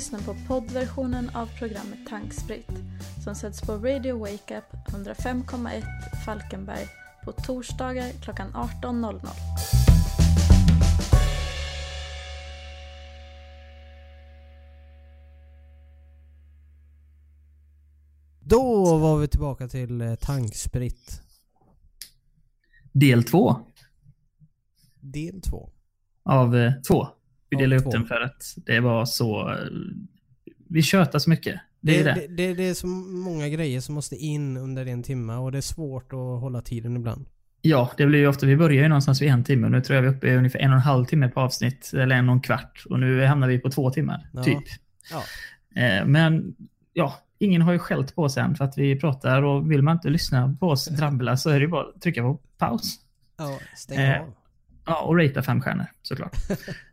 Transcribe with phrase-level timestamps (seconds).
[0.00, 2.70] lyssnar på poddversionen av programmet Tankspritt
[3.24, 4.64] som sätts på Radio Wake Up
[4.94, 5.82] 105,1
[6.24, 6.86] Falkenberg
[7.24, 9.28] på torsdagar klockan 18.00.
[18.40, 21.22] Då var vi tillbaka till eh, tankspritt.
[22.92, 23.56] Del två
[25.00, 25.70] Del två.
[26.24, 27.19] av eh, två.
[27.50, 29.50] Vi delade upp den för att det var så...
[29.50, 29.56] eh,
[30.68, 31.60] Vi tjötar så mycket.
[31.80, 32.14] Det är det.
[32.14, 35.58] det, det, det är så många grejer som måste in under en timme och det
[35.58, 37.26] är svårt att hålla tiden ibland.
[37.62, 39.94] Ja, det blir ju ofta, vi börjar ju någonstans vid en timme och nu tror
[39.96, 42.28] jag vi är uppe i ungefär en och en halv timme på avsnitt, eller en
[42.28, 42.84] och en kvart.
[42.90, 44.42] Och nu hamnar vi på två timmar, Ja.
[44.44, 44.64] typ.
[45.10, 45.22] Ja.
[45.82, 46.54] Eh, Men,
[46.92, 49.96] ja, ingen har ju skällt på oss än för att vi pratar och vill man
[49.96, 52.96] inte lyssna på oss drabbla så är det ju bara att trycka på paus.
[53.38, 54.34] Ja, stäng Eh, av.
[54.86, 56.36] Ja, och ratea fem stjärnor såklart.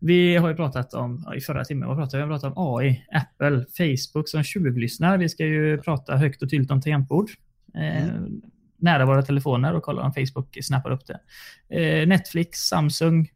[0.00, 2.28] vi har ju pratat om, i förra timmen, vad pratade vi?
[2.28, 5.18] Vi pratade om AI, Apple, Facebook som tjuvlyssnar.
[5.18, 7.30] Vi ska ju prata högt och tydligt om tangentbord.
[7.74, 8.40] Eh, Mm.
[8.82, 11.20] Nära våra telefoner och kolla om Facebook snappar upp det.
[11.80, 13.30] Eh, Netflix, Samsung,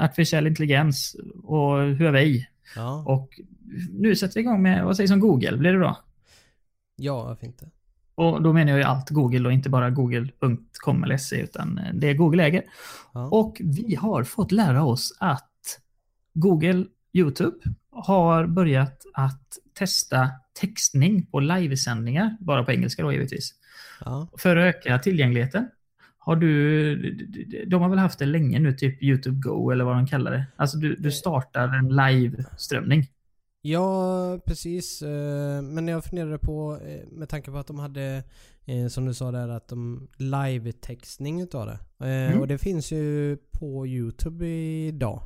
[0.00, 2.46] artificiell intelligens och Huawei.
[2.76, 3.40] Ja, Och
[3.90, 5.56] nu sätter vi igång med, vad sägs om Google?
[5.56, 5.96] Blir det bra?
[6.96, 7.70] ja varför inte?
[8.14, 11.94] Och då menar jag ju allt Google och inte bara google.com eller se utan eh,
[11.94, 12.62] det Google äger.
[13.14, 13.28] Ja.
[13.28, 15.50] Och vi har fått lära oss att
[16.34, 17.56] Google YouTube
[17.90, 23.54] har börjat att testa textning på livesändningar, bara på engelska då givetvis,
[24.04, 24.28] ja.
[24.38, 25.68] för att öka tillgängligheten.
[26.18, 30.06] Har du, de har väl haft det länge nu, typ YouTube Go eller vad de
[30.06, 30.46] kallar det.
[30.56, 33.06] Alltså du, du startar en live-strömning.
[33.66, 35.02] Ja, precis.
[35.02, 38.22] eh, Men jag funderade på, eh, med tanke på att de hade,
[38.64, 41.78] eh, som du sa där, att de live-textning utav det.
[42.06, 42.40] Mm.
[42.40, 45.22] Och det finns ju på YouTube idag.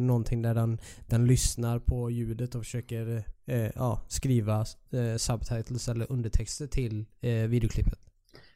[0.00, 3.24] Någonting där den, den lyssnar på ljudet och försöker
[3.74, 4.64] ja, skriva
[5.16, 7.04] subtitles eller undertexter till
[7.48, 8.11] videoklippet.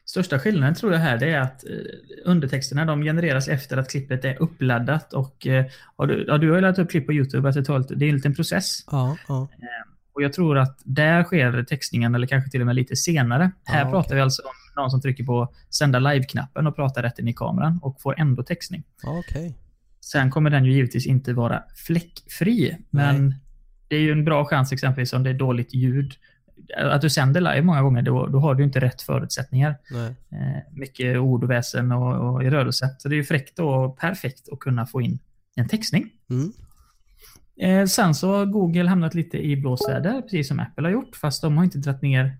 [0.09, 1.71] Största skillnaden tror jag här det är att eh,
[2.25, 6.55] undertexterna de genereras efter att klippet är uppladdat och eh, har du, ja, du har
[6.55, 8.83] ju laddat upp klipp på YouTube, att det, tar det är en liten process.
[8.91, 9.47] Ja, ja.
[10.13, 13.51] Och jag tror att där sker textningen, eller kanske till och med lite senare.
[13.63, 17.19] Här Ja, pratar vi alltså om någon som trycker på sända live-knappen och pratar rätt
[17.19, 18.83] in i kameran och får ändå textning.
[19.03, 19.57] ja okej.
[20.01, 23.35] Sen kommer den ju givetvis inte vara fläckfri, men
[23.87, 26.13] det är ju en bra chans exempelvis om det är dåligt ljud.
[26.77, 29.75] Att du sänder live många gånger, då, då har du inte rätt förutsättningar.
[30.31, 32.95] Eh, mycket ord och väsen och, och i rörelse.
[32.97, 35.19] Så det är ju fräckt och perfekt att kunna få in
[35.55, 36.09] en textning.
[36.29, 36.53] Mm.
[37.59, 41.41] Eh, sen så har Google hamnat lite i blåsväder, precis som Apple har gjort, fast
[41.41, 42.37] de har inte dragit ner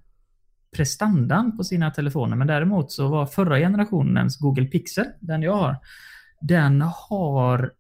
[0.76, 2.36] prestandan på sina telefoner.
[2.36, 5.78] Men däremot så var förra generationens Google Pixel, den jag har,
[6.42, 7.72] den har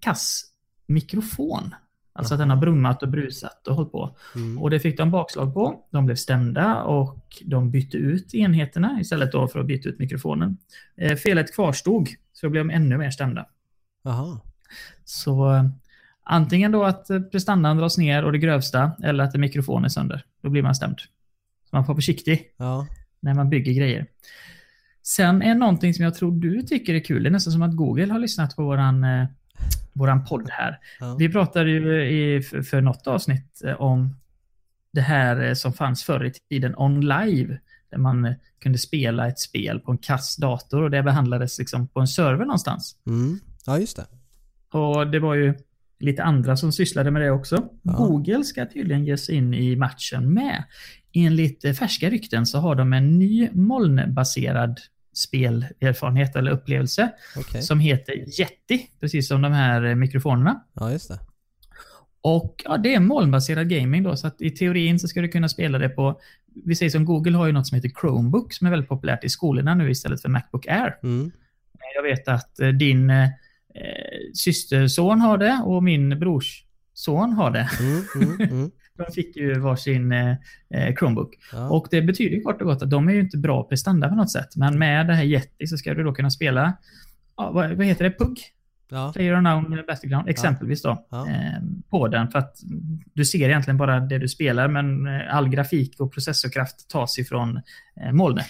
[0.00, 0.44] kass
[0.86, 1.74] mikrofon.
[2.18, 4.16] Alltså att den har brummat och brusat och hållit på.
[4.34, 4.58] Mm.
[4.58, 5.84] Och det fick de bakslag på.
[5.90, 10.56] De blev stämda och de bytte ut enheterna istället då för att byta ut mikrofonen.
[10.96, 13.46] Eh, felet kvarstod, så blev de ännu mer stämda.
[14.02, 14.40] Jaha.
[15.04, 15.64] Så eh,
[16.22, 19.88] antingen då att eh, prestandan dras ner och det grövsta, eller att en mikrofon är
[19.88, 20.24] sönder.
[20.42, 21.00] Då blir man stämd.
[21.00, 22.86] Så man får vara försiktig Ja.
[23.20, 24.06] när man bygger grejer.
[25.02, 27.76] Sen är någonting som jag tror du tycker är kul, det är nästan som att
[27.76, 29.26] Google har lyssnat på våran, eh,
[29.92, 30.78] våran podd här.
[31.00, 31.16] ja.
[31.18, 34.16] Vi pratade ju i, för, något avsnitt eh, om
[34.92, 37.58] det här eh, som fanns förr i tiden, OnLive,
[37.90, 41.88] där man eh, kunde spela ett spel på en kass dator och det behandlades liksom
[41.88, 42.96] på en server någonstans.
[43.06, 43.40] Mm.
[43.66, 44.06] Ja, just det.
[44.78, 45.54] Och det var ju
[46.00, 47.68] lite andra som sysslade med det också.
[47.82, 47.92] Ja.
[47.92, 50.64] Google ska tydligen ge sig in i matchen med.
[51.12, 54.80] Enligt färska rykten så har de en ny molnbaserad
[55.18, 57.62] spelerfarenhet eller upplevelse Okej.
[57.62, 60.64] som heter Yeti, precis som de här eh, mikrofonerna.
[60.74, 61.18] Ja, just det.
[62.20, 65.48] Och ja, det är molnbaserad gaming då, så att i teorin så ska du kunna
[65.48, 66.20] spela det på,
[66.64, 69.28] vi säger som Google har ju något som heter Chromebook som är väldigt populärt i
[69.28, 70.96] skolorna nu istället för Macbook Air.
[71.02, 71.30] Mm.
[71.94, 73.28] Jag vet att eh, din eh,
[74.34, 77.70] systerson har det och min brors son har det.
[77.80, 78.70] Mm, mm, mm.
[79.06, 80.30] De fick ju varsin eh,
[80.74, 81.34] eh, Chromebook.
[81.52, 81.68] Ja.
[81.70, 84.14] Och det betyder ju kort och gott att de är ju inte bra prestanda på
[84.14, 84.56] något sätt.
[84.56, 86.72] Men med det här Yeti så ska du då kunna spela,
[87.36, 88.38] ja, vad, vad heter det, PUG?
[88.90, 89.12] ja.
[89.14, 91.06] Player Unknown Battleground, exempelvis då.
[91.10, 91.28] Ja.
[91.28, 91.60] Eh,
[91.90, 92.28] på den.
[92.30, 92.56] För att
[93.14, 97.60] du ser egentligen bara det du spelar, men eh, all grafik och processorkraft tas ifrån
[98.00, 98.46] eh, molnet.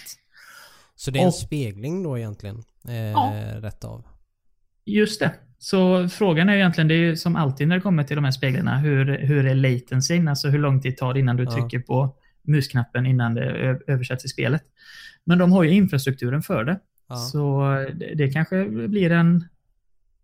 [0.95, 2.63] Så det är en Och- spegling då egentligen?
[2.87, 3.33] Eh, Ja.
[3.55, 4.05] Rätt av?
[4.85, 5.31] Just det.
[5.61, 8.31] Så frågan är egentligen, det är ju som alltid när det kommer till de här
[8.31, 10.27] speglarna, hur, hur är latencyn?
[10.27, 11.51] Alltså hur lång tid tar det innan du Ja.
[11.51, 14.63] trycker på musknappen innan det översätts i spelet?
[15.23, 16.79] Men de har ju infrastrukturen för det.
[17.09, 17.15] Ja.
[17.15, 17.61] Så
[17.95, 19.45] det, det kanske blir en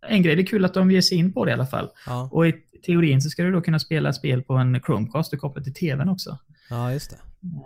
[0.08, 1.88] en grej, det är kul att de ger sig in på det i alla fall.
[2.06, 2.52] Ja, Och i
[2.86, 6.08] teorin så ska du då kunna spela spel på en Chromecast och koppla till TVn
[6.08, 6.38] också.
[6.70, 7.16] Ja just det.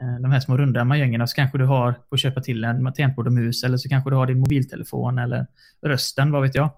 [0.00, 2.92] Eh, De här små runda majängerna så kanske du har på att köpa till en
[2.92, 5.46] tangentbord och mus eller så kanske du har din mobiltelefon eller
[5.82, 6.70] rösten, vad vet jag.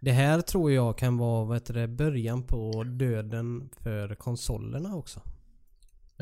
[0.00, 5.20] Det här tror jag kan vara vad heter det, början på döden för konsolerna också.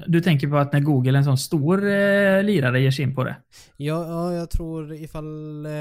[0.07, 3.25] Du tänker på att när Google, en sån stor eh, lirare, ger sig in på
[3.25, 3.37] det?
[3.77, 5.67] Ja, ja jag tror ifall...
[5.67, 5.73] Eh,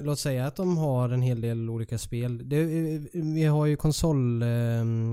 [0.00, 2.48] låt säga att de har en hel del olika spel.
[2.48, 4.48] Det, eh, vi har ju konsol, eh,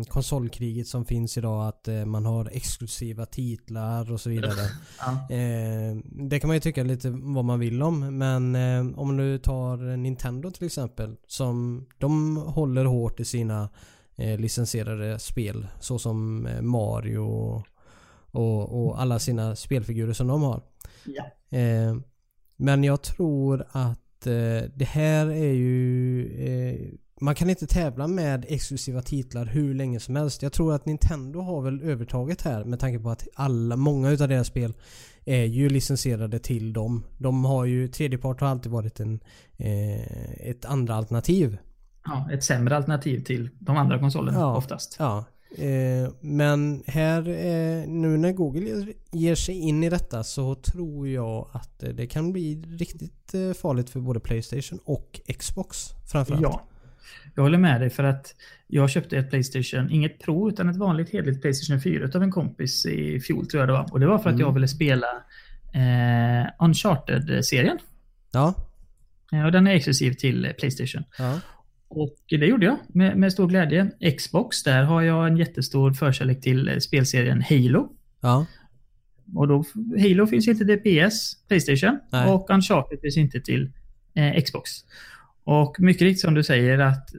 [0.08, 1.68] konsolkriget som finns idag.
[1.68, 4.54] Att eh, man har exklusiva titlar och så vidare.
[5.00, 5.36] Ja.
[5.36, 5.98] Eh,
[6.30, 8.18] det kan man ju tycka lite vad man vill om.
[8.18, 11.16] Men eh, om du tar Nintendo till exempel.
[11.28, 13.70] Som de håller hårt i sina
[14.38, 15.68] licensierade spel.
[15.80, 17.64] Så som Mario
[18.38, 20.62] och, och alla sina spelfigurer som de har.
[21.06, 21.58] Ja.
[21.58, 21.96] Eh,
[22.58, 26.26] men jag tror att eh, det här är ju...
[26.48, 26.90] Eh,
[27.22, 30.42] man kan inte tävla med exklusiva titlar hur länge som helst.
[30.42, 34.28] Jag tror att Nintendo har väl övertaget här med tanke på att alla, många utav
[34.28, 34.74] deras spel
[35.26, 37.04] är ju licensierade till dem.
[37.18, 39.20] De har ju, tredjepart har alltid varit en,
[39.58, 41.58] eh, ett andra alternativ.
[42.06, 44.58] Ja, ett sämre alternativ till de andra konsolerna Ja.
[44.58, 44.96] oftast.
[45.00, 45.26] Ja.
[45.58, 51.50] Eh, men här, eh, nu när Google ger- sig in i detta så tror jag
[51.54, 55.78] att eh, det kan bli riktigt eh, farligt för både Playstation och Xbox
[56.12, 56.42] framförallt.
[56.44, 56.64] Ja.
[57.36, 58.36] Jag håller med dig för att
[58.68, 62.86] jag köpte ett Playstation, inget Pro utan ett vanligt hederligt Playstation 4 av en kompis
[62.86, 63.88] i fjol tror jag det var.
[63.92, 64.48] Och det var för att Mm.
[64.48, 65.08] jag ville spela
[66.60, 67.78] Uncharted-serien.
[68.32, 68.54] Ja.
[69.46, 71.04] Och den är exklusiv till Playstation.
[71.18, 71.40] ja.
[71.90, 73.92] Och det gjorde jag med, med stor glädje.
[74.18, 77.96] Xbox, där har jag en jättestor förkärlek till eh, spelserien Halo.
[78.22, 78.46] Ja.
[79.36, 79.64] Och då,
[80.00, 82.00] Halo finns inte till PS, Playstation.
[82.12, 82.32] Nej.
[82.32, 83.72] Och Uncharted finns inte till
[84.14, 84.72] eh, Xbox.
[85.44, 87.10] Och mycket riktigt som du säger att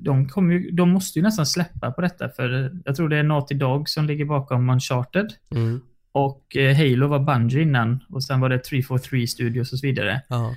[0.00, 3.54] de, ju, de måste ju nästan släppa på detta för jag tror det är Naughty
[3.54, 5.32] Dog som ligger bakom Uncharted.
[5.50, 5.80] Mm.
[6.12, 10.22] Och eh, Halo var Bungie innan och sen var det 343 Studios och så vidare.
[10.28, 10.56] Ja.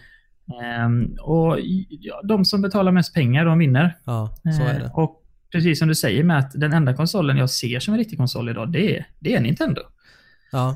[0.64, 1.58] Ehm, och
[1.90, 3.98] ja, de som betalar mest pengar, de vinner.
[4.06, 4.92] Ja, så är Eh, det.
[4.94, 8.18] Och precis som du säger med att den enda konsolen jag ser som en riktig
[8.18, 9.82] konsol idag, det är, det är Nintendo.
[10.52, 10.76] Ja.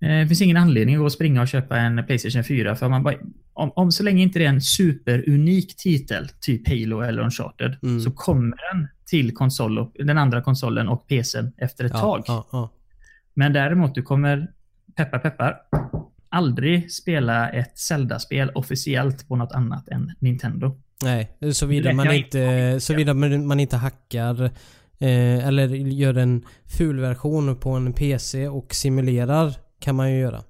[0.00, 2.74] Eh, Det finns ingen anledning att gå och springa och köpa en Playstation 4.
[2.76, 3.14] För man bara,
[3.52, 8.00] om, om så länge inte det är en superunik titel, typ Halo eller Uncharted, Mm.
[8.00, 12.68] så kommer den till konsol och, den andra konsolen och PCn efter ett Ja, tag.
[13.34, 14.50] Men däremot, du kommer,
[14.96, 15.56] peppar peppar,
[16.36, 20.76] aldrig spela ett Zelda-spel officiellt på något annat än Nintendo.
[21.02, 24.44] Nej, såvida man inte, såvida man inte hackar
[24.98, 26.44] eh, eller gör en
[26.78, 30.42] ful version på en PC och simulerar kan man ju göra.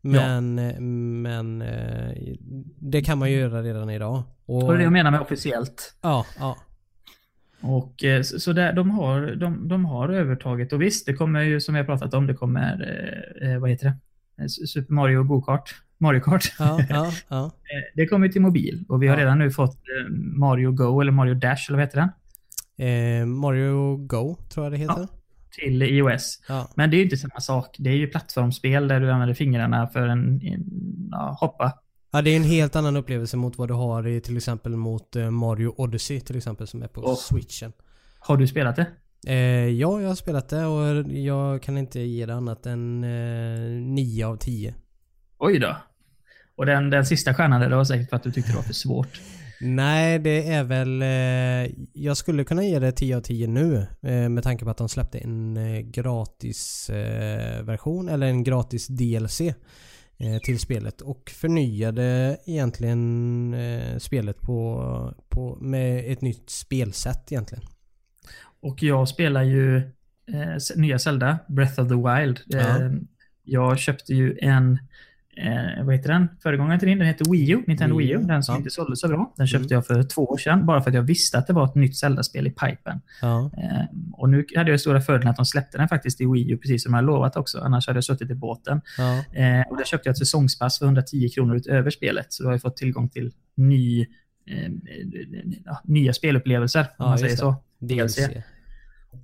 [0.00, 2.34] Men, eh, men eh,
[2.78, 4.22] det kan man ju göra redan idag.
[4.46, 5.94] Och, Och det är det jag menar med officiellt.
[6.02, 6.56] Ja, ja.
[7.62, 10.72] Och eh, så, så där, de, har, de, de har övertaget.
[10.72, 12.72] Och visst, det kommer ju som vi har pratat om, det kommer,
[13.42, 13.96] eh, eh, vad heter det?
[14.42, 15.74] Eh, Super Mario Go-Kart.
[15.98, 16.52] Mario Kart.
[16.58, 17.44] Ja, ja, ja.
[17.44, 17.50] Eh,
[17.94, 21.34] det kommer till mobil och vi har redan nu fått eh, Mario Go eller Mario
[21.34, 22.08] Dash eller vad heter den?
[22.88, 25.08] Eh, Mario Go tror jag det heter.
[25.50, 26.40] Till iOS.
[26.74, 27.76] Men det är ju inte samma sak.
[27.78, 30.64] Det är ju plattformsspel där du använder fingrarna för en, en
[31.40, 31.72] hoppa.
[32.12, 35.16] Ja, det är en helt annan upplevelse mot vad du har i till exempel mot
[35.30, 37.14] Mario Odyssey till exempel som är på Åh.
[37.16, 37.72] switchen.
[38.18, 38.86] Har du spelat det?
[39.26, 43.82] Eh, ja, jag har spelat det och jag kan inte ge det annat än eh,
[43.82, 44.74] 9 av 10.
[45.38, 45.76] Oj då.
[46.56, 48.62] Och den, den sista stjärnan där, det var säkert för att du tyckte det var
[48.62, 49.20] för svårt.
[49.60, 51.02] Nej, det är väl...
[51.02, 54.76] Eh, jag skulle kunna ge det 10 av 10 nu eh, med tanke på att
[54.76, 61.30] de släppte en eh, gratis eh, version eller en gratis DLC eh, till spelet och
[61.34, 67.64] förnyade egentligen eh, spelet på, på, med ett nytt spelsätt egentligen.
[68.62, 72.40] Och jag spelar ju eh, nya Zelda, Breath of the Wild.
[72.46, 72.58] Ja.
[72.58, 72.90] Eh,
[73.44, 74.78] jag köpte ju en,
[75.36, 76.28] eh, vad heter den?
[76.42, 78.58] Föregångaren till din, den heter Wii U, Nintendo Wii U, den som ja.
[78.58, 79.34] inte sålde så bra.
[79.36, 79.74] Den köpte Mm.
[79.74, 81.96] jag för två år sedan, bara för att jag visste att det var ett nytt
[81.96, 83.00] Zelda-spel i pipen.
[83.22, 86.50] Ja, Eh, och nu hade jag stora fördelen att de släppte den faktiskt i Wii
[86.52, 87.58] U, precis som jag lovat också.
[87.58, 88.80] Annars hade jag suttit i båten.
[88.98, 92.26] ja, Eh, och där köpte jag ett säsongspass för 110 kronor utöver spelet.
[92.32, 94.00] Så då har jag fått tillgång till ny,
[94.46, 94.70] eh,
[95.64, 97.54] ja, nya spelupplevelser, om Ja, man säger så.
[97.78, 98.18] DLC.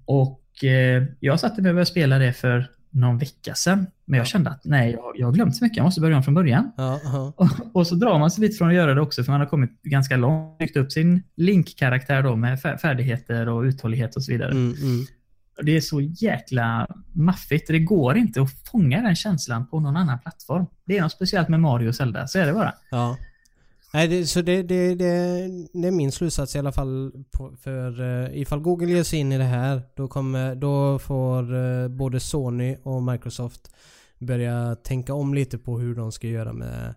[0.05, 3.87] Och eh, jag satte mig och började spela det för någon vecka sedan.
[4.05, 4.29] Men jag Ja.
[4.29, 5.77] kände att nej, jag, jag har glömt så mycket.
[5.77, 6.73] Jag måste börja om från början.
[6.77, 9.33] Ja, ja, Och, och så drar man sig lite från att göra det också, för
[9.33, 10.59] man har kommit ganska långt.
[10.59, 14.51] Byggt upp sin Link-karaktär då med fär- färdigheter och uthållighet och så vidare.
[14.51, 15.07] mm, mm.
[15.63, 17.69] Det är så jäkla maffigt.
[17.69, 20.67] Det går inte att fånga den känslan på någon annan plattform.
[20.87, 22.75] Det är något speciellt med Mario och Zelda, så är det bara.
[22.91, 23.17] ja.
[23.95, 27.13] Nej, det, så det, det, det, det är min slutsats i alla fall.
[27.31, 31.55] På, för uh, ifall Google ger sig in i det här, då, kommer, då får
[31.55, 33.71] uh, både Sony och Microsoft
[34.19, 36.95] börja tänka om lite på hur de ska göra med,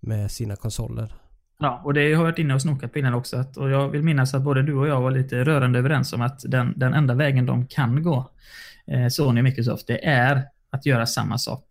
[0.00, 1.14] med sina konsoler.
[1.58, 3.36] Ja, och det har jag varit inne och snokat på innan också.
[3.36, 6.20] Att, och jag vill minnas att både du och jag var lite rörande överens om
[6.20, 8.30] att den, den enda vägen de kan gå,
[8.86, 11.64] eh, Sony och Microsoft, det är att göra samma sak.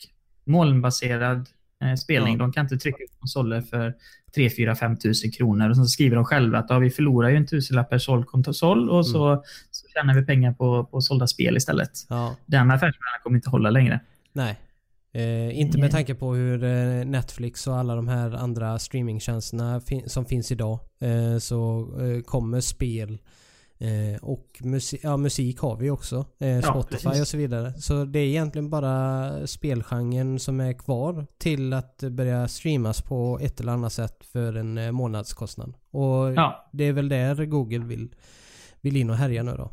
[0.43, 1.49] Molnbaserad
[1.83, 2.33] eh, spelning.
[2.33, 2.39] Ja.
[2.39, 3.93] De kan inte trycka ut konsoler för
[4.35, 5.69] 3 4 5 tusen kronor.
[5.69, 8.89] Och så skriver de själva att ja, vi förlorar ju en tusenlapp per såld konsol
[8.89, 9.03] och mm.
[9.03, 11.91] så, så tjänar vi pengar på, på sålda spel istället.
[12.09, 12.35] Ja.
[12.45, 13.99] Den affärsplanen kommer inte hålla längre.
[14.33, 14.59] Nej.
[15.13, 20.09] Eh, inte med tanke på hur eh, Netflix och alla de här andra streamingtjänsterna fin
[20.09, 23.17] som finns idag eh, så eh, kommer spel
[23.79, 26.25] eh, och musik, ja, musik har vi också.
[26.39, 27.73] Eh, Spotify ja, och så vidare.
[27.73, 33.59] Så det är egentligen bara spelgenren som är kvar till att börja streamas på ett
[33.59, 35.73] eller annat sätt för en månadskostnad.
[35.91, 36.69] Och ja.
[36.73, 38.09] det är väl där Google vill,
[38.81, 39.71] vill in och härja nu då.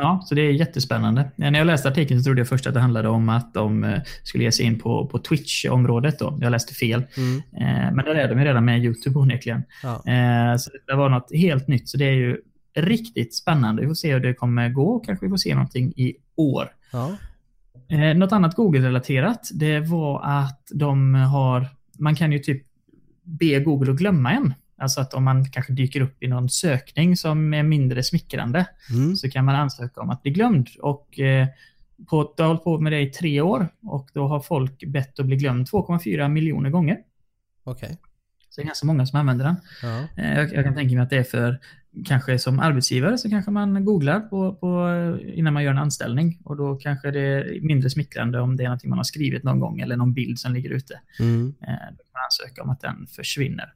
[0.00, 1.30] Ja, så det är jättespännande.
[1.36, 4.00] När jag läste artikeln så trodde jag först att det handlade om att de eh,
[4.22, 6.18] skulle ge sig in på, på Twitch-området.
[6.18, 6.38] Då.
[6.40, 7.02] Jag läste fel.
[7.16, 7.36] Mm.
[7.36, 9.62] Eh, men där är de ju redan med YouTube onekligen.
[9.82, 10.12] Ja.
[10.12, 11.88] Eh, så det var något helt nytt.
[11.88, 12.36] Så det är ju
[12.82, 13.82] riktigt spännande.
[13.82, 14.98] Vi får se hur det kommer gå.
[14.98, 16.68] Kanske vi får se någonting i år.
[16.92, 17.16] Ja.
[18.16, 21.66] Något annat Google-relaterat, det var att de har...
[21.98, 22.62] Man kan ju typ
[23.22, 24.54] be Google att glömma en.
[24.80, 29.16] Alltså att om man kanske dyker upp i någon sökning som är mindre smickrande mm.
[29.16, 30.68] så kan man ansöka om att bli glömd.
[30.80, 31.46] Och eh,
[32.06, 35.20] på, jag har hållit på med det i tre år och då har folk bett
[35.20, 36.98] att bli glömd 2,4 miljoner gånger.
[37.64, 37.86] Okej.
[37.86, 37.96] Okay.
[38.50, 39.56] Så det är ganska många som använder den.
[39.82, 40.22] Ja.
[40.22, 41.60] Eh, jag, jag, kan tänka mig att det är för,
[42.04, 44.88] kanske som arbetsgivare så kanske man googlar på, på,
[45.34, 48.68] innan man gör en anställning och då kanske det är mindre smickrande om det är
[48.68, 51.00] något man har skrivit någon gång eller någon bild som ligger ute.
[51.20, 51.54] Mm.
[51.60, 53.72] Eh, då kan man ansöka om att den försvinner.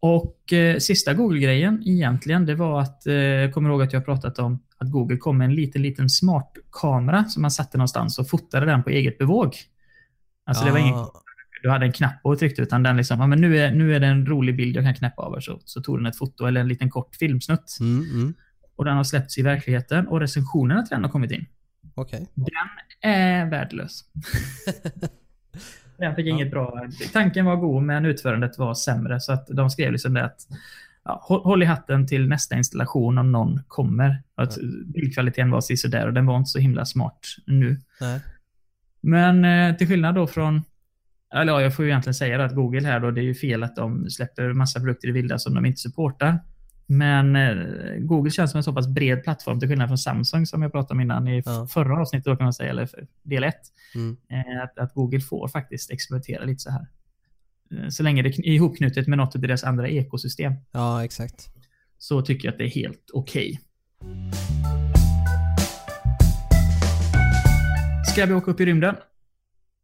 [0.00, 4.38] Och eh, sista Google-grejen egentligen, det var att, eh, jag kommer ihåg att jag pratat
[4.38, 8.66] om att Google kom med en liten, liten smart-kamera som man satte någonstans och fotade
[8.66, 9.54] den på eget bevåg.
[10.46, 10.66] Alltså ja.
[10.66, 11.06] det var ingen
[11.62, 14.00] du hade en knapp och tryckte, utan den liksom, ja, men nu är, nu är
[14.00, 16.60] det en rolig bild jag kan knäppa över, så, så tog den ett foto eller
[16.60, 17.76] en liten kort filmsnutt.
[17.80, 18.34] Mm, mm.
[18.76, 21.46] Och den har släppts i verkligheten och recensionerna till den har kommit in.
[21.94, 22.20] Okay.
[22.34, 24.04] Den är värdelös.
[25.98, 26.30] Den fick ja.
[26.30, 26.86] inget bra...
[27.12, 29.20] Tanken var god, men utförandet var sämre.
[29.20, 30.40] Så att de skrev liksom det att
[31.04, 34.22] ja, håll i hatten till nästa installation om någon kommer.
[34.34, 34.62] Att ja.
[34.86, 37.80] Bildkvaliteten var sådär och den var inte så himla smart nu.
[38.00, 38.20] Nej.
[39.00, 40.62] Men eh, till skillnad då från
[41.34, 43.62] eller ja, jag får ju egentligen säga att Google här då, det är ju fel
[43.62, 46.38] att de släpper massa produkter i vilda som de inte supportar.
[46.86, 47.56] Men eh,
[47.98, 50.94] Google känns som en så pass bred plattform till skillnad från Samsung som jag pratade
[50.94, 51.66] om innan i ja.
[51.70, 52.88] förra avsnittet, då kan man säga, eller
[53.22, 53.54] del 1.
[53.94, 54.16] Mm.
[54.30, 56.86] Eh, att, att, Google får faktiskt exploatera lite så här.
[57.72, 60.52] Eh, så länge det är ihopknutet med något av deras andra ekosystem.
[60.72, 61.46] Ja, exakt.
[61.98, 63.60] Så tycker jag att det är helt okej.
[64.00, 64.32] Okay.
[68.12, 68.94] Ska vi åka upp i rymden?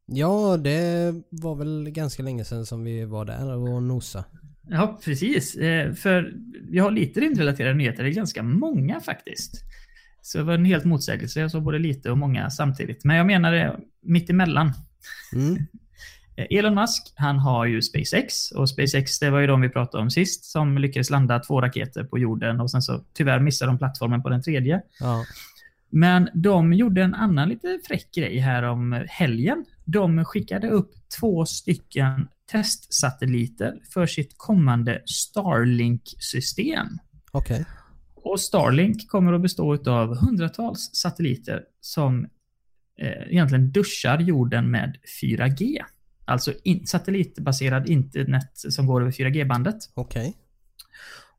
[0.07, 4.25] Ja, det var väl ganska länge sedan som vi var där och nosa.
[4.69, 5.57] Ja, precis.
[5.57, 6.35] Eh, för
[6.71, 8.03] vi har lite rymdrelaterade nyheter.
[8.03, 9.65] Det är ganska många faktiskt.
[10.23, 11.41] Så det var en helt motsägelse.
[11.41, 13.05] Jag såg både lite och många samtidigt.
[13.05, 14.73] Men jag menar det mittemellan.
[15.33, 15.67] Mm.
[16.51, 20.11] Elon Musk, han har ju SpaceX och SpaceX det var ju de vi pratade om
[20.11, 24.23] sist som lyckades landa två raketer på jorden och sen så tyvärr missade de plattformen
[24.23, 24.83] på den tredje.
[25.01, 25.25] Ja.
[25.91, 29.65] Men de gjorde en annan lite fräck grej här om helgen.
[29.85, 36.87] De skickade upp två stycken testsatelliter för sitt kommande Starlink-system.
[37.31, 37.61] Okej.
[37.61, 37.65] Okay.
[38.15, 42.25] Och Starlink kommer att bestå av hundratals satelliter som
[42.99, 45.79] eh, egentligen duschar jorden med 4G.
[46.25, 49.77] Alltså in, satellitbaserad internet som går över 4G-bandet.
[49.95, 50.29] Okej.
[50.29, 50.33] Okay.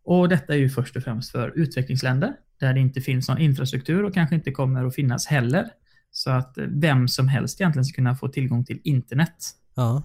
[0.04, 4.04] Och detta är ju först och främst för utvecklingsländer där det inte finns någon infrastruktur
[4.04, 5.70] och kanske inte kommer att finnas heller.
[6.15, 9.36] Så att eh, vem som helst egentligen ska kunna få tillgång till internet.
[9.75, 10.03] Ja.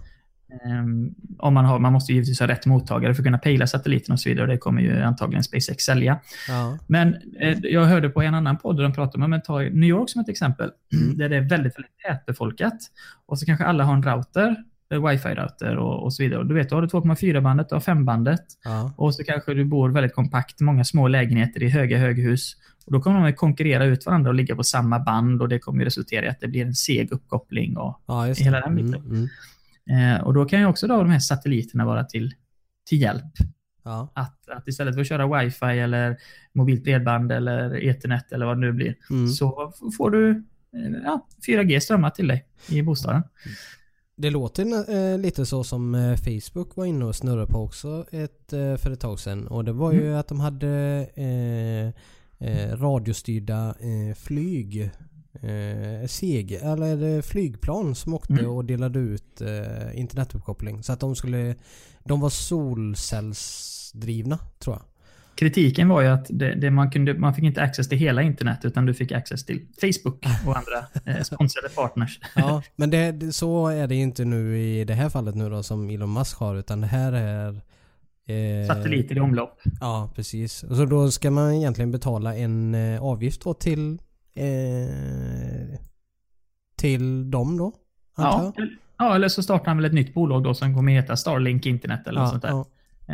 [0.65, 4.13] Um, om man, har, man måste givetvis ha rätt mottagare för att kunna pejla satelliten
[4.13, 4.47] och så vidare.
[4.47, 6.19] Det kommer ju antagligen SpaceX sälja.
[6.47, 6.77] Ja.
[6.87, 9.89] Men eh, jag hörde på en annan podd där de pratade om, att ta New
[9.89, 11.17] York som ett exempel, mm.
[11.17, 12.77] där det är väldigt, väldigt tätbefolkat.
[13.25, 14.55] Och så kanske alla har en router,
[14.91, 16.39] eh, wifi-router och, och, så vidare.
[16.39, 18.45] Och du vet, då har du 2,4-bandet, du har 5-bandet.
[18.63, 18.93] Ja.
[18.97, 22.55] Och så kanske du bor väldigt kompakt, många små lägenheter i höga höghus.
[22.85, 25.59] Och då kommer de att konkurrera ut varandra och ligga på samma band och det
[25.59, 28.95] kommer resultera i att det blir en seg uppkoppling och ja, hela den biten.
[28.95, 29.27] Mm,
[29.87, 30.15] mm.
[30.15, 32.33] Eh, och då kan ju också då de här satelliterna vara till,
[32.89, 33.33] till hjälp.
[33.83, 34.11] Ja.
[34.15, 36.17] Att, att istället för att köra wifi eller
[36.53, 39.27] mobilt bredband eller ethernet eller vad det nu blir, mm.
[39.27, 43.23] så får du eh, ja, 4G strömmat till dig i bostaden.
[44.15, 48.53] Det låter eh, lite så som eh, Facebook var inne och snurrade på också ett,
[48.53, 49.47] eh, för ett tag sedan.
[49.47, 50.19] Och det var ju Mm.
[50.19, 50.67] att de hade
[52.41, 54.91] eh, eh, radiostyrda eh, flyg.
[55.33, 58.49] Eh, seg, eller flygplan som åkte Mm.
[58.49, 60.83] och delade ut eh, internetuppkoppling.
[60.83, 61.55] Så att de skulle...
[62.03, 62.29] De var
[63.21, 64.83] solcellsdrivna tror jag.
[65.35, 68.59] Kritiken var ju att det, det man, kunde, man fick inte access till hela internet
[68.63, 72.19] utan du fick access till Facebook och andra eh, sponsrade partners.
[72.35, 75.89] Ja, men det, så är det inte nu i det här fallet nu då som
[75.89, 77.61] Elon Musk har utan det här är...
[78.61, 79.59] eh, Satelliter i omlopp.
[79.81, 80.63] Ja, precis.
[80.63, 83.99] Och så då ska man egentligen betala en eh, avgift då till...
[84.33, 85.79] Eh,
[86.77, 87.73] till dem då?
[88.17, 88.67] Ja, jag?
[88.97, 92.07] ja, eller så startar han väl ett nytt bolag då som kommer heta Starlink Internet
[92.07, 92.49] eller något sånt där.
[92.49, 92.65] ja.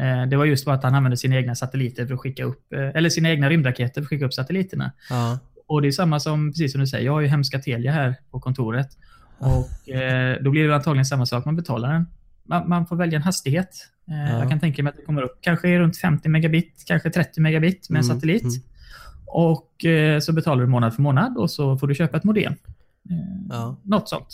[0.01, 2.73] Eh, Det var just bara att han använde sina egna satelliter för att skicka upp,
[2.73, 4.91] eller sina egna rymdraketer för att skicka upp satelliterna.
[5.09, 5.39] ja.
[5.69, 8.15] Och det är samma som, precis som du säger, jag har ju hemska Telia här
[8.31, 8.87] på kontoret.
[9.39, 12.05] Och eh, då blir det antagligen samma sak, man betalar den.
[12.47, 13.69] Man, man får välja en hastighet.
[14.09, 14.39] Eh, Ja.
[14.39, 17.89] Jag kan tänka mig att det kommer upp kanske runt 50 megabit, kanske 30 megabit
[17.89, 18.43] med Mm, satellit.
[18.43, 18.53] mm.
[19.27, 22.53] Och eh, så betalar du månad för månad och så får du köpa ett modem.
[23.09, 23.17] Eh,
[23.49, 23.77] Ja.
[23.83, 24.27] Något sånt.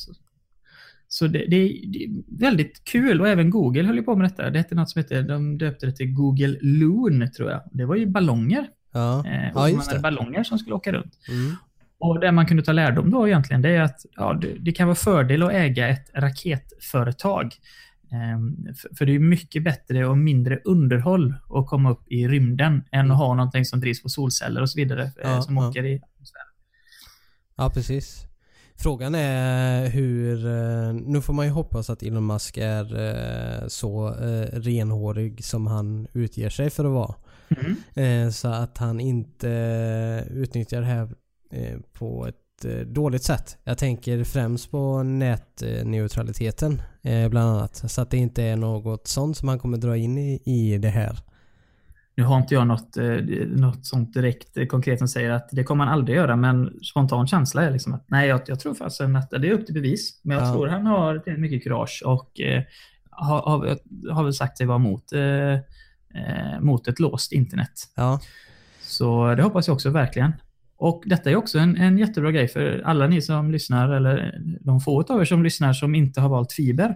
[1.08, 4.26] Så det, det, är- det är väldigt kul och även Google höll ju på med
[4.30, 4.50] detta.
[4.50, 7.62] Det hette något som hette, de döpte det till Google Loon tror jag.
[7.72, 8.68] Det var ju ballonger.
[8.94, 10.02] Ja, Eh, och ja man just hade det.
[10.02, 11.14] ballonger som skulle åka runt.
[11.30, 11.56] Mm.
[11.98, 14.88] Och det man kunde ta lärdom då egentligen, det är att ja, det, det kan
[14.88, 17.56] vara fördel att äga ett raketföretag.
[18.14, 18.68] Ehm,
[18.98, 23.18] för, det är mycket bättre och mindre underhåll att komma upp i rymden än att
[23.18, 25.70] ha någonting som drivs på solceller och så vidare eh, Ja, som ja.
[25.70, 26.02] åker i
[27.56, 28.26] Ja, precis.
[28.76, 30.46] Frågan är hur...
[30.46, 34.10] eh, Nu får man ju hoppas att Elon Musk är eh, så
[34.54, 37.16] renhårig som han utger sig för att vara.
[37.96, 38.32] Mm.
[38.32, 39.48] Så att han inte
[40.32, 41.10] utnyttjar det här
[41.94, 42.36] på ett
[42.86, 43.58] dåligt sätt.
[43.64, 47.92] Jag tänker främst på nätneutraliteten eh, bland annat.
[47.92, 50.90] Så att det inte är något sånt som han kommer dra in i, i det
[50.90, 51.18] här.
[52.16, 53.06] Nu har inte jag något, eh,
[53.48, 57.28] något sånt direkt eh, konkret som säger att det kommer han aldrig göra, men spontan
[57.28, 60.20] känsla är liksom att nej, jag, jag tror fasen att det är upp till bevis.
[60.24, 60.54] Men jag Ja.
[60.54, 62.64] tror han har mycket kurage och eh,
[63.10, 63.78] har, har,
[64.14, 67.72] har väl sagt sig vara mot, eh, eh, mot ett låst internet.
[67.96, 68.20] Ja,
[68.82, 70.34] Så det hoppas jag också verkligen.
[70.84, 74.80] Och detta är också en, en jättebra grej för alla ni som lyssnar, eller de
[74.82, 76.96] få av er som lyssnar som inte har valt fiber,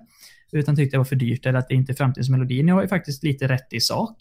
[0.52, 2.64] utan tyckte det var för dyrt eller att det inte är framtidens melodi.
[2.64, 4.18] Ni har ju faktiskt lite rätt i sak.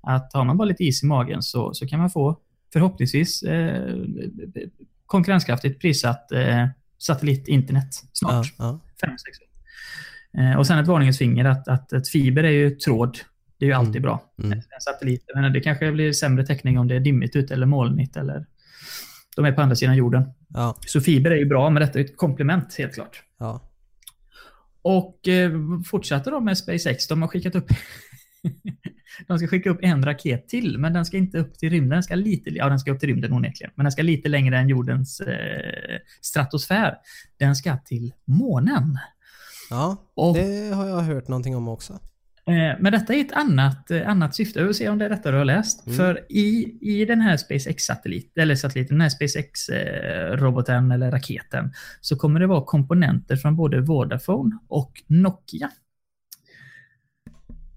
[0.00, 2.36] Att har man bara lite is i magen så, så kan man få
[2.72, 3.96] förhoppningsvis eh,
[5.06, 6.66] konkurrenskraftigt prissatt eh,
[6.98, 8.54] satellit-internet ja, snart.
[8.58, 8.80] ja.
[9.00, 9.38] Fem, sex.
[10.38, 13.18] Eh, och sen ett varningens finger att, att ett fiber är ju tråd.
[13.58, 14.02] Det är ju alltid Mm.
[14.02, 14.22] bra.
[14.42, 14.52] Mm.
[14.52, 15.24] En satellit.
[15.34, 18.46] Men det kanske blir sämre täckning om det är dimmigt ute eller molnigt eller
[19.36, 20.30] de är på andra sidan jorden.
[20.48, 23.22] ja, Så fiber är ju bra, men detta är ett komplement helt klart.
[23.38, 23.60] ja.
[24.84, 25.50] Och eh,
[25.86, 27.06] fortsätter de med SpaceX.
[27.08, 27.66] De har skickat upp
[29.26, 31.90] De ska skicka upp en raket till, men den ska inte upp till rymden.
[31.90, 34.58] Den ska lite, ja, den ska upp till rymden onekligen, men den ska lite längre
[34.58, 36.94] än jordens eh, stratosfär.
[37.36, 38.98] Den ska till månen.
[39.70, 39.96] ja.
[40.14, 41.98] Och Det har jag hört någonting om också.
[42.46, 44.58] Eh, Men detta är ett annat, eh, annat syfte.
[44.58, 45.86] Jag vill se om det är detta du har läst.
[45.86, 45.98] Mm.
[45.98, 52.40] För i, i den här SpaceX-satellit, eller satelliten, den här SpaceX-roboten eller raketen, så kommer
[52.40, 55.70] det vara komponenter från både Vodafone och Nokia.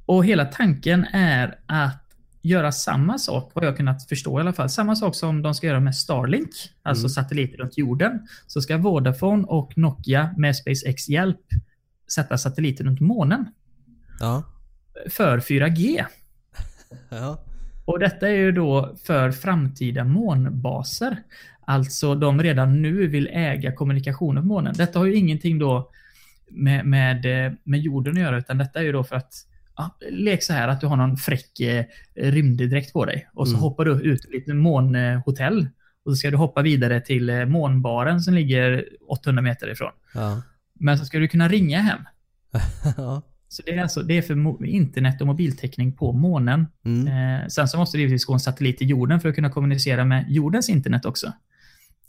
[0.06, 2.02] Och hela tanken är att
[2.42, 4.70] göra samma sak, vad jag kunnat förstå i alla fall.
[4.70, 6.50] Samma sak som de ska göra med Starlink,
[6.84, 7.10] alltså Mm.
[7.10, 8.28] satelliter runt jorden.
[8.48, 11.42] Så ska Vodafone och Nokia med SpaceX hjälp
[12.12, 13.46] sätta satelliter runt månen
[14.20, 14.44] Ja.
[15.10, 16.06] För 4G.
[17.10, 17.40] Ja.
[17.86, 21.18] Och detta är ju då för framtida månbaser.
[21.68, 24.74] Alltså de redan nu vill äga kommunikationen på månen.
[24.78, 25.92] Detta har ju ingenting då
[26.52, 27.26] med, med,
[27.64, 29.34] med jorden att göra, utan detta är ju då för att
[29.78, 33.54] Ja, lek så här att du har någon fräck eh, rymddräkt på dig och så
[33.54, 33.62] Mm.
[33.64, 35.68] hoppar du ut i ett månhotell.
[36.06, 39.92] Och så ska du hoppa vidare till eh, månbaren som ligger 800 meter ifrån.
[40.14, 40.42] Ja.
[40.74, 42.00] Men så ska du kunna ringa hem.
[42.98, 43.22] ja.
[43.56, 46.68] Så det är alltså det är för internet och mobiltäckning på månen.
[46.86, 47.08] Mm.
[47.08, 50.06] Eh, sen så måste det givetvis gå en satellit till jorden för att kunna kommunicera
[50.06, 51.32] med jordens internet också.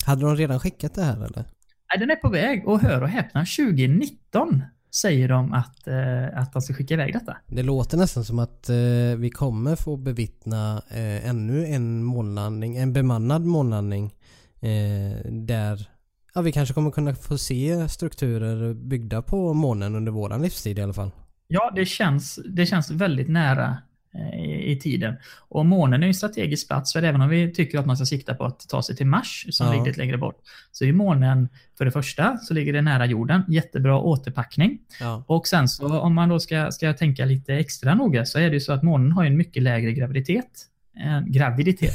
[0.05, 1.45] Hade de redan skickat det här eller?
[1.93, 4.63] Nej, den är på väg och hör och häpna, 2019
[4.95, 7.37] säger de att, eh, att de ska skicka iväg detta.
[7.47, 8.77] Det låter nästan som att eh,
[9.17, 14.15] vi kommer få bevittna eh, ännu en månlandning, en bemannad månlandning.
[14.61, 15.91] Eh, där
[16.35, 20.83] ja, vi kanske kommer kunna få se strukturer byggda på månen under våran livstid i
[20.83, 21.11] alla fall.
[21.49, 23.77] Ja, det känns, det känns väldigt nära
[24.15, 25.15] eh, i tiden.
[25.49, 28.07] Och månen är ju en strategisk plats, för även om vi tycker att man ska
[28.07, 29.73] sikta på att ta sig till Mars, som Ja.
[29.73, 30.37] ligger lite längre bort,
[30.73, 33.43] så är månen, för det första, så ligger det nära jorden.
[33.49, 34.79] Jättebra återpackning.
[35.01, 35.25] Ja.
[35.27, 38.55] Och sen så om man då ska, ska tänka lite extra noga så är det
[38.55, 40.67] ju så att månen har ju en mycket lägre graviditet.
[41.01, 41.95] Än graviditet.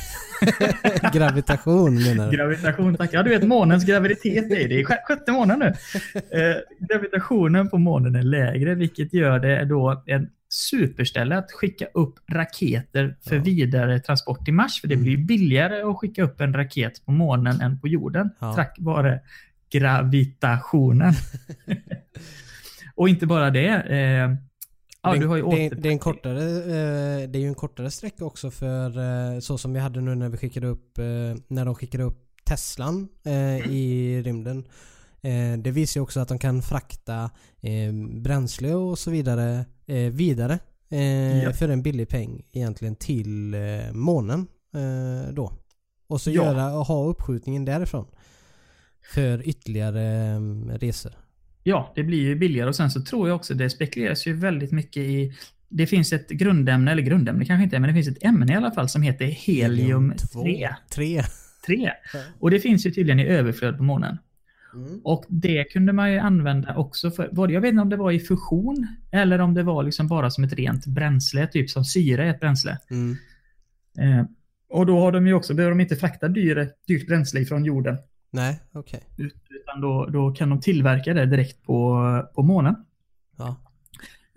[1.13, 2.37] Gravitation menar du?
[2.37, 3.09] Gravitation, tack.
[3.13, 4.79] Ja, du vet månens graviditet är det.
[4.79, 6.19] är sjä- sjätte månaden nu.
[6.39, 6.55] Eh,
[6.89, 13.15] gravitationen på månen är lägre, vilket gör det då en superställe att skicka upp raketer
[13.27, 13.41] för Ja.
[13.41, 14.81] vidare transport till Mars.
[14.81, 15.03] För det Mm.
[15.03, 18.29] blir billigare att skicka upp en raket på månen än på jorden.
[18.39, 18.53] Ja.
[18.53, 19.19] Tack vare
[19.73, 21.13] gravitationen.
[22.95, 23.67] Och inte bara det.
[23.67, 24.29] Eh,
[25.03, 27.55] ja, det, du har ju det, det är en kortare, eh, det är ju en
[27.55, 28.87] kortare sträcka också för
[29.33, 31.03] eh, så som vi hade nu när vi skickade upp, eh,
[31.47, 33.71] när de skickade upp Teslan Mm.
[33.71, 34.65] i rymden.
[35.59, 37.29] Det visar ju också att de kan frakta
[38.21, 39.65] bränsle och så vidare
[40.11, 40.59] vidare
[41.43, 41.53] Ja.
[41.53, 43.55] för en billig peng egentligen till
[43.91, 44.47] månen
[45.31, 45.53] då.
[46.07, 46.43] Och så Ja.
[46.45, 48.05] göra, ha uppskjutningen därifrån.
[49.13, 50.03] För ytterligare
[50.35, 50.41] eh,
[50.77, 51.11] resor.
[51.63, 54.71] Ja, det blir ju billigare och sen så tror jag också det spekuleras ju väldigt
[54.71, 55.33] mycket i
[55.69, 58.71] det finns ett grundämne, eller grundämne kanske inte men det finns ett ämne i alla
[58.71, 60.69] fall som heter helium 3.
[60.95, 61.23] 3.
[61.65, 61.91] 3.
[62.39, 64.17] Och det finns ju tydligen i överflöd på månen.
[64.73, 65.01] Mm.
[65.03, 68.19] Och det kunde man ju använda också för, jag vet inte om det var i
[68.19, 72.29] fusion eller om det var liksom bara som ett rent bränsle, typ som syre är
[72.29, 72.77] ett bränsle.
[72.89, 73.17] Mm.
[73.97, 74.25] Eh,
[74.69, 77.97] och då har de ju också, behöver de inte frakta dyre, dyrt bränsle från jorden.
[78.31, 78.99] Nej, okej.
[79.17, 79.35] ut-
[79.71, 82.01] Utan då, då kan de tillverka det direkt på,
[82.35, 82.75] på månen.
[83.37, 83.55] Ja.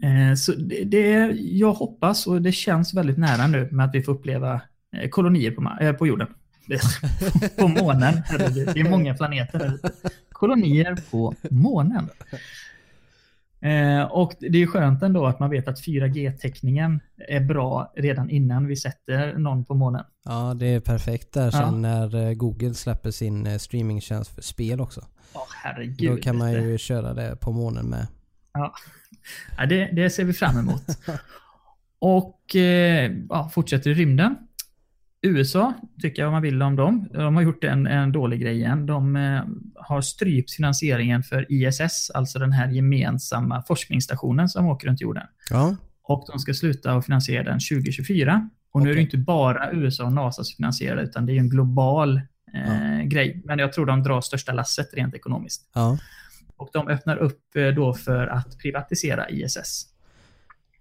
[0.08, 4.02] Eh, Så det, det, jag hoppas och det känns väldigt nära nu med att vi
[4.02, 4.60] får uppleva
[4.96, 6.28] eh, kolonier på, eh, på jorden.
[7.58, 8.14] på månen.
[8.74, 9.78] Det är många planeter.
[10.32, 12.08] Kolonier på månen.
[14.10, 18.76] Och det är skönt ändå att man vet att 4G-täckningen är bra redan innan vi
[18.76, 20.04] sätter någon på månen.
[20.24, 21.70] Ja, det är perfekt där sen Ja.
[21.70, 25.04] när Google släpper sin streamingtjänst för spel också.
[25.34, 26.10] Ja, herregud.
[26.10, 28.06] Då kan man ju köra det på månen med.
[28.52, 28.74] Ja,
[29.68, 30.82] det, det ser vi fram emot.
[31.98, 34.36] Och eh, ja, fortsätter i rymden.
[35.22, 37.08] USA, tycker jag man vill om dem.
[37.12, 38.86] De har gjort en, en dålig grej igen.
[38.86, 39.42] De eh,
[39.74, 45.26] har strypt finansieringen för ISS, alltså den här gemensamma forskningsstationen som åker runt jorden.
[45.50, 45.76] Ja.
[46.02, 48.50] Och de ska sluta att finansiera den 2024.
[48.72, 51.48] Och nu är det inte bara USA och NASA som finansierar utan det är en
[51.48, 52.20] global
[52.54, 53.42] eh, grej.
[53.44, 55.70] Men jag tror de drar största lasset rent ekonomiskt.
[55.74, 55.98] Ja.
[56.56, 59.86] Och de öppnar upp eh, då för att privatisera ISS.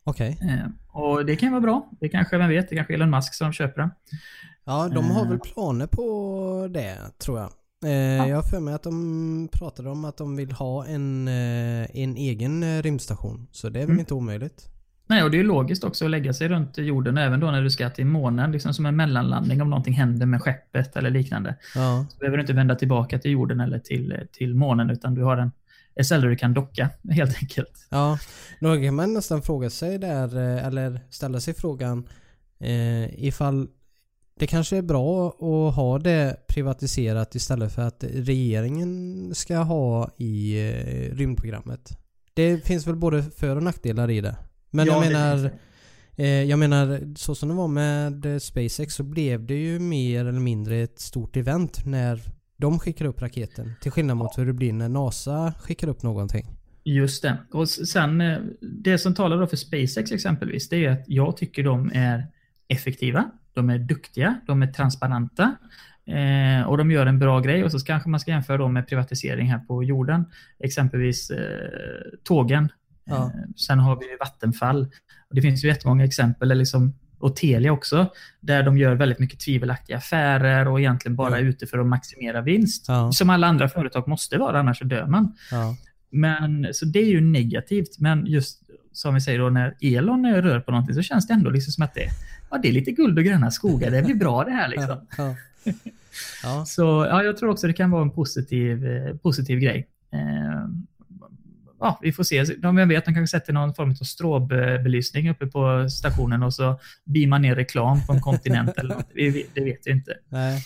[0.03, 0.37] Okej.
[0.41, 1.89] Eh, Och det kan vara bra.
[1.99, 3.89] Det kanske, vem vet, det kanske är Elon Musk som köper den.
[4.65, 7.51] Ja, de har väl planer på det tror jag.
[7.85, 12.15] Eh, Jag har för mig att de pratade om att de vill ha en, en
[12.17, 13.47] egen rymdstation.
[13.51, 13.99] Så det är väl Mm.
[13.99, 14.69] inte omöjligt.
[15.07, 17.69] Nej, och det är logiskt också att lägga sig runt jorden, även då när du
[17.69, 21.55] ska till månen, liksom som en mellanlandning om någonting händer med skeppet eller liknande.
[21.75, 22.05] Ja.
[22.09, 25.37] Så behöver du inte vända tillbaka till jorden eller till, till månen, utan du har
[25.37, 25.51] en
[25.95, 27.87] ett ställe du kan docka, helt enkelt.
[27.89, 28.19] Ja,
[28.59, 32.07] då kan man nästan fråga sig där, eh, eller ställa sig frågan
[32.59, 33.67] eh, ifall
[34.39, 40.67] det kanske är bra att ha det privatiserat istället för att regeringen ska ha i
[40.69, 41.97] eh, rymdprogrammet.
[42.33, 44.35] Det finns väl både för och nackdelar i det.
[44.73, 45.51] Men Ja, jag menar,
[46.15, 50.25] eh, jag menar så som det var med eh, SpaceX så blev det ju mer
[50.25, 52.21] eller mindre ett stort event när
[52.57, 53.73] de skickar upp raketen.
[53.81, 56.45] Till skillnad mot hur det blir när NASA skickar upp någonting.
[56.83, 57.37] Just det.
[57.51, 61.63] Och sen, eh, det som talar då för SpaceX exempelvis, det är att jag tycker
[61.63, 62.27] de är
[62.67, 65.55] effektiva, de är duktiga, de är transparenta
[66.05, 67.63] eh, och de gör en bra grej.
[67.63, 70.25] Och så kanske man ska jämföra dem med privatisering här på jorden.
[70.59, 71.39] Exempelvis eh,
[72.23, 72.69] tågen.
[73.05, 73.23] Ja.
[73.25, 74.87] Eh, sen har vi Vattenfall.
[75.29, 79.19] Och det finns ju jättemånga exempel, eller liksom, och Telia också, där de gör väldigt
[79.19, 82.85] mycket tvivelaktiga affärer och egentligen bara är ute för att maximera vinst.
[82.87, 83.11] Ja.
[83.11, 85.35] Som alla andra företag måste vara, annars så dör man.
[85.51, 85.75] Ja.
[86.09, 88.59] Men, så det är ju negativt, men just
[88.91, 91.83] som vi säger då, när Elon rör på någonting så känns det ändå liksom som
[91.83, 92.09] att det,
[92.51, 93.91] ja, det är lite guld och gröna skogar.
[93.91, 95.07] Det blir bra det här liksom.
[95.17, 95.35] Ja.
[96.43, 96.65] Ja.
[96.65, 99.87] Så ja, jag tror också det kan vara en positiv, eh, positiv grej.
[100.13, 100.67] Eh,
[101.83, 102.43] ja, vi får se.
[102.43, 106.79] De, jag vet, de kanske sätter någon form av stråbelysning uppe på stationen och så
[107.05, 109.09] beamar ner reklam på en kontinent eller något.
[109.13, 110.17] Vi, det vet vi inte.
[110.29, 110.63] Nej.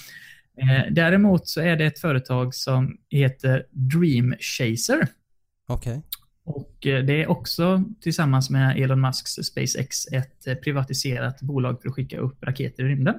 [0.61, 5.07] Eh, däremot så är det ett företag som heter Dream Chaser.
[5.67, 6.01] Okej.
[6.45, 11.89] Och eh, det är också tillsammans med Elon Musks SpaceX ett eh, privatiserat bolag för
[11.89, 13.15] att skicka upp raketer i rymden.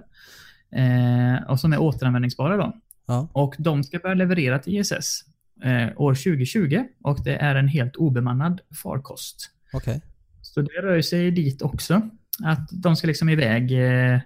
[0.73, 2.77] Eh, och som är återanvändningsbara då.
[3.07, 3.29] Ja.
[3.33, 5.25] Och de ska börja leverera till ISS
[5.65, 9.51] eh, år 2020 och det är en helt obemannad farkost.
[9.73, 10.03] Okej.
[10.43, 12.11] Så det rör sig dit också.
[12.45, 13.73] att de ska liksom iväg.
[13.73, 14.21] Eh,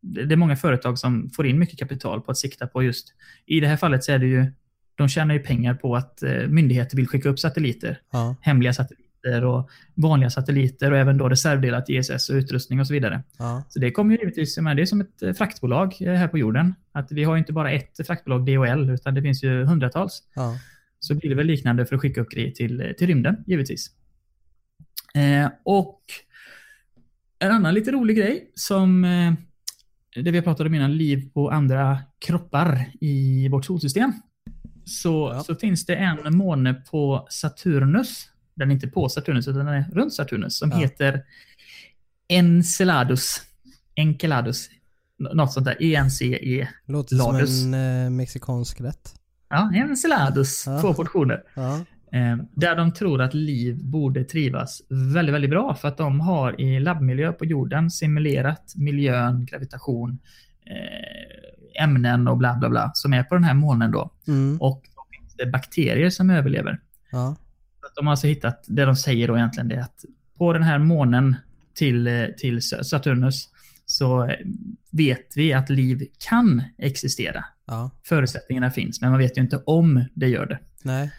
[0.00, 3.14] det är många företag som får in mycket kapital på att sikta på just,
[3.46, 4.52] i det här fallet så är det ju,
[4.94, 8.00] de tjänar ju pengar på att eh, myndigheter vill skicka upp satelliter.
[8.10, 8.36] Ja.
[8.40, 9.07] Hemliga satelliter
[9.44, 13.22] och vanliga satelliter och även då reservdelar till ISS och utrustning och så vidare.
[13.38, 13.64] Ja.
[13.68, 16.38] Så det kommer ju givetvis, men det är som ett eh, fraktbolag eh, här på
[16.38, 16.74] jorden.
[16.92, 20.22] Att vi har inte bara ett fraktbolag, DHL, utan det finns ju hundratals.
[20.34, 20.58] Ja.
[21.00, 23.90] Så blir det väl liknande för att skicka upp grejer till, eh, till rymden, givetvis.
[25.14, 26.00] Eh, och
[27.38, 29.32] en annan lite rolig grej som eh,
[30.22, 34.12] det vi pratade om innan, liv på andra kroppar i vårt solsystem.
[34.84, 35.40] Så, Ja.
[35.40, 38.28] så finns det en måne på Saturnus.
[38.58, 40.58] Den är inte på Saturnus, utan den är runt Saturnus.
[40.58, 40.76] Som Ja.
[40.76, 41.22] heter
[42.28, 43.42] Enceladus.
[43.94, 44.68] Enceladus.
[45.18, 45.82] Något sånt där.
[45.82, 46.68] E E-N-C-E.
[46.86, 47.62] Låter Ladus.
[47.62, 49.14] som en eh, mexikansk rätt.
[49.48, 50.64] Ja, Enceladus.
[50.66, 50.80] Ja.
[50.80, 51.42] Två portioner.
[51.54, 51.76] Ja.
[52.12, 56.60] Eh, där de tror att liv borde trivas väldigt, väldigt bra för att de har
[56.60, 60.18] i labbmiljö på jorden simulerat miljön, gravitation,
[60.66, 64.10] eh, ämnen och bla bla bla som är på den här månen då.
[64.28, 64.60] Mm.
[64.60, 66.80] Och då finns det bakterier som överlever.
[67.10, 67.36] Ja.
[67.88, 70.04] Att de har alltså hittat, det de säger då egentligen det är att
[70.38, 71.36] på den här månen
[71.74, 73.48] till, eh, till Saturnus
[73.86, 74.30] så
[74.90, 77.44] vet vi att liv kan existera.
[77.66, 77.90] Ja.
[78.04, 80.58] Förutsättningarna finns, men man vet ju inte om det gör det.
[80.82, 81.10] Nej.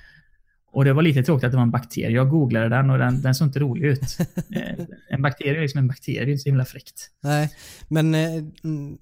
[0.72, 2.16] Och det var lite tråkigt att det var en bakterie.
[2.16, 4.18] Jag googlade den och den, den såg inte rolig ut.
[4.56, 7.10] Eh, en bakterie är liksom en bakterie, det är inte så himla fräckt.
[7.24, 7.52] Nej,
[7.88, 8.44] men eh,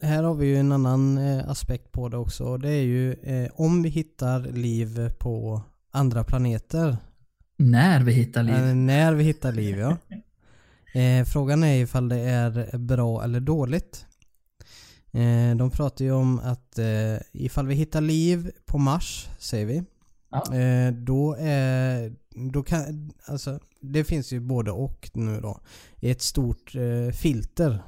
[0.01, 2.57] här har vi ju en annan aspekt på det också.
[2.57, 3.15] Det är ju
[3.53, 6.97] om vi hittar liv på andra planeter.
[7.57, 8.55] När vi hittar liv.
[8.55, 9.97] Eh, när vi hittar liv, ja.
[10.93, 14.05] Eh, frågan är ifall det är bra eller dåligt.
[15.11, 19.83] Eh, de pratar ju om att eh, ifall vi hittar liv på Mars, säger vi.
[20.31, 20.55] Ja.
[20.55, 22.13] Eh, då är,
[22.51, 25.59] då kan, alltså det finns ju både och nu då.
[26.01, 27.79] Ett stort eh, filter.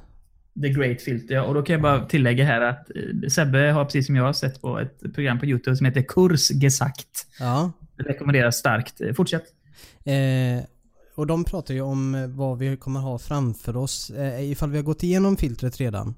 [0.62, 1.36] The Great Filter.
[1.36, 4.36] Ja, och då kan jag bara tillägga här att eh, Sebbe har precis som jag
[4.36, 7.28] sett på ett program på YouTube som heter Kurs Gesagt.
[7.40, 7.72] Ja.
[7.98, 9.02] Det rekommenderas starkt.
[9.02, 9.44] Eh, Fortsätt.
[10.10, 10.64] Eh,
[11.16, 14.78] och de pratar ju om eh, vad vi kommer ha framför oss eh, ifall vi
[14.78, 16.16] har gått igenom filtret redan.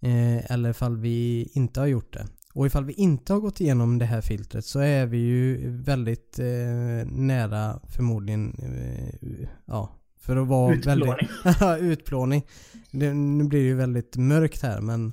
[0.00, 2.26] Eh, eller ifall vi inte har gjort det.
[2.54, 6.38] Och ifall vi inte har gått igenom det här filtret så är vi ju väldigt
[6.38, 9.90] eh, nära förmodligen, eh, ja,
[10.20, 11.08] för att vara Utplåning.
[11.44, 11.98] väldigt...
[11.98, 12.46] utplåning.
[12.90, 15.12] Det, nu blir det ju väldigt mörkt här men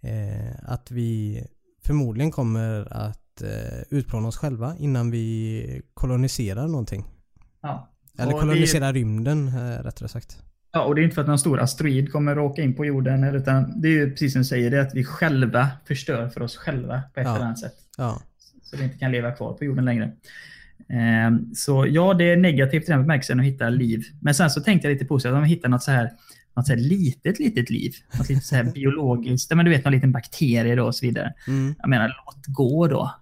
[0.00, 1.42] eh, att vi
[1.84, 7.04] förmodligen kommer att eh, utplåna oss själva innan vi koloniserar någonting.
[7.62, 7.88] Ja.
[8.18, 10.38] Eller Och kolonisera rymden eh, rättare sagt.
[10.72, 13.24] Ja, och det är inte för att någon stor asteroid kommer åka in på jorden,
[13.24, 16.42] utan det är ju precis som du säger, det är att vi själva förstör för
[16.42, 17.34] oss själva på ett Ja.
[17.36, 17.74] eller annat sätt.
[17.98, 18.22] Ja.
[18.62, 20.12] Så vi inte kan leva kvar på jorden längre.
[20.88, 24.02] Ehm, Så ja, det är negativt i den bemärkelsen att hitta liv.
[24.20, 26.10] Men sen så tänkte jag lite positivt, om vi hittar något så här
[26.56, 27.92] något så här litet, litet liv.
[28.18, 31.32] Något lite så här biologiskt, men du vet någon liten bakterie då och så vidare.
[31.48, 31.74] Mm.
[31.78, 33.14] Jag menar, låt gå då.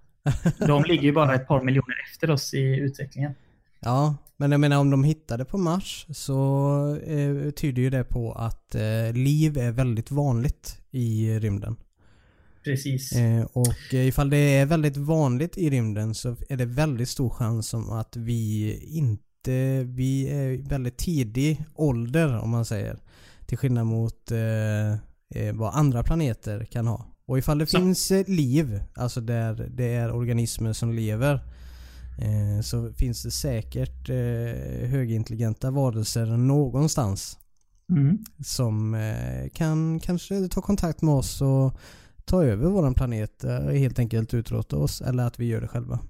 [0.67, 3.35] De ligger ju bara ett par miljoner efter oss i utvecklingen.
[3.81, 8.33] Ja, men jag menar om de hittade på Mars så eh, tyder ju det på
[8.33, 11.77] att eh, liv är väldigt vanligt i rymden.
[12.65, 13.13] Precis.
[13.13, 17.75] Eh, och ifall det är väldigt vanligt i rymden så är det väldigt stor chans
[17.75, 22.99] om att vi inte, vi är väldigt tidig ålder om man säger.
[23.47, 24.93] Till skillnad mot eh,
[25.43, 27.07] eh, vad andra planeter kan ha.
[27.27, 31.41] Och ifall det Så- finns eh, liv, alltså där det är organismer som lever
[32.19, 37.39] eh, så finns det säkert eh, högintelligenta varelser någonstans
[37.91, 38.19] Mm.
[38.45, 41.79] som eh, kan kanske ta kontakt med oss och
[42.25, 45.69] ta över våran planet eh, och helt enkelt utrota oss eller att vi gör det
[45.69, 46.01] själva.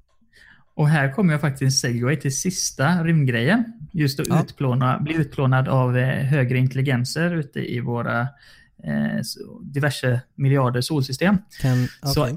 [0.75, 3.64] Och här kommer jag faktiskt segway till sista rymdgrejen.
[3.92, 4.42] Just att Ja.
[4.42, 8.21] utplåna, bli utplånad av eh, högre intelligenser ute i våra
[8.85, 11.37] eh, så- diverse miljarder solsystem.
[11.61, 12.37] Kan, Så- okej.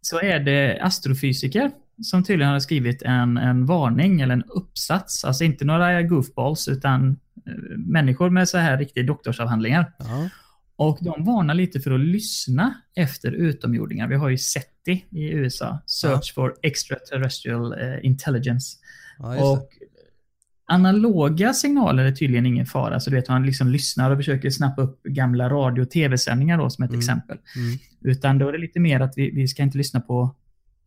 [0.00, 1.70] Så är det astrofysiker
[2.02, 5.24] som tydligen har skrivit en, en varning eller en uppsats.
[5.24, 7.10] Alltså inte några goofballs utan
[7.46, 9.92] eh, människor med så här riktiga doktorsavhandlingar.
[9.98, 10.28] Ja,
[10.76, 14.08] Och de varnar lite för att lyssna efter utomjordingar.
[14.08, 18.76] Vi har ju SETI i USA, Search for Extraterrestrial eh, Intelligence.
[19.18, 19.68] ja Och
[20.70, 23.00] analoga signaler är tydligen ingen fara.
[23.00, 26.70] Så du vet, man liksom lyssnar och försöker snappa upp gamla radio och tv-sändningar då
[26.70, 26.98] som ett Mm.
[26.98, 27.38] exempel.
[27.56, 27.78] Mm.
[28.00, 30.34] Utan då är det lite mer att vi, vi ska inte lyssna på,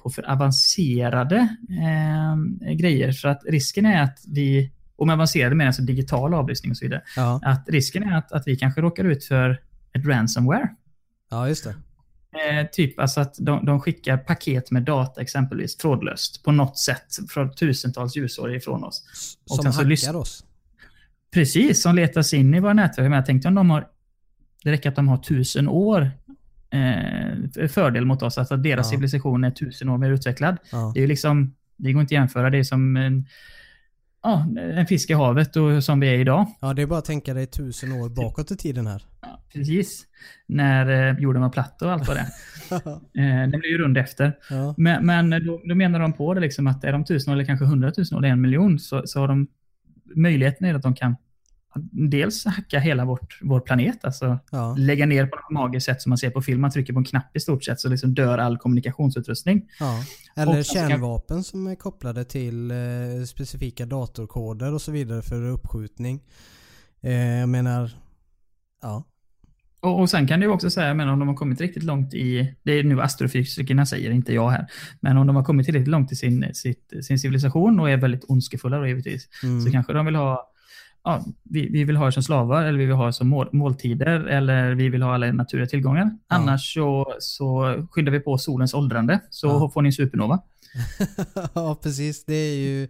[0.04, 1.38] på för avancerade
[1.70, 3.12] eh, grejer.
[3.12, 6.78] För att risken är att vi, och med avancerade menar jag alltså digital avlyssning och
[6.78, 9.52] så vidare, Ja, att risken är att, att vi kanske råkar ut för
[9.94, 10.70] ett ransomware.
[11.32, 11.76] ja, just det.
[12.50, 17.06] Eh, typ alltså att de, de skickar paket med data exempelvis trådlöst på något sätt
[17.30, 19.04] från tusentals ljusår ifrån oss.
[19.50, 20.46] Och Som hackar oss.
[21.34, 23.04] Precis, som letar sig in i våra nätverk.
[23.04, 23.88] Men jag tänkte om de har...
[24.64, 26.12] Det räcker att de har tusen år
[26.72, 28.38] eh, fördel mot oss.
[28.38, 28.90] Alltså deras Ja.
[28.92, 30.58] civilisation är tusen år mer utvecklad.
[30.72, 30.92] Ja.
[30.94, 31.56] Det är ju liksom...
[31.78, 32.50] Det går inte att jämföra.
[32.50, 33.26] Det är som en,
[34.24, 36.48] ja, en fisk i havet och som vi är idag.
[36.62, 39.04] ja, det är bara att tänka dig tusen år bakåt i tiden här.
[39.22, 40.04] Ja, precis.
[40.48, 42.76] När eh, jorden var platt och allt vad det är.
[43.44, 44.38] eh, Den blir ju rund efter.
[44.50, 44.76] ja.
[44.78, 47.46] Men, men då, då menar de på det liksom att är de tusen år eller
[47.46, 49.48] kanske hundratusen år, eller en miljon, så, så har de
[50.16, 51.16] möjligheten är att de kan
[51.92, 54.76] dels hacka hela vårt, vår planet, alltså Ja.
[54.78, 56.62] lägga ner på något magiskt sätt som man ser på film.
[56.62, 59.70] Man trycker på en knapp i stort sett så liksom dör all kommunikationsutrustning.
[59.80, 60.04] ja.
[60.36, 62.78] Eller Och kärnvapen som är kopplade till eh,
[63.28, 66.22] specifika datorkoder och så vidare för uppskjutning.
[67.04, 67.92] Eh, jag menar,
[68.82, 69.04] ja.
[69.82, 72.56] Och, och sen kan du också säga, men om de har kommit riktigt långt i,
[72.64, 74.68] det är nu astrofysikerna säger, inte jag här,
[75.00, 78.24] men om de har kommit tillräckligt långt i sin, sitt, sin civilisation och är väldigt
[78.28, 79.62] ondskefulla då givetvis, Mm.
[79.62, 80.51] så kanske de vill ha
[81.04, 83.50] Ja, vi, vi vill ha er som slavar eller vi vill ha er som mål,
[83.52, 86.12] måltider eller vi vill ha alla naturliga tillgångar.
[86.28, 89.70] Annars så, så skyndar vi på solens åldrande så Ja.
[89.74, 90.40] får ni en supernova.
[91.54, 92.26] ja, precis.
[92.26, 92.88] Det är ju...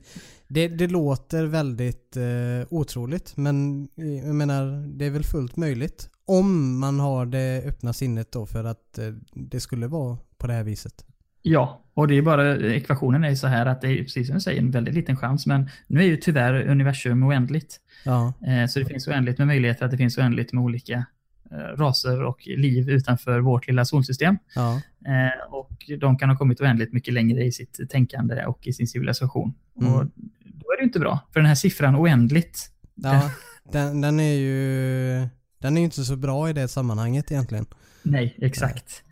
[0.48, 6.10] Det, det låter väldigt eh, otroligt men eh, jag menar det är väl fullt möjligt.
[6.26, 10.54] Om man har det öppna sinnet då för att eh, det skulle vara på det
[10.54, 11.06] här viset.
[11.42, 14.42] Ja, och det är bara, ekvationen är så här att det är precis som du
[14.42, 17.78] säger en väldigt liten chans men nu är ju tyvärr universum oändligt.
[18.06, 21.06] Ja, Eh, Så det finns oändligt med möjligheter att det finns oändligt med olika
[21.52, 24.38] eh, raser och liv utanför vårt lilla solsystem.
[24.56, 28.74] ja, Eh, Och de kan ha kommit oändligt mycket längre i sitt tänkande och i
[28.74, 29.54] sin civilisation.
[29.82, 29.94] Mm.
[29.94, 30.06] Och
[30.44, 31.20] då är det ju inte bra.
[31.34, 33.32] För den här siffran oändligt, ja.
[33.72, 35.28] Den, den är ju...
[35.62, 37.66] Den är inte så bra i det sammanhanget egentligen.
[38.04, 39.04] nej, exakt.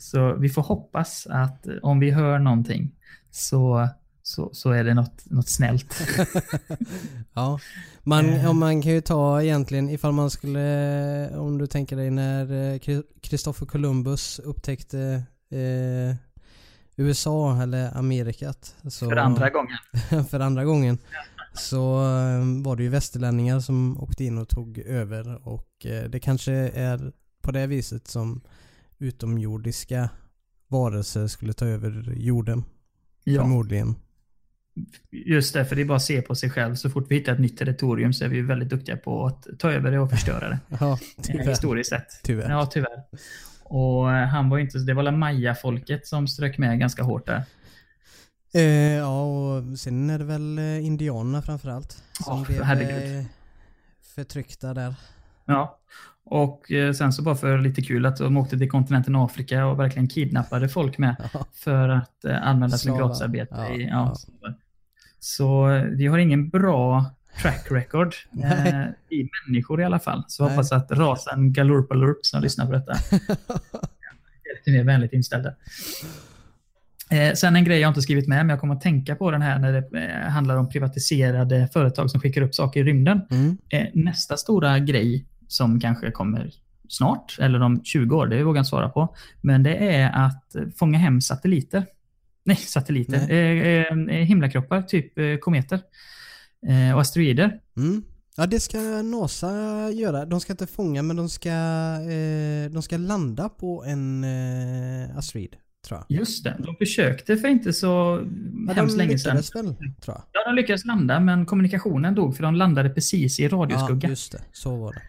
[0.00, 2.90] Så vi får hoppas att om vi hör någonting
[3.30, 3.88] så,
[4.22, 5.94] så, så är det något, något snällt.
[7.34, 7.60] ja.
[8.02, 8.44] Man, Eh.
[8.44, 12.78] ja, man kan ju ta egentligen ifall man skulle, om du tänker dig när
[13.20, 16.16] Kristoffer Columbus upptäckte eh,
[16.96, 18.74] USA eller Amerikat.
[18.82, 19.78] Så, För andra gången.
[20.30, 20.98] för andra gången.
[21.54, 26.20] Så eh, var det ju västerlänningar som åkte in och tog över och eh, det
[26.20, 28.40] kanske är på det viset som
[29.00, 30.10] utomjordiska
[30.68, 32.64] varelser skulle ta över jorden.
[33.24, 33.94] Ja, Förmodligen.
[35.10, 35.64] just det.
[35.64, 36.74] För det är bara att se på sig själv.
[36.74, 39.46] Så fort vi hittar ett nytt territorium så är vi ju väldigt duktiga på att
[39.58, 40.58] ta över det och förstöra det.
[40.80, 41.48] Ja, tyvärr.
[41.48, 42.08] Historiskt sett.
[42.22, 42.50] Tyvärr.
[42.50, 43.04] Ja, tyvärr.
[43.64, 47.42] Och eh, han var ju inte, det var maya-folket som strök med ganska hårt där.
[48.54, 51.92] Eh, ja, och sen är det väl eh, indianerna framförallt.
[52.24, 53.18] Som Ja, blev herregud.
[53.20, 53.24] eh,
[54.14, 54.94] förtryckta där.
[55.44, 55.78] Ja.
[56.30, 59.80] Och eh, sen så bara för lite kul att de åkte till kontinenten Afrika och
[59.80, 61.46] verkligen kidnappade folk med Ja.
[61.52, 63.54] för att eh, använda som gratisarbete.
[63.56, 64.16] Ja, i, ja.
[64.40, 64.54] ja.
[65.20, 67.04] Så eh, vi har ingen bra
[67.42, 68.14] track record
[68.44, 70.24] eh, i människor i alla fall.
[70.28, 70.52] Så Nej.
[70.52, 72.92] hoppas att rasen Galurpalurp som lyssnar på detta
[74.42, 75.54] är lite mer vänligt inställda.
[77.10, 79.42] Eh, sen en grej jag inte skrivit med, men jag kommer att tänka på den
[79.42, 83.20] här när det eh, handlar om privatiserade företag som skickar upp saker i rymden.
[83.30, 83.58] Mm.
[83.68, 86.50] Eh, nästa stora grej som kanske kommer
[86.88, 89.14] snart, eller om 20 år, det vågar jag inte svara på.
[89.40, 91.86] Men det är att fånga hem satelliter.
[92.44, 93.30] Nej, satelliter.
[93.30, 95.80] Eh, eh, himlakroppar, typ eh, kometer.
[96.66, 97.60] Eh, och asteroider.
[97.76, 98.02] Mm.
[98.36, 99.50] Ja, det ska NASA
[99.90, 100.24] göra.
[100.24, 105.56] De ska inte fånga, men de ska, eh, de ska landa på en eh, asteroid,
[105.88, 106.18] tror jag.
[106.18, 107.86] Just det, de försökte för inte så
[108.66, 109.36] Ja, hemskt de länge sedan.
[109.36, 110.22] lyckades väl, tror jag.
[110.32, 114.08] Ja, de lyckades landa, men kommunikationen dog för de landade precis i Ja, radioskugga.
[114.08, 114.40] just det.
[114.52, 115.02] Så var det.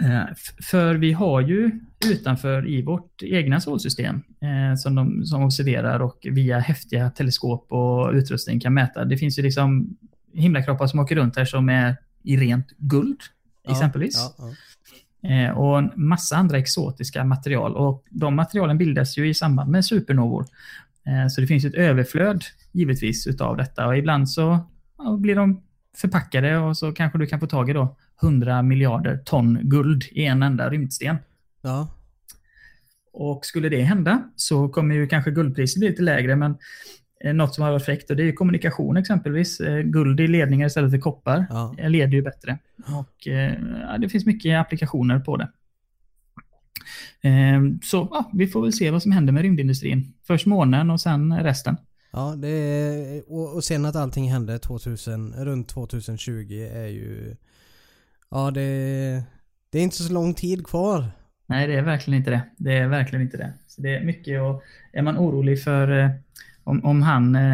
[0.00, 0.24] Eh,
[0.70, 1.70] För vi har ju
[2.06, 8.12] utanför i vårt egna solsystem eh, som de som observerar och via häftiga teleskop och
[8.12, 9.04] utrustning kan mäta.
[9.04, 9.96] Det finns ju liksom
[10.34, 13.20] himlakroppar som åker runt här som är i rent guld,
[13.64, 14.16] Ja, exempelvis.
[14.38, 14.44] Ja,
[15.20, 15.28] ja.
[15.28, 17.76] Eh, och en massa andra exotiska material.
[17.76, 20.46] Och de materialen bildas ju i samband med supernovor.
[21.30, 24.58] Så det finns ett överflöd givetvis utav detta och ibland så
[25.18, 25.62] blir de
[25.96, 30.24] förpackade och så kanske du kan få tag i då 100 miljarder ton guld i
[30.24, 31.16] en enda rymdsten.
[31.62, 31.88] ja.
[33.12, 36.56] Och skulle det hända så kommer ju kanske guldpriset bli lite lägre men
[37.24, 39.60] eh, något som har varit fräckt och det är ju kommunikation exempelvis.
[39.60, 41.74] Eh, Guld i ledningar istället för koppar ja.
[41.88, 42.58] leder ju bättre.
[42.86, 45.48] Och eh, ja, det finns mycket applikationer på det.
[47.82, 50.14] Så ja, vi får väl se vad som händer med rymdindustrin.
[50.26, 51.76] Först månen och sen resten.
[52.12, 57.36] Ja, det är, och, och sen att allting hände 2000, runt 2020 är ju...
[58.30, 59.22] Ja, det,
[59.70, 61.10] det är inte så lång tid kvar.
[61.46, 62.42] Nej, det är verkligen inte det.
[62.56, 63.52] Det är verkligen inte det.
[63.66, 66.10] Så det är mycket och är man orolig för eh,
[66.64, 67.52] om, om han, eh,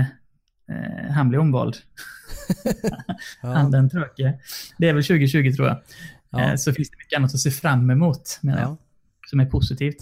[0.68, 1.76] eh, han blir omvald.
[3.42, 3.48] Ja.
[3.54, 4.38] Han den tröke.
[4.78, 5.82] Det är väl 2020 tror jag.
[6.30, 6.50] Ja.
[6.50, 8.76] Eh, så finns det mycket annat att se fram emot, menar jag, Ja.
[9.30, 9.98] som är positivt.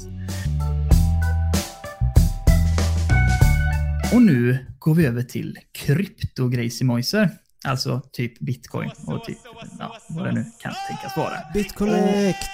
[4.14, 7.30] Och nu går vi över till kryptogrejsimojser.
[7.64, 9.38] Alltså typ bitcoin och typ
[9.78, 11.34] ja, vad det nu kan tänkas vara.
[11.54, 12.50] BitConnect!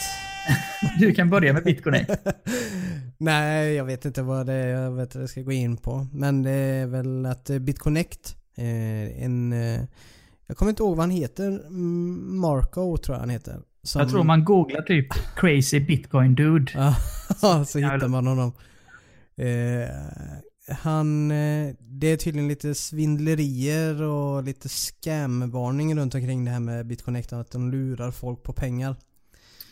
[0.99, 2.05] Du kan börja med bitcoin.
[3.19, 6.07] Nej, jag vet inte vad det är jag vet jag ska gå in på.
[6.13, 9.53] Men det är väl att eh, BitConnect, eh, en...
[9.53, 9.81] Eh,
[10.47, 11.71] jag kommer inte ihåg vad han heter.
[12.41, 13.61] Marco tror jag han heter.
[13.83, 16.73] Som- Jag tror man googlar typ crazy bitcoin dude.
[17.43, 18.53] Ja, så hittar man honom.
[19.37, 19.89] Eh,
[20.69, 26.87] han, eh, det är tydligen lite svindlerier och lite scam-varning runt omkring det här med
[26.87, 27.33] BitConnect.
[27.33, 28.97] Att de lurar folk på pengar.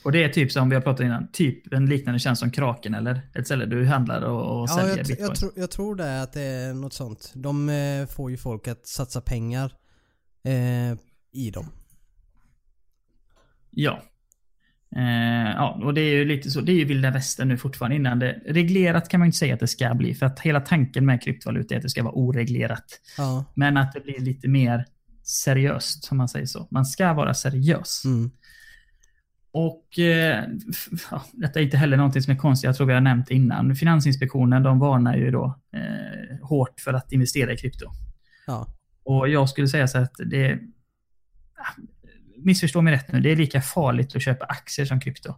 [0.05, 2.95] Och det är typ som vi har pratat innan, typ en liknande tjänst som Kraken
[2.95, 5.27] eller ett ställe du handlar och, och Ja, säljer jag, bitcoin.
[5.29, 7.33] jag, tror, jag tror det att det är något sånt.
[7.35, 9.73] De eh, får ju folk att satsa pengar
[10.45, 10.99] eh,
[11.33, 11.67] i dem.
[13.71, 14.03] Ja.
[14.97, 16.61] Eh, ja, och det är ju lite så.
[16.61, 18.41] Det är ju vilda västern nu fortfarande innan det...
[18.47, 21.75] Reglerat kan man inte säga att det ska bli, för att hela tanken med kryptovaluta
[21.75, 23.01] är att det ska vara oreglerat.
[23.17, 23.45] Ja.
[23.55, 24.87] Men att det blir lite mer
[25.23, 26.69] seriöst, som man säger så.
[26.71, 28.03] Man ska vara seriös.
[28.05, 28.31] Mm.
[29.53, 30.45] Och eh,
[31.11, 33.35] ja, detta är inte heller någonting som är konstigt, jag tror vi har nämnt det
[33.35, 33.77] innan.
[33.77, 37.87] Finansinspektionen de varnar ju då eh, hårt för att investera i krypto.
[38.47, 38.67] Ja.
[39.05, 40.59] Och jag skulle säga så att det...
[42.45, 45.35] Missförstå mig rätt nu, det är lika farligt att köpa aktier som krypto.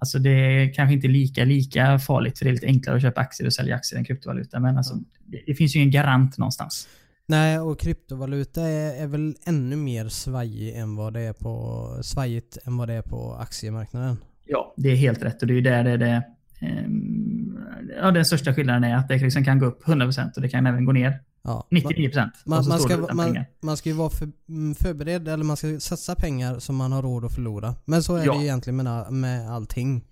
[0.00, 3.20] Alltså det är kanske inte lika, lika farligt, för det är lite enklare att köpa
[3.20, 4.60] aktier och sälja aktier än kryptovaluta.
[4.60, 6.88] Men alltså, det, det finns ju ingen garant någonstans.
[7.26, 12.58] Nej, och kryptovaluta är, är väl ännu mer svajig än vad det är på, svajigt
[12.64, 14.16] än vad det är på aktiemarknaden.
[14.44, 16.22] Ja, det är helt rätt och det är ju där det är det...
[16.60, 17.58] ehm,
[18.00, 20.66] ja, den största skillnaden är att det liksom kan gå upp 100% och det kan
[20.66, 21.66] även gå ner Ja.
[21.70, 22.30] 99%.
[22.46, 25.44] Man, och så man, står ska, man, man ska ju vara för, mm, förberedd, eller
[25.44, 27.74] man ska satsa pengar som man har råd att förlora.
[27.84, 28.32] Men så är Ja.
[28.32, 30.04] det ju egentligen med, med allting.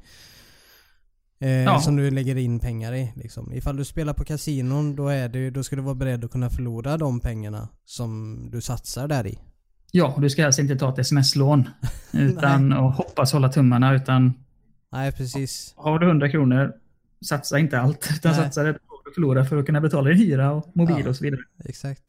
[1.41, 1.81] Eh, Ja.
[1.81, 3.13] Som du lägger in pengar i.
[3.17, 3.53] Liksom.
[3.53, 6.51] Ifall du spelar på kasinon, då, är det, då ska du vara beredd att kunna
[6.51, 9.39] förlora de pengarna som du satsar där i.
[9.91, 11.69] Ja, du ska alltså inte ta ett sms-lån
[12.13, 13.95] utan och hoppas hålla tummarna.
[13.95, 14.33] Utan
[14.93, 15.75] Nej, precis.
[15.77, 16.73] har du 100 kronor,
[17.27, 18.09] satsa inte allt.
[18.17, 18.41] Utan Nej.
[18.41, 18.79] satsa det
[19.13, 21.09] du förlorar för att kunna betala din hyra och mobil Ja.
[21.09, 21.41] och så vidare.
[21.65, 22.03] Exakt.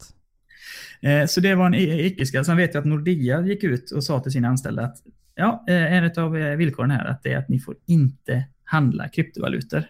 [1.02, 2.46] Eh, Så det var en i- icke-skatt.
[2.46, 4.96] Sen vet jag att Nordea gick ut och sa till sina anställda att
[5.34, 9.84] ja, eh, en av villkoren här att det är att ni får inte handla kryptovalutor.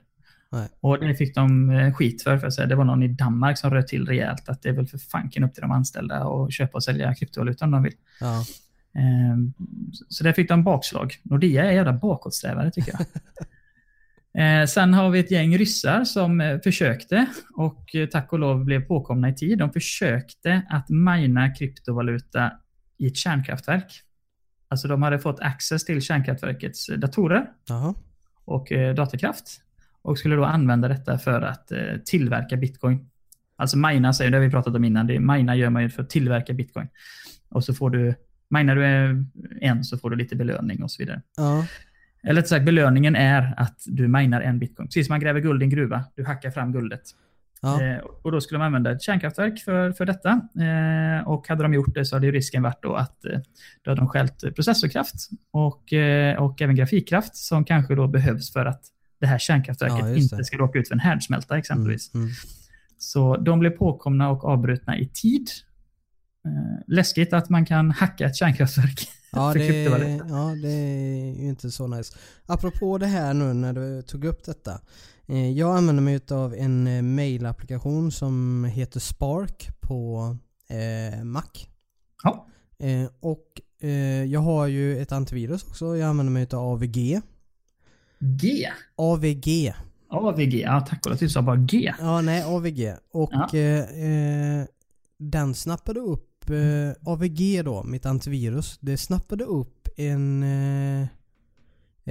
[0.53, 0.69] Nej.
[0.81, 2.67] Och det fick de eh, skit för, för att säga.
[2.67, 5.45] Det var någon i Danmark som röt till rejält att det är väl för fanken
[5.45, 7.93] upp till de anställda att köpa och sälja kryptovaluta om de vill.
[8.21, 8.45] Ja.
[8.99, 9.53] Ehm,
[10.09, 11.15] Så där fick de bakslag.
[11.23, 13.01] Nordea är jävla bakåtsträvare tycker jag.
[14.39, 17.27] Eh, Sen har vi ett gäng ryssar som eh, försökte
[17.57, 19.59] och eh, tack och lov blev påkomna i tid.
[19.59, 22.53] De försökte att mina kryptovaluta
[22.99, 23.93] i ett kärnkraftverk.
[24.69, 27.95] Alltså de hade fått access till kärnkraftverkets eh, datorer Jaha.
[28.45, 29.61] och eh, datorkraft
[30.03, 33.11] och skulle då använda detta för att eh, tillverka bitcoin.
[33.57, 35.07] Alltså mina, säger det har vi pratat om innan.
[35.07, 36.89] Det, mina gör man ju för att tillverka bitcoin.
[37.49, 38.15] Och så får du,
[38.49, 38.85] minar du
[39.61, 41.23] en så får du lite belöning och så vidare.
[41.37, 41.67] Ja.
[42.25, 44.89] Eller rätt sagt, belöningen är att du minar en bitcoin.
[44.89, 46.05] Precis som man gräver guld i en gruva.
[46.17, 47.03] Du hackar fram guldet.
[47.63, 47.83] Ja.
[47.83, 50.31] Eh, och då skulle man använda ett kärnkraftverk för, för detta.
[50.59, 53.39] Eh, och hade de gjort det så hade ju risken varit då att eh,
[53.83, 55.15] då hade de skällt processorkraft
[55.51, 58.83] och, eh, och även grafikkraft som kanske då behövs för att
[59.21, 62.15] det här kärnkraftverket Ja, inte ska råka ut för en härdsmälta exempelvis.
[62.15, 62.25] Mm.
[62.27, 62.35] Mm.
[62.99, 65.49] Så de blev påkomna och avbrutna i tid.
[66.87, 70.25] Läskigt att man kan hacka ett kärnkraftverk Ja det, kryptovaluta.
[70.29, 72.17] ja, det är ju inte så nice.
[72.47, 74.81] Apropå det här nu när du tog upp detta.
[75.27, 80.37] Eh, jag använder mig av en eh, mail-applikation som heter Spark på
[80.69, 81.43] eh, Mac.
[82.23, 82.47] Ja.
[82.79, 85.97] Eh, och eh, jag har ju ett antivirus också.
[85.97, 87.21] Jag använder mig av AVG.
[88.21, 88.69] G.
[88.97, 89.75] AVG.
[90.11, 90.55] AVG.
[90.61, 91.19] Ja, tack och lov.
[91.19, 91.93] Du sa bara G.
[91.99, 92.95] Ja, nej AVG.
[93.13, 93.59] Och Ja.
[93.59, 94.65] eh,
[95.19, 101.03] den snappade upp, eh, AVG då, mitt antivirus, det snappade upp en eh,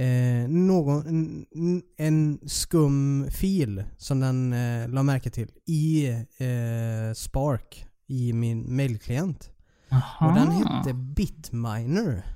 [0.04, 1.06] eh, någon,
[1.54, 6.08] en, en skum fil som den eh, la märke till i
[6.38, 9.50] eh, Spark i min mailklient.
[9.90, 10.26] Aha.
[10.28, 12.26] Och den hette Bitminer.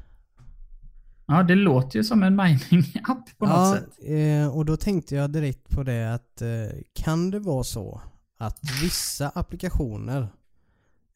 [1.26, 4.10] Ja, det låter ju som en mining-app på något Ja, sätt.
[4.10, 6.48] eh, och då tänkte jag direkt på det att eh,
[6.94, 8.00] kan det vara så
[8.38, 10.28] att vissa applikationer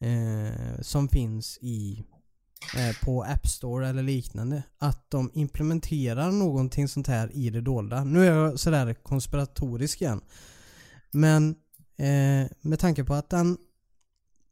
[0.03, 2.03] eh, som finns i
[2.77, 8.03] eh, på App Store eller liknande att de implementerar någonting sånt här i det dolda.
[8.03, 10.21] Nu är jag sådär konspiratorisk igen.
[11.11, 11.49] Men
[11.97, 13.57] eh, med tanke på att den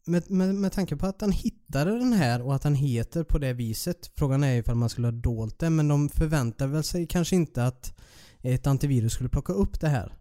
[0.05, 3.37] med, med, med tanke på att han hittade den här och att han heter på
[3.37, 4.11] det viset.
[4.15, 7.65] Frågan är ifall man skulle ha dolt det men de förväntar väl sig kanske inte
[7.65, 7.99] att
[8.41, 10.13] ett antivirus skulle plocka upp det här.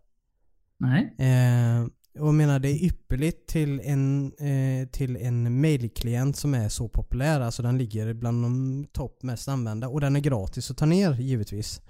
[0.78, 1.14] Nej.
[1.18, 1.86] Eh,
[2.18, 6.88] och jag menar det är ypperligt till en, eh, till en mailklient som är så
[6.88, 7.40] populär.
[7.40, 11.14] Alltså den ligger bland de topp mest använda och den är gratis att ta ner
[11.14, 11.80] givetvis.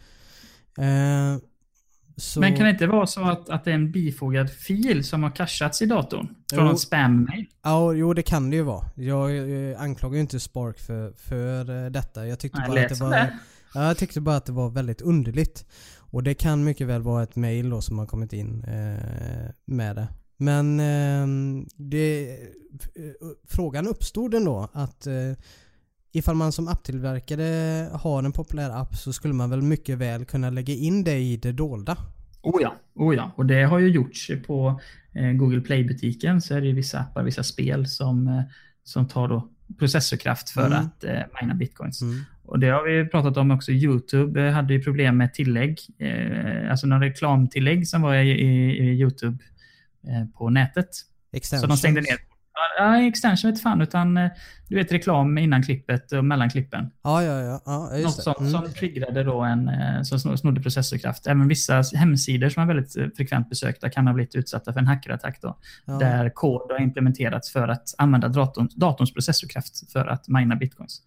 [0.78, 1.36] Eh,
[2.16, 5.22] så, Men kan det inte vara så att, att det är en bifogad fil som
[5.22, 6.34] har cachats i datorn?
[6.52, 6.70] Från Jo.
[6.70, 7.46] en spam-mail?
[7.62, 8.84] Ja, jo det kan det ju vara.
[8.94, 9.36] Jag
[9.70, 12.26] eh, anklagar ju inte Spark för, för eh, detta.
[12.26, 13.10] Jag tyckte Nej, bara att det var...
[13.10, 13.38] det.
[13.74, 15.64] Ja, jag tyckte bara att det var väldigt underligt.
[16.10, 19.96] Och det kan mycket väl vara ett mail då som har kommit in eh, med
[19.96, 20.08] det.
[20.36, 22.38] Men eh, det,
[23.48, 25.32] frågan uppstod ändå att eh,
[26.12, 30.50] ifall man som apptillverkare har en populär app så skulle man väl mycket väl kunna
[30.50, 31.96] lägga in det i det dolda.
[32.42, 33.32] Oh ja, oh ja.
[33.36, 34.80] Och det har ju gjorts på
[35.12, 38.42] eh, Google Play-butiken så är det ju vissa appar, vissa spel som, eh,
[38.84, 39.48] som tar då
[39.78, 40.78] processorkraft för Mm.
[40.78, 42.02] att eh, mina bitcoins.
[42.02, 42.24] Mm.
[42.50, 43.72] Och det har vi pratat om också.
[43.72, 45.78] Youtube eh, hade ju problem med tillägg.
[45.98, 49.38] Eh, alltså några reklamtillägg som var i, i, i Youtube
[50.08, 50.94] eh, på nätet.
[50.94, 51.68] Så Extensions.
[51.68, 52.16] de stängde ner.
[52.78, 54.30] Ja, extension vet fan, utan eh,
[54.68, 56.90] du vet reklam innan klippet och mellan klippen.
[57.02, 57.62] Ja, ja, ja.
[57.66, 58.22] ja Något det.
[58.22, 58.50] sånt Mm.
[58.52, 61.26] som triggrade då en, eh, som sno- snodde processorkraft.
[61.26, 65.38] Även vissa hemsidor som är väldigt frekvent besökta kan ha blivit utsatta för en hackerattack
[65.42, 65.58] då.
[65.84, 65.92] Ja.
[65.98, 71.02] Där kod har implementerats för att använda datorn, datorns processorkraft för att mina bitcoins.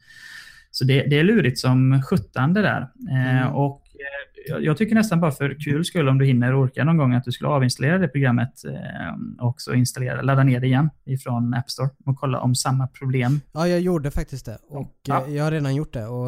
[0.76, 2.82] Så det, det är lurigt som sjutton det där.
[3.12, 3.54] Eh, Mm.
[3.54, 6.86] och eh, jag- jag tycker nästan bara för kul skull om du hinner och orkar
[6.86, 10.68] någon gång att du skulle avinstallera det programmet eh, och så installera, ladda ner det
[10.68, 13.42] igen ifrån App Store och kolla om samma problem.
[13.54, 14.58] Ja, jag gjorde faktiskt det.
[14.70, 15.28] Och Ja.
[15.28, 16.28] jag har redan gjort det och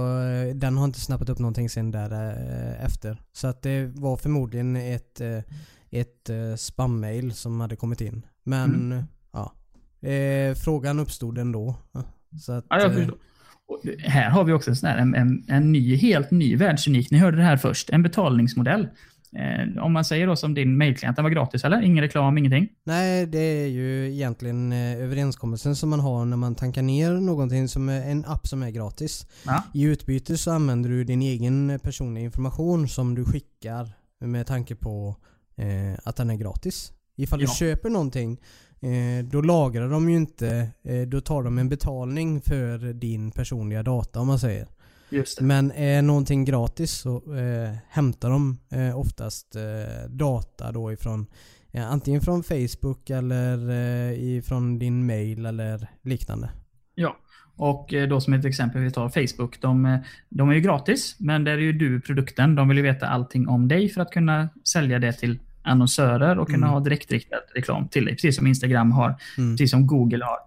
[0.56, 2.36] den har inte snappat upp någonting sen där
[2.86, 3.22] efter.
[3.34, 5.22] Så att det var förmodligen ett,
[5.92, 8.26] ett spam-mail som hade kommit in.
[8.44, 9.04] Men Mm.
[9.34, 9.54] ja,
[10.10, 11.76] eh, frågan uppstod ändå.
[12.42, 13.18] Så att, Ja, jag förstår.
[13.68, 17.12] Och här har vi också en, sån här, en, en, en ny, helt ny världsunik.
[17.12, 17.90] Ni hörde det här först.
[17.90, 18.88] En betalningsmodell.
[19.36, 21.82] Eh, om man säger då som din mailklient, den var gratis eller?
[21.82, 22.68] Ingen reklam, ingenting?
[22.84, 27.68] Nej, det är ju egentligen eh, överenskommelsen som man har när man tankar ner någonting
[27.68, 29.28] som en app som är gratis.
[29.46, 29.64] Ja.
[29.74, 33.90] I utbyte så använder du din egen personliga information som du skickar
[34.20, 35.16] med tanke på
[35.58, 36.92] eh, att den är gratis.
[37.18, 37.48] Ifall Ja.
[37.48, 38.38] du köper någonting
[38.86, 43.84] eh, då lagrar de ju inte, eh, då tar de en betalning för din personliga
[43.84, 44.68] data om man säger.
[45.42, 51.28] Men är någonting gratis så eh, hämtar de eh, oftast eh, data då ifrån
[51.90, 53.72] antingen från Facebook eller
[54.12, 56.50] ifrån din mail eller liknande.
[56.96, 57.18] Ja.
[57.58, 59.62] Och då som ett exempel, vi tar Facebook.
[59.62, 62.56] De, de är ju gratis, men där är ju du produkten.
[62.56, 66.48] De vill ju veta allting om dig för att kunna sälja det till annonsörer och
[66.48, 66.70] kunna Mm.
[66.74, 68.14] ha direktriktad reklam till dig.
[68.14, 69.54] Precis som Instagram har, Mm.
[69.54, 70.38] precis som Google har.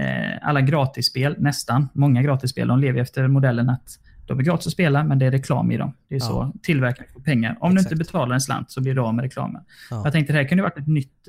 [0.00, 4.72] Eh, alla gratisspel, nästan, många gratisspel, de lever efter modellen att de är gratis att
[4.72, 5.92] spela, men det är reklam i dem.
[6.08, 6.24] Det är Ja.
[6.26, 7.56] så tillverkaren får pengar.
[7.60, 7.92] Om du Exakt.
[7.92, 9.62] inte betalar en slant så blir du av med reklamen.
[9.90, 10.00] Ja.
[10.04, 11.28] Jag tänkte det här kunde varit ett nytt,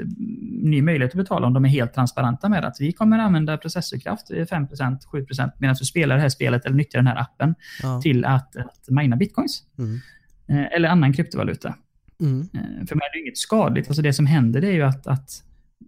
[0.64, 4.32] ny möjlighet att betala om de är helt transparenta med att vi kommer använda processorkraft,
[4.32, 8.02] eh, 5%, 7% medan du spelar det här spelet eller nyttjar den här appen Ja.
[8.02, 9.64] till att, att mina bitcoins.
[9.78, 10.00] Mm.
[10.48, 11.76] Eh, eller annan kryptovaluta.
[12.22, 12.40] Mm.
[12.42, 13.88] Eh, För mig är det inget skadligt.
[13.88, 15.44] Alltså det som händer det är ju att, att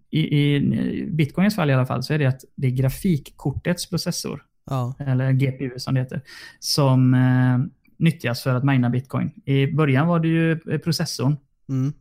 [0.10, 4.44] i, i bitcoins fall i alla fall så är det att det är grafikkortets processor,
[4.70, 4.94] Ja.
[5.00, 6.22] eller GPU som det heter,
[6.60, 7.58] som eh,
[7.98, 9.32] nyttjas för att mina bitcoin.
[9.46, 11.38] I början var det ju eh, processorn,
[11.70, 11.94] Mm.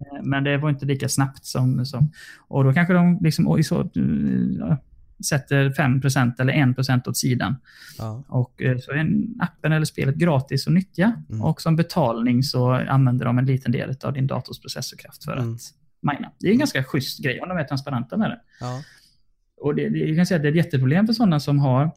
[0.00, 1.86] eh, men det var inte lika snabbt som...
[1.86, 2.12] som
[2.48, 3.90] och då kanske de liksom, så,
[5.24, 7.56] sätter 5% eller 1% åt sidan.
[7.98, 8.24] Ja.
[8.28, 11.22] Och eh, så är en- appen eller spelet gratis att nyttja.
[11.30, 11.42] Mm.
[11.42, 15.54] Och som betalning så använder de en liten del av din dators processorkraft för Mm.
[15.54, 15.60] att
[16.00, 16.32] mina.
[16.40, 18.40] Det är en ganska schysst grej om de är transparenta med det.
[18.60, 18.82] Ja.
[19.60, 21.90] Och det, det, jag kan säga att det är ett jätteproblem för sådana som har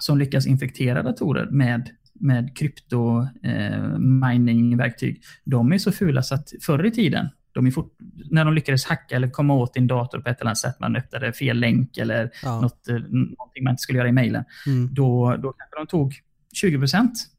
[0.00, 5.22] som lyckas infektera datorer med, med krypto eh, mining-verktyg.
[5.44, 7.28] De är så fula så att förr i tiden,
[7.62, 7.96] de fort,
[8.30, 10.96] när de lyckades hacka eller komma åt din dator på ett eller annat sätt, man
[10.96, 12.60] öppnade fel länk eller Ja.
[12.60, 14.94] något, eh, någonting man inte skulle göra i mailen, Mm.
[14.94, 16.14] då, då kanske de tog
[16.52, 16.86] 20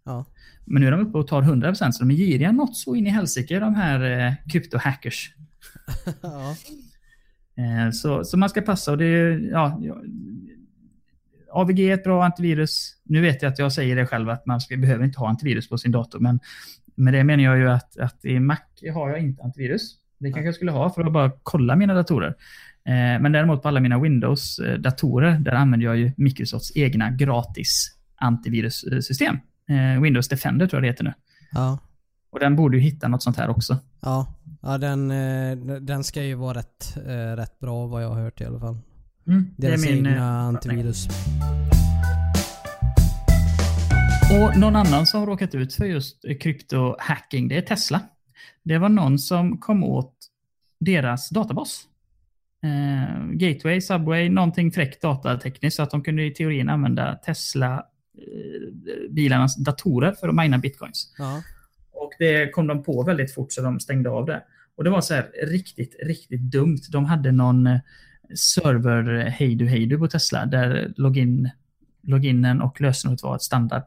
[0.05, 0.26] Ja.
[0.65, 3.07] Men nu är de uppe och tar 100% så de är giriga något så in
[3.07, 5.30] i helsike, de här eh, krypto-hackers.
[6.22, 6.55] ja.
[7.57, 9.80] Eh, så, så man ska passa och det ja,
[11.51, 12.95] AVG är ett bra antivirus.
[13.03, 15.70] Nu vet jag att jag säger det själv att man ska, behöver inte ha antivirus
[15.70, 16.39] på sin dator, men
[16.95, 18.57] med det menar jag ju att, att i Mac
[18.93, 19.95] har jag inte antivirus.
[20.20, 22.36] Det kanske jag skulle ha för att bara kolla mina datorer.
[22.86, 29.39] Eh, men däremot på alla mina Windows-datorer, där använder jag ju Microsofts egna gratis antivirussystem.
[29.70, 31.13] Eh, Windows Defender tror jag det heter nu.
[31.51, 31.80] Ja.
[32.30, 33.78] Och den borde ju hitta något sånt här också.
[34.01, 38.22] Ja, ja den, eh, den ska ju vara rätt, eh, rätt bra vad jag har
[38.22, 38.78] hört i alla fall.
[39.28, 40.07] Mm, det är min...
[40.07, 41.07] egna eh, antivirus.
[44.32, 48.01] Och någon annan som har råkat ut för just eh, kryptohacking, det är Tesla.
[48.64, 50.14] Det var någon som kom åt
[50.80, 51.84] deras databas.
[52.64, 60.12] Eh, gateway, Subway, någonting fräckt datatekniskt så att de kunde i teorin använda Tesla-bilarnas datorer
[60.12, 61.14] för att mina bitcoins.
[61.18, 61.43] Ja.
[61.91, 64.43] Och det kom de på väldigt fort så de stängde av det.
[64.76, 66.80] Och det var så här riktigt, riktigt dumt.
[66.91, 67.80] De hade någon eh,
[68.36, 71.50] server eh, hejdu hejdu på Tesla där login,
[72.04, 73.84] loginen och lösenordet var ett standard.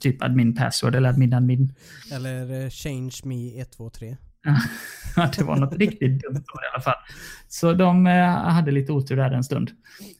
[0.00, 1.72] Typ admin password eller admin admin.
[2.12, 4.16] Eller eh, change me 123.
[5.16, 6.94] Ja, det var något riktigt dumt i alla fall.
[7.48, 9.70] Så de eh, hade lite otur där en stund.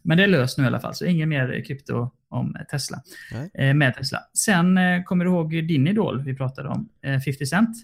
[0.03, 3.03] Men det är löst nu i alla fall, så ingen mer krypto om Tesla.
[3.33, 3.51] Nej.
[3.55, 4.19] Eh, med Tesla.
[4.35, 7.77] Sen kommer du ihåg din idol vi pratade om, eh, 50 Cent?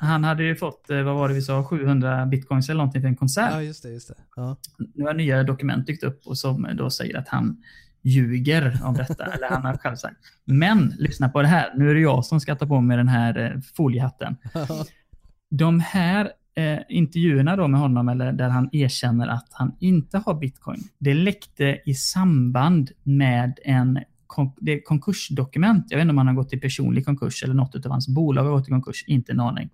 [0.00, 3.16] Han hade ju fått, vad var det vi sa, 700 bitcoins eller någonting för en
[3.16, 3.50] konsert.
[3.52, 3.90] Ja, just det.
[3.90, 4.14] Just det.
[4.36, 4.56] Ja.
[4.94, 7.62] Nu har nya dokument dykt upp och som då säger att han
[8.04, 9.24] ljuger om detta.
[9.24, 10.16] eller han har själv sagt.
[10.44, 11.72] Men lyssna på det här.
[11.76, 14.36] Nu är det jag som ska ta på mig den här eh, foliehatten.
[15.50, 20.34] De här eh, intervjuerna då med honom, eller där han erkänner att han inte har
[20.34, 25.86] bitcoin, det läckte i samband med en kon det konkursdokument.
[25.88, 28.44] Jag vet inte om han har gått i personlig konkurs eller något av hans bolag
[28.44, 29.70] har gått i konkurs, inte en aning.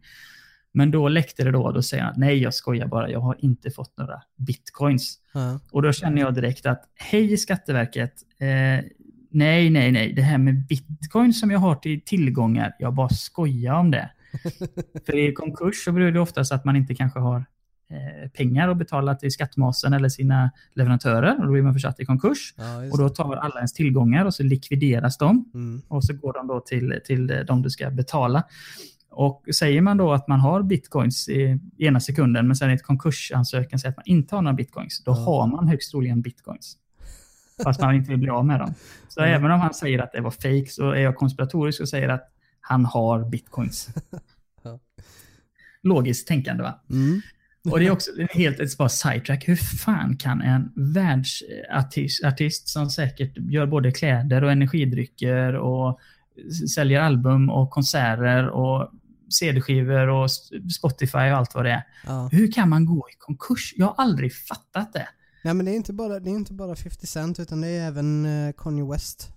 [0.72, 3.36] Men då läckte det då, då säger han att nej, jag skojar bara, jag har
[3.38, 5.18] inte fått några bitcoins.
[5.32, 5.60] Ja.
[5.70, 8.84] Och då känner jag direkt att, hej Skatteverket, eh,
[9.30, 13.74] nej, nej, nej, det här med bitcoin som jag har till tillgångar, jag bara skojar
[13.74, 14.10] om det.
[15.06, 17.44] För i konkurs så beror det oftast att man inte kanske har
[17.90, 22.04] eh, pengar att betala till skattmasen eller sina leverantörer och då blir man försatt i
[22.04, 22.54] konkurs.
[22.56, 25.50] Ja, Och då tar alla ens tillgångar och så likvideras de.
[25.54, 25.82] Mm.
[25.88, 28.44] och så går de då till, till de du ska betala.
[29.10, 32.82] Och säger man då att man har bitcoins i ena sekunden men sen i ett
[32.82, 35.14] konkursansökan säger att man inte har några bitcoins, då Ja.
[35.14, 36.76] har man högst troligen bitcoins.
[37.64, 38.74] Fast man inte vill bli av med dem.
[39.08, 39.34] Så Mm.
[39.34, 42.32] även om han säger att det var fake så är jag konspiratorisk och säger att
[42.60, 43.88] han har bitcoins.
[45.82, 46.80] Logiskt tänkande va?
[46.90, 47.20] Mm.
[47.70, 49.48] Och det är också helt ett bara sidetrack.
[49.48, 55.98] Hur fan kan en världsartist artist som säkert gör både kläder och energidrycker och
[56.74, 58.90] säljer album och konserter och
[59.30, 60.30] CD-skivor och
[60.78, 61.82] Spotify och allt vad det är.
[62.06, 62.28] Ja.
[62.32, 63.74] Hur kan man gå i konkurs?
[63.76, 65.08] Jag har aldrig fattat det.
[65.44, 67.86] Nej men det är inte bara, det är inte bara 50 Cent utan det är
[67.86, 69.28] även eh, Kanye West.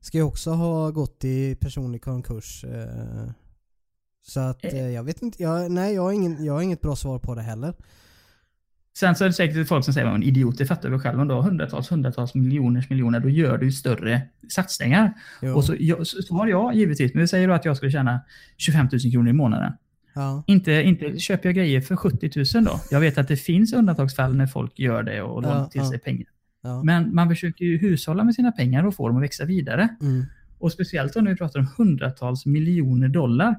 [0.00, 2.64] Ska ju också ha gått i personlig konkurs.
[2.64, 3.30] Eh,
[4.26, 6.96] så att eh, jag vet inte, jag, nej jag har, ingen, jag har inget bra
[6.96, 7.74] svar på det heller.
[8.96, 11.34] Sen så är det säkert folk som säger att idioter fattar väl själv om du
[11.34, 15.12] har hundratals, hundratals miljoners miljoner, då gör du ju större satsningar.
[15.42, 15.54] Jo.
[15.54, 18.20] Och så, jag, så, har jag givetvis, men vi säger då att jag skulle tjäna
[18.56, 19.72] 25 000 kronor i månaden.
[20.14, 20.44] ja.
[20.46, 22.80] Inte, inte köper jag grejer för 70 000 då.
[22.90, 25.90] Jag vet att det finns undantagsfall när folk gör det och lånar Ja, till ja.
[25.90, 26.26] sig pengar.
[26.84, 29.88] Men man försöker ju hushålla med sina pengar och få dem att växa vidare.
[30.00, 30.24] Mm.
[30.58, 33.54] Och speciellt när vi pratar om hundratals miljoner dollar.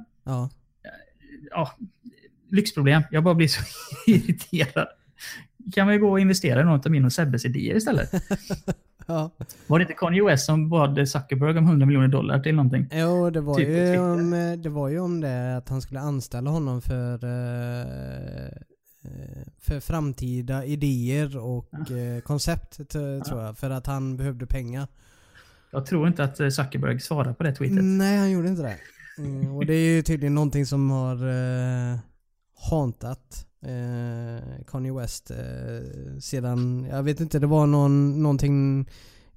[1.51, 1.71] Ja,
[2.51, 3.03] lyxproblem.
[3.11, 3.61] Jag bara blir så
[4.07, 4.87] irriterad.
[5.73, 8.09] Kan vi gå och investera i något av min och Sebbes idéer istället?
[9.05, 9.31] ja.
[9.67, 12.87] Var det inte Kanye West som bad Zuckerberg om 100 miljoner dollar till någonting?
[12.91, 15.99] Jo, det var, Typ ju om, eh, det var ju om det att han skulle
[15.99, 18.45] anställa honom för eh,
[19.01, 23.57] eh, för framtida idéer och eh, koncept tror jag.
[23.57, 24.87] För att han behövde pengar.
[25.71, 27.83] Jag tror inte att Zuckerberg svarar på det tweetet.
[27.83, 28.77] Nej, han gjorde inte det.
[29.17, 31.97] Mm, och det är ju tydligen någonting som har eh,
[32.69, 35.37] hauntat eh, Kanye West eh,
[36.19, 38.79] sedan, jag vet inte, det var någon, någonting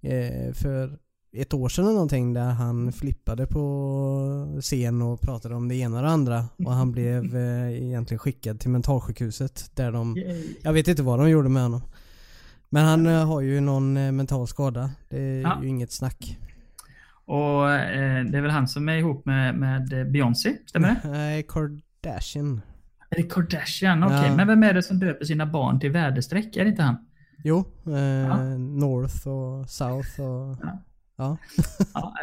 [0.01, 0.99] eh, för
[1.33, 5.97] ett år sedan eller någonting där han flippade på scen och pratade om det ena
[5.97, 10.23] och det andra och han blev eh, egentligen skickad till mentalsjukhuset där de,
[10.63, 11.81] jag vet inte vad de gjorde med honom.
[12.71, 14.91] Men han eh, har ju någon eh, mental skada.
[15.09, 15.59] Det är Ja.
[15.63, 16.39] ju inget snack.
[17.25, 21.09] Och eh, det är väl han som är ihop med, med Beyoncé, stämmer det?
[21.11, 22.61] Nej, Kardashian.
[23.11, 24.05] Är det Kardashian?
[24.05, 24.37] Okej, Ja.
[24.37, 26.57] men vem är det som döper sina barn till väderstreck?
[26.57, 26.97] Är det inte han?
[27.45, 28.37] Jo, eh, Ja.
[28.59, 30.57] North och South och...
[30.63, 31.39] Ja.
[31.95, 32.13] Ja.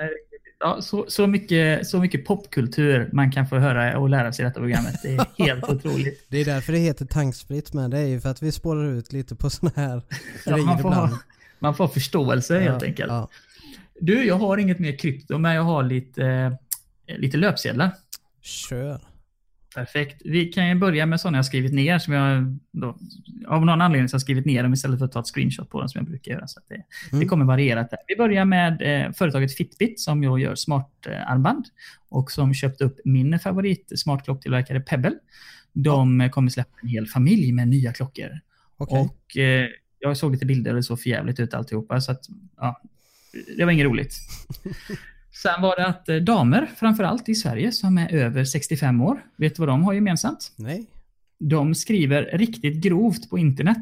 [0.59, 4.47] Ja, så, så, mycket, så mycket popkultur man kan få höra och lära sig i
[4.47, 4.95] detta programmet.
[5.03, 6.25] Det är helt otroligt.
[6.29, 7.91] Det är därför det heter tankspritt med.
[7.91, 10.01] Det är ju för att vi spårar ut lite på såna här
[10.45, 11.09] Ja, man, får ha,
[11.59, 13.11] man får förståelse helt enkelt.
[14.01, 16.25] Du, jag har inget mer krypto, men jag har lite,
[17.07, 17.91] eh, lite löpsedlar.
[18.41, 19.01] Kör.
[19.75, 20.21] Perfekt.
[20.25, 22.97] Vi kan ju börja med sådana jag skrivit ner som jag då,
[23.47, 25.69] av någon anledning så har jag skrivit ner dem istället för att ta ett screenshot
[25.69, 26.47] på dem som jag brukar göra.
[26.47, 26.75] Så det,
[27.11, 27.27] det Mm.
[27.27, 27.99] kommer varierat där.
[28.07, 31.65] Vi börjar med eh, företaget Fitbit som ju gör smartarmband
[32.09, 35.13] och som köpte upp min favorit smartklockstillverkare Pebble.
[35.73, 38.29] De kommer släppa en hel familj med nya klockor.
[38.77, 38.99] Okej.
[38.99, 39.67] Och eh,
[39.99, 42.01] jag såg lite bilder och det såg förjävligt ut alltihopa.
[42.01, 42.21] Så att,
[42.57, 42.81] ja,
[43.57, 44.13] det var inget roligt.
[45.41, 49.55] Sen var det att eh, damer, framförallt i Sverige, som är över 65 år, vet
[49.55, 50.51] du vad de har gemensamt?
[50.55, 50.85] Nej.
[51.39, 53.77] De skriver riktigt grovt på internet.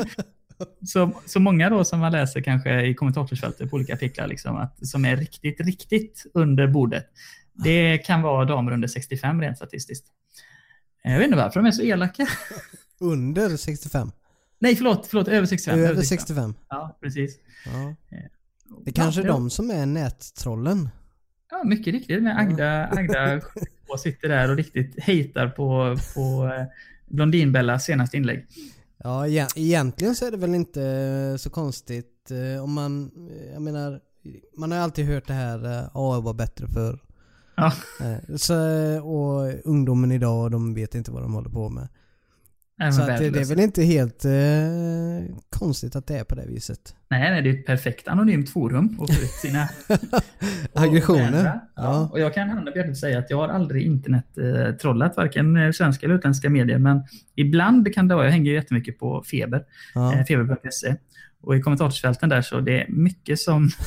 [0.86, 4.86] så, så många då som man läser kanske i kommentarsfältet på olika artiklar, liksom, att,
[4.86, 7.06] som är riktigt, riktigt under bordet.
[7.52, 10.06] Det kan vara damer under 65 rent statistiskt.
[11.02, 12.26] Jag vet inte varför de är så elaka.
[13.00, 14.12] Under 65?
[14.58, 15.78] Nej, förlåt, förlåt över 65.
[15.78, 16.54] Över 65?
[16.68, 17.36] Ja, precis.
[17.64, 17.94] Ja.
[18.84, 20.88] Det är kanske är de som är nättrollen.
[21.50, 22.22] Ja, mycket riktigt.
[22.22, 23.40] Med Agda, Agda
[23.88, 26.66] och sitter där och riktigt hatar på, på eh,
[27.06, 28.46] Blondinbellas senaste inlägg.
[28.98, 33.10] Ja, egentligen så är det väl inte så konstigt eh, om man,
[33.52, 34.00] jag menar,
[34.56, 37.06] man har alltid hört det här, ja, var bättre för
[37.56, 37.72] Ja.
[38.36, 38.54] Så,
[39.00, 41.88] och ungdomen idag, de vet inte vad de håller på med.
[42.78, 46.46] Så att det, det är väl inte helt eh, konstigt att det är på det
[46.46, 46.94] viset.
[47.08, 49.68] Nej, nej, det är ett perfekt anonymt forum att få ut sina
[50.72, 51.44] aggressioner.
[51.44, 51.60] Ja.
[51.76, 52.08] ja.
[52.12, 56.06] Och jag kan handen på hjärtat säga att jag har aldrig internet-trollat varken eh, svenska
[56.06, 56.78] eller utländska medier.
[56.78, 57.02] Men
[57.34, 59.64] ibland kan det vara, jag hänger ju jättemycket på Feber,
[59.94, 60.14] ja.
[60.14, 60.96] eh, feber.se.
[61.40, 63.70] Och i kommentarsfälten där så det är mycket som...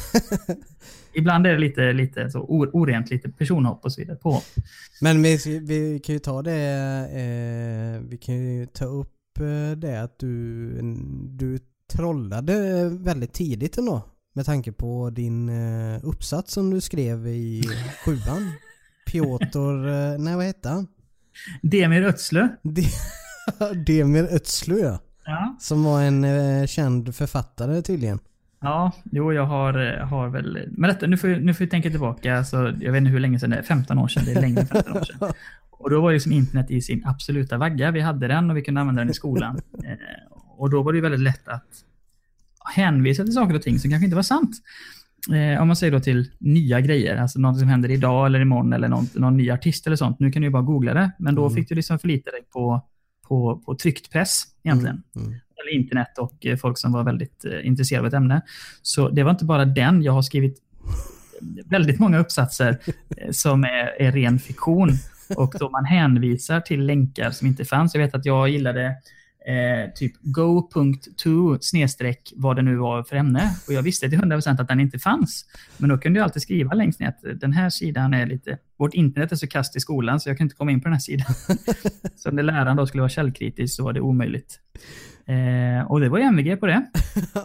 [1.14, 2.40] ibland är det lite, lite så
[2.74, 4.42] orent, lite personhopp och så vidare på.
[5.02, 6.54] Men vi, vi kan ju ta det,
[7.12, 10.72] eh, vi kan ju ta upp eh, det att du,
[11.30, 11.60] du
[11.94, 14.02] trollade väldigt tidigt ändå.
[14.34, 17.64] Med tanke på din eh, uppsats som du skrev i
[18.06, 18.52] sjuan.
[19.12, 20.88] Piotr, eh, nej vad hette han?
[21.62, 22.48] Demir Ötzlö.
[23.86, 25.00] Demir Ötzlö ja.
[25.26, 25.56] Ja.
[25.60, 28.20] Som var en eh, känd författare tydligen.
[28.62, 30.68] Ja, jo jag har, har väl...
[30.72, 33.40] Men detta, nu får, nu får vi tänka tillbaka, alltså, jag vet inte hur länge
[33.40, 35.32] sedan det är, 15 år sedan, det är längre än 15 år sedan.
[35.72, 37.92] Och då var ju som internet i sin absoluta vagga.
[37.92, 39.60] Vi hade den och vi kunde använda den i skolan.
[39.86, 41.86] Eh, och då var det ju väldigt lätt att
[42.76, 44.52] hänvisa till saker och ting som kanske inte var sant.
[45.32, 48.74] Eh, om man säger då till nya grejer, alltså något som händer idag eller imorgon
[48.74, 50.20] eller någon, någon ny artist eller sånt.
[50.20, 51.56] Nu kan du ju bara googla det, men då mm.
[51.56, 52.90] fick du liksom förlita dig på
[53.30, 55.04] på, på tryckt press egentligen.
[55.16, 55.28] Mm.
[55.28, 55.40] Mm.
[55.62, 58.42] Eller internet och eh, folk som var väldigt eh, intresserade av ett ämne.
[58.82, 60.04] Så det var inte bara den.
[60.04, 60.58] Jag har skrivit
[61.66, 62.80] väldigt många uppsatser
[63.18, 64.90] eh, som är, är ren fiktion.
[65.36, 67.96] Och då man hänvisar till länkar som inte fanns.
[67.96, 68.86] Jag vet att jag gillade
[69.48, 73.56] eh, typ go.to snedstreck vad det nu var för ämne.
[73.68, 75.46] Och jag visste till 100% att den inte fanns.
[75.78, 78.58] Men då kunde jag alltid skriva längst ner att den här sidan är lite...
[78.78, 80.94] Vårt internet är så kast i skolan så jag kan inte komma in på den
[80.94, 81.34] här sidan.
[82.16, 84.60] så när läraren då skulle vara källkritisk så var det omöjligt.
[85.30, 86.86] Eh, och det var MVG på det.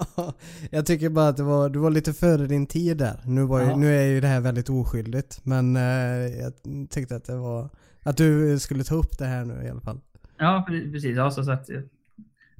[0.70, 3.20] jag tycker bara att det var, du var lite före din tid där.
[3.24, 3.76] Nu, ju, ja.
[3.76, 5.40] nu är ju det här väldigt oskyldigt.
[5.42, 6.52] Men eh, jag
[6.90, 7.70] tyckte att det var...
[8.02, 10.00] Att du skulle ta upp det här nu i alla fall.
[10.38, 11.16] Ja, precis.
[11.16, 11.68] Ja, så att,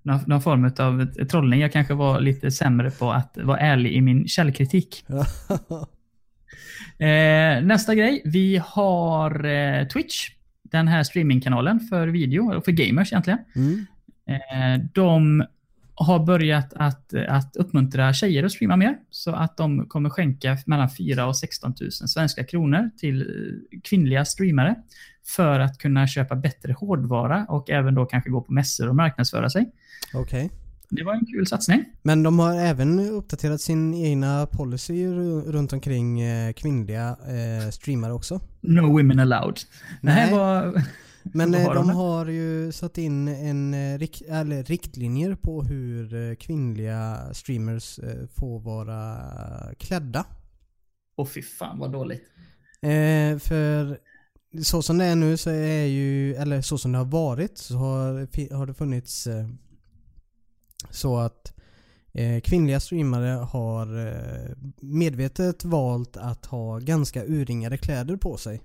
[0.03, 1.61] någon, någon form av trollning.
[1.61, 5.05] Jag kanske var lite sämre på att vara ärlig i min källkritik.
[6.99, 8.22] eh, nästa grej.
[8.25, 10.31] Vi har eh, Twitch.
[10.62, 13.39] Den här streamingkanalen för video, och för gamers egentligen.
[13.57, 13.87] Mm.
[14.27, 15.45] Eh, de
[15.95, 18.99] har börjat att, att uppmuntra tjejer att streama mer.
[19.11, 23.27] Så att de kommer skänka mellan 4 och 16 000 svenska kronor till
[23.85, 24.75] kvinnliga streamare
[25.27, 29.51] för att kunna köpa bättre hårdvara och även då kanske gå på mässor och marknadsföra
[29.51, 29.70] sig.
[30.14, 30.47] Okej.
[30.47, 30.59] Okay.
[30.89, 31.85] Det var en kul satsning.
[32.03, 35.07] Men de har även uppdaterat sin egna policy
[35.47, 38.41] runt omkring eh, kvinnliga eh, streamare också?
[38.61, 39.57] No women allowed.
[40.01, 40.31] Nej.
[40.31, 40.83] Det var...
[41.33, 48.01] Men har de, de har ju satt in en, eller riktlinjer på hur kvinnliga streamers
[48.35, 49.20] får vara
[49.79, 50.27] klädda.
[51.16, 52.22] Åh fy fan vad dåligt.
[52.83, 53.99] Eh, för
[54.62, 57.75] så som det är nu så är ju, eller så som det har varit så
[57.75, 59.49] har, har det funnits eh,
[60.91, 61.55] så att
[62.12, 68.62] eh, kvinnliga streamare har eh, medvetet valt att ha ganska urringade kläder på sig.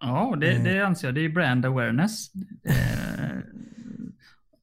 [0.00, 0.62] Ja, det, eh.
[0.62, 1.14] det anser jag.
[1.14, 2.30] Det är brand awareness.
[2.64, 3.38] Eh.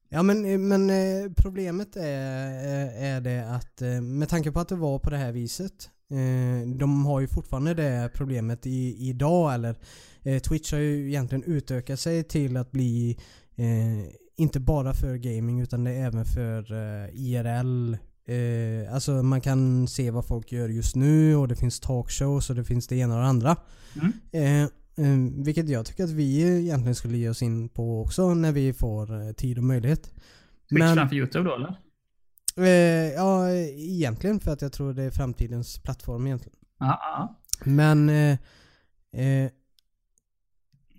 [0.10, 5.00] ja men, men eh, problemet är, är det att med tanke på att det var
[5.00, 5.90] på det här viset
[6.76, 9.76] de har ju fortfarande det problemet i, idag eller
[10.40, 13.20] Twitch har ju egentligen utökat sig till att bli
[14.38, 16.74] inte bara för gaming utan det är även för
[17.14, 17.96] IRL
[18.92, 22.64] alltså man kan se vad folk gör just nu och det finns talkshows och det
[22.64, 23.56] finns det ena och det andra.
[24.02, 24.70] Mm.
[24.96, 28.74] Um, vilket jag tycker att vi egentligen skulle ge oss in på också när vi
[28.74, 30.04] får uh, tid och möjlighet.
[30.04, 31.80] Twitch Men, framför YouTube då eller?
[32.60, 36.58] Uh, ja, egentligen för att jag tror det är framtidens plattform egentligen.
[36.80, 38.38] Ja, Men uh,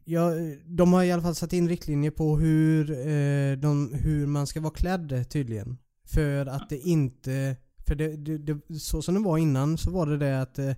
[0.05, 0.30] ja,
[0.66, 4.61] de har i alla fall satt in riktlinjer på hur, eh, de, hur man ska
[4.61, 5.78] vara klädd tydligen.
[6.05, 7.57] För att det inte...
[7.86, 10.74] För det, det, det, så som det var innan så var det det att eh,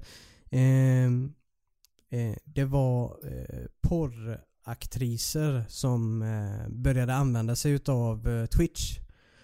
[0.51, 1.31] ehm, eh,
[2.45, 8.99] det var eh, porraktriser som eh, började använda sig utav eh, Twitch.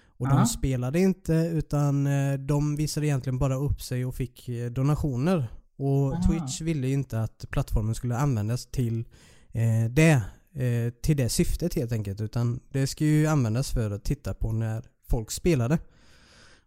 [0.07, 0.37] Och Ja.
[0.37, 5.47] de spelade inte utan eh, de visade egentligen bara upp sig och fick eh, donationer.
[5.77, 6.23] Och Ah.
[6.29, 9.05] Twitch ville inte att plattformen skulle användas till
[9.53, 10.23] eh, det.
[10.55, 12.21] Eh, till det syftet helt enkelt.
[12.21, 15.79] Utan det ska ju användas för att titta på när folk spelade.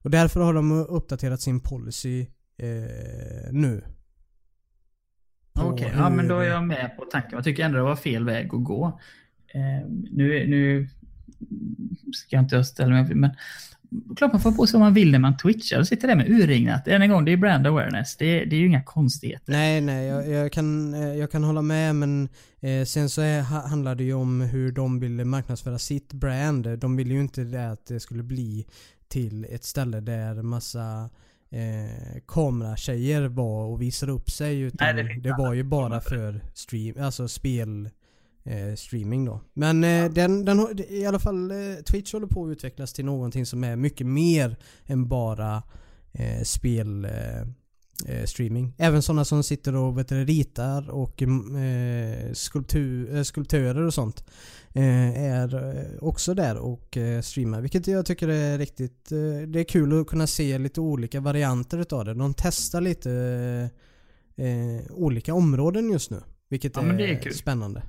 [0.02, 2.22] Och därför har de uppdaterat sin policy
[2.58, 3.84] eh, nu.
[5.60, 7.32] Okej, ja men då är hur- jag med på tanken.
[7.34, 9.00] Jag tycker ändå det var fel väg att gå.
[9.48, 10.88] Eh, nu, nu
[12.14, 13.30] ska jag inte ställa mig men
[14.18, 16.30] klart man får på sig vad man vill när man twitchar och sitter där med
[16.30, 16.88] urringat.
[16.88, 18.16] Än en gång, det är brand awareness.
[18.18, 19.52] Det, det är ju inga konstigheter.
[19.52, 22.30] Nej, nej, jag, jag, kan, eh, jag kan hålla med men
[22.60, 26.80] eh, sen så är, ha- handlar det ju om hur de vill marknadsföra sitt brand.
[26.80, 28.66] De vill ju inte det att det skulle bli
[29.08, 31.10] till ett ställe där massa
[31.50, 36.42] eh, kameratjejer var och visade upp sig utan Nej, det det, var ju bara för
[36.54, 37.90] stream, alltså spel
[38.44, 39.42] eh, streaming då.
[39.54, 43.06] Men eh, den, den har, i alla fall eh, Twitch håller på att utvecklas till
[43.06, 45.64] någonting som är mycket mer än bara
[46.14, 47.12] eh, spel eh,
[48.26, 48.74] streaming.
[48.78, 53.94] Även sådana som sitter och vet du, ritar och mm, eh, skulptur, eh, skulptörer och
[53.94, 54.26] sånt
[54.74, 57.62] eh, är eh, också där och eh, streamar.
[57.62, 61.78] Vilket jag tycker är riktigt eh, Det är kul att kunna se lite olika varianter
[61.78, 62.14] utav det.
[62.14, 63.12] De testar lite
[64.36, 66.22] eh, eh, olika områden just nu.
[66.50, 67.82] Vilket Ja, är, är spännande.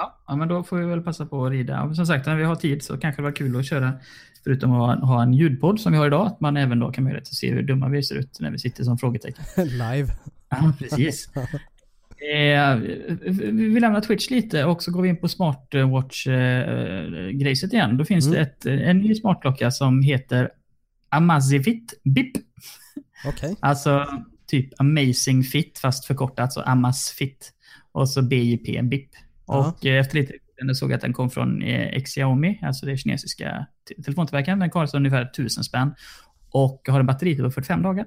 [0.00, 1.82] Ja, ja, men då får vi väl passa på att rida.
[1.82, 3.92] Och som sagt, när vi har tid så kanske det var kul att köra,
[4.44, 7.28] förutom att ha, en ljudpodd som vi har idag, att man även då kan möjlighet
[7.28, 9.44] att se hur dumma vi ser ut när vi sitter som frågetecken.
[9.66, 10.06] Live.
[10.48, 11.28] Ja, precis.
[12.34, 12.76] Eh,
[13.52, 17.96] vi lämnar Twitch lite och så går vi in på smartwatch-grejset igen.
[17.96, 18.36] Då finns Mm.
[18.38, 20.50] det ett, en ny smartklocka som heter
[21.08, 22.32] Amazfit BIP.
[23.26, 23.56] Okej.
[23.60, 24.06] Alltså
[24.46, 27.52] typ Amazing Fit fast förkortat, så Amazfit.
[27.92, 29.10] Och så BIP, BIP.
[29.58, 30.32] Och eh, efter lite
[30.66, 33.66] jag såg jag att den kom från eh, Xiaomi, alltså det kinesiska
[34.04, 34.58] telefontillverkaren.
[34.58, 35.94] Den kostar ungefär 1000 spänn.
[36.50, 38.06] Och har en batteritid typ på 45 dagar.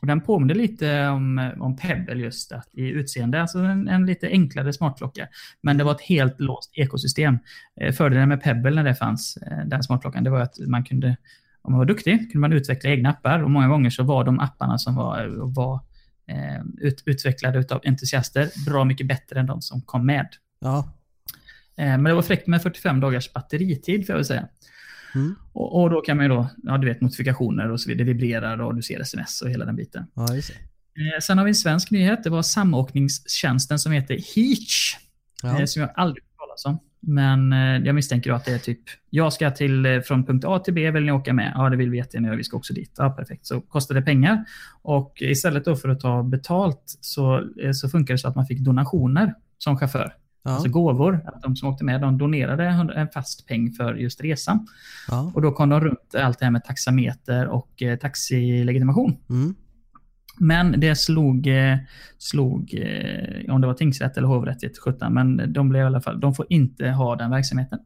[0.00, 4.28] Och den påminner lite om, om Pebble just att, i utseende, alltså en, en lite
[4.28, 5.28] enklare smartklocka.
[5.60, 7.38] Men det var ett helt låst ekosystem.
[7.80, 11.16] Eh, fördelen med Pebble när det fanns, eh, den smartklockan, det var att man kunde,
[11.62, 13.42] om man var duktig, kunde man utveckla egna appar.
[13.42, 15.80] Och många gånger så var de apparna som var, var
[16.28, 20.28] eh, ut, utvecklade av entusiaster bra mycket bättre än de som kom med.
[20.64, 20.92] Ja.
[21.76, 24.48] Eh, Men det var fräckt med 45 dagars batteritid får jag väl säga.
[25.14, 25.34] Mm.
[25.52, 28.12] Och, och då kan man ju då, ja du vet notifikationer och så vidare, det
[28.12, 30.06] vibrerar och du ser sms och hela den biten.
[30.14, 30.22] Ja.
[30.34, 34.96] Eh, Sen har vi en svensk nyhet, det var samåkningstjänsten som heter Heach.
[35.42, 35.58] Ja.
[35.60, 36.78] eh, Som jag aldrig hört talas om.
[37.06, 40.74] Men eh, jag misstänker att det är typ, jag ska till, från punkt A till
[40.74, 41.52] B, vill ni åka med?
[41.54, 42.92] Ja, det vill vi jättegärna göra, vi ska också dit.
[42.96, 43.46] Ja, perfekt.
[43.46, 44.44] Så kostar det pengar.
[44.82, 48.58] Och istället då för att ta betalt så, så funkar det så att man fick
[48.60, 50.14] donationer som chaufför.
[50.44, 50.50] Ja.
[50.50, 51.20] Alltså gåvor.
[51.26, 52.64] Att de som åkte med de donerade
[52.94, 54.66] en fast peng för just resan.
[55.08, 55.32] Ja.
[55.34, 59.16] Och då kom de runt allt det här med taxameter och eh, taxilegitimation.
[59.30, 59.54] Mm.
[60.38, 61.78] Men det slog, eh,
[62.18, 66.00] slog eh, om det var tingsrätt eller hovrätt, vet sjutton, men de blev i alla
[66.00, 67.78] fall, de får inte ha den verksamheten.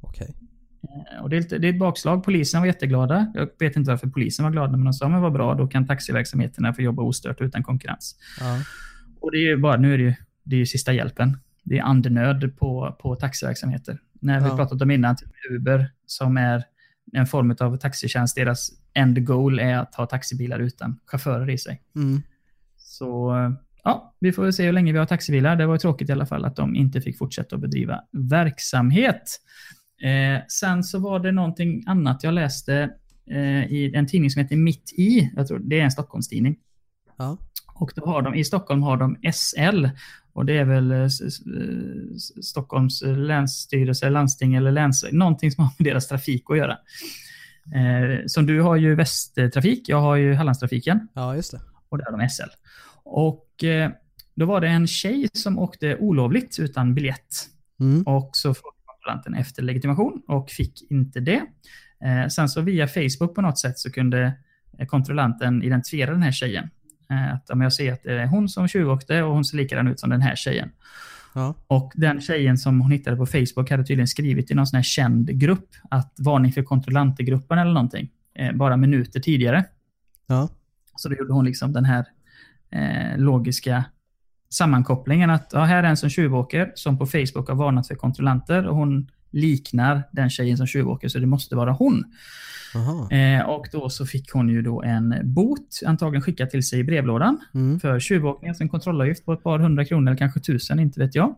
[0.00, 0.34] Okej.
[0.82, 2.24] Eh, Och det, är lite, det är ett bakslag.
[2.24, 3.32] Polisen var jätteglada.
[3.34, 5.86] Jag vet inte varför polisen var glada, men de sa men vad bra, då kan
[5.86, 8.16] taxiverksamheterna få jobba ostört utan konkurrens.
[8.40, 8.58] Ja.
[9.20, 10.14] Och det är ju bara, nu är det ju,
[10.44, 11.38] det är ju sista hjälpen.
[11.66, 13.98] Det är andnöd på, på taxiverksamheter.
[14.20, 14.56] När vi Ja.
[14.56, 16.64] pratat om innan, typ Uber, som är
[17.12, 21.82] en form av taxitjänst, deras end goal är att ha taxibilar utan chaufförer i sig.
[21.96, 22.22] Mm.
[22.76, 23.32] Så
[23.84, 25.56] ja, vi får väl se hur länge vi har taxibilar.
[25.56, 29.40] Det var tråkigt i alla fall att de inte fick fortsätta att bedriva verksamhet.
[30.02, 32.90] Eh, sen så var det någonting annat jag läste
[33.30, 35.30] eh, i en tidning som heter Mitt i.
[35.36, 36.56] Jag tror det är en Stockholmstidning.
[37.16, 37.38] Ja.
[37.78, 39.86] Och då har de, i Stockholm har de SL.
[40.32, 41.08] Och det är väl eh, eh,
[42.42, 45.04] Stockholms länsstyrelse, landsting eller läns...
[45.12, 46.78] Någonting som har med deras trafik att göra.
[47.74, 51.60] Eh, som du har ju Västtrafik, jag har ju Hallandstrafiken Ja, just det.
[51.88, 52.50] och där har de SL.
[53.04, 53.90] Och eh,
[54.34, 57.48] då var det en tjej som åkte olovligt utan biljett.
[57.80, 58.02] Mm.
[58.02, 61.42] Och så frågade kontrollanten efter legitimation och fick inte det.
[62.04, 64.32] Eh, sen så via Facebook på något sätt så kunde
[64.78, 66.70] eh, kontrollanten identifiera den här tjejen.
[67.10, 69.88] Eh, att om jag ser att det är hon som tjuvåkte och hon ser likadan
[69.88, 70.70] ut som den här tjejen.
[71.34, 71.54] Ja.
[71.66, 74.82] Och den tjejen som hon hittade på Facebook hade tydligen skrivit i någon sån här
[74.82, 78.08] känd grupp att varning för kontrollantergruppen eller någonting.
[78.34, 79.64] Eh, bara minuter tidigare.
[80.26, 80.48] Ja.
[80.96, 82.04] Så då gjorde hon liksom den här
[82.70, 83.84] eh, logiska
[84.50, 88.66] sammankopplingen att ja, här är en som tjuvåker som på Facebook har varnat för kontrollanter
[88.66, 92.04] och hon liknar den tjejen som tjuvåker så det måste vara hon.
[93.10, 96.84] Eh, och då så fick hon ju då en bot, antagligen skickad till sig i
[96.84, 97.80] brevlådan Mm.
[97.80, 101.14] för tjuvåkning, alltså en kontrollavgift på ett par hundra kronor eller kanske tusen, inte vet
[101.14, 101.28] jag.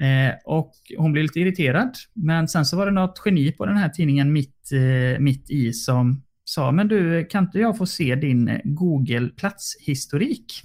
[0.00, 3.76] Eh, och hon blev lite irriterad, men sen så var det något geni på den
[3.76, 8.14] här tidningen mitt, eh, mitt i som sa, men du, kan inte jag få se
[8.14, 10.62] din eh, Google platshistorik?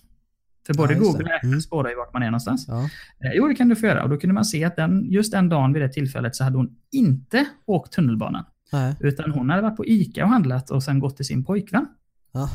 [0.65, 0.99] För både Ja.
[0.99, 1.61] Google och Apple Mm.
[1.61, 2.65] spårar ju vart man är någonstans.
[2.67, 2.83] Ja.
[3.23, 4.03] Eh, jo, det kan du få göra.
[4.03, 6.57] Och då kunde man se att den, just den dagen vid det tillfället så hade
[6.57, 8.45] hon inte åkt tunnelbanan.
[8.71, 8.95] Nej.
[8.99, 11.85] Utan hon hade varit på ICA och handlat och sen gått till sin pojkvän.
[12.31, 12.49] Ja.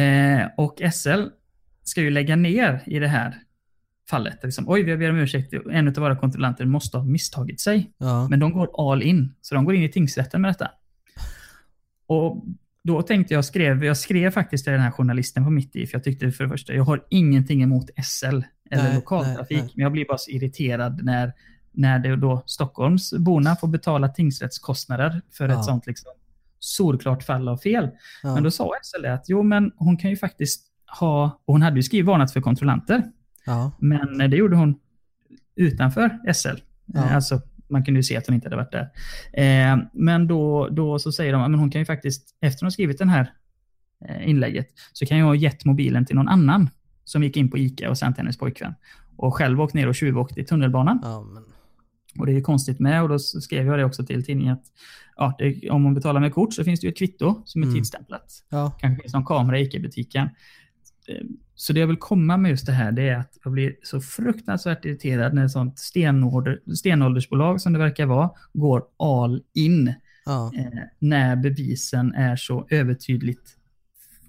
[0.00, 1.22] Eh, och SL
[1.82, 3.34] ska ju lägga ner i det här
[4.10, 4.38] fallet.
[4.42, 5.54] Liksom, Oj, vi ber om ursäkt.
[5.70, 7.92] En av våra kontrollanter måste ha misstagit sig.
[7.98, 8.28] Ja.
[8.28, 9.34] Men de går all in.
[9.40, 10.70] Så de går in i tingsrätten med detta.
[12.06, 12.44] Och
[12.84, 15.96] då tänkte jag, skrev, jag skrev faktiskt till den här journalisten på mitt i, för
[15.98, 18.26] jag tyckte för det första, jag har ingenting emot SL
[18.70, 19.72] eller Nej, lokaltrafik, nej, nej.
[19.74, 21.32] men jag blir bara så irriterad när,
[21.72, 25.58] när det då Stockholmsborna får betala tingsrättskostnader för Ja.
[25.58, 26.10] ett sånt liksom
[26.58, 27.88] solklart fall av fel.
[28.22, 28.34] Ja.
[28.34, 30.66] Men då sa SL att jo, men hon kan ju faktiskt
[31.00, 33.02] ha, och hon hade ju skrivit varnat för kontrollanter,
[33.46, 33.72] ja.
[33.78, 34.74] men det gjorde hon
[35.56, 36.48] utanför SL.
[36.86, 37.10] Ja.
[37.10, 37.40] Alltså,
[37.72, 38.90] man kunde ju se att hon inte hade varit där.
[39.72, 42.70] Eh, men då, då så säger de att hon kan ju faktiskt, efter hon har
[42.70, 43.32] skrivit den här
[44.08, 46.70] eh, inlägget, så kan jag ha gett mobilen till någon annan
[47.04, 48.74] som gick in på ICA och sänt hennes pojkvän.
[49.16, 50.98] Och själv åkt ner och tjuvåkt i tunnelbanan.
[51.02, 51.42] ja men.
[52.18, 54.64] Och det är ju konstigt med och då skrev jag det också till tidningen att
[55.16, 57.66] ja, det, om man betalar med kort så finns det ju ett kvitto som är
[57.66, 57.76] Mm.
[57.76, 58.44] tidsstämplat.
[58.48, 58.70] Ja.
[58.80, 60.28] Kanske finns någon kamera i ICA-butiken.
[61.12, 61.22] Eh,
[61.54, 64.00] Så det jag vill komma med just det här, det är att jag blir så
[64.00, 69.94] fruktansvärt irriterad när ett sånt stenålder, stenåldersbolag som det verkar vara, går all in
[70.24, 70.52] Ja.
[70.56, 73.56] eh, när bevisen är så övertydligt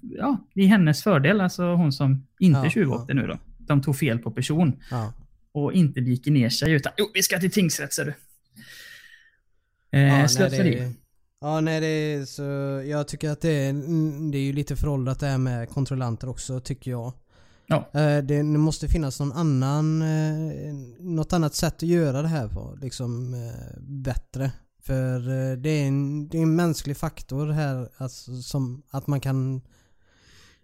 [0.00, 3.38] ja, i hennes fördel, alltså hon som inte Ja, tjuvåkte nu då.
[3.58, 5.12] De tog fel på person Ja.
[5.52, 8.14] och inte viker ner sig utan jo, vi ska till tingsrätt ser du.
[9.90, 10.92] Ja, Eh, nej, slöseri.
[11.44, 12.42] Ja, nej det är så...
[12.90, 13.72] Jag tycker att det är,
[14.30, 17.12] det är ju lite föråldrat det här med kontrollanter också, tycker jag.
[17.66, 17.88] Ja.
[17.92, 22.78] Eh, Det, måste finnas någon annan, eh, något annat sätt att göra det här på,
[22.80, 24.50] liksom eh, bättre.
[24.82, 25.20] För
[25.56, 29.60] det är en, det är en mänsklig faktor här, alltså, som att man kan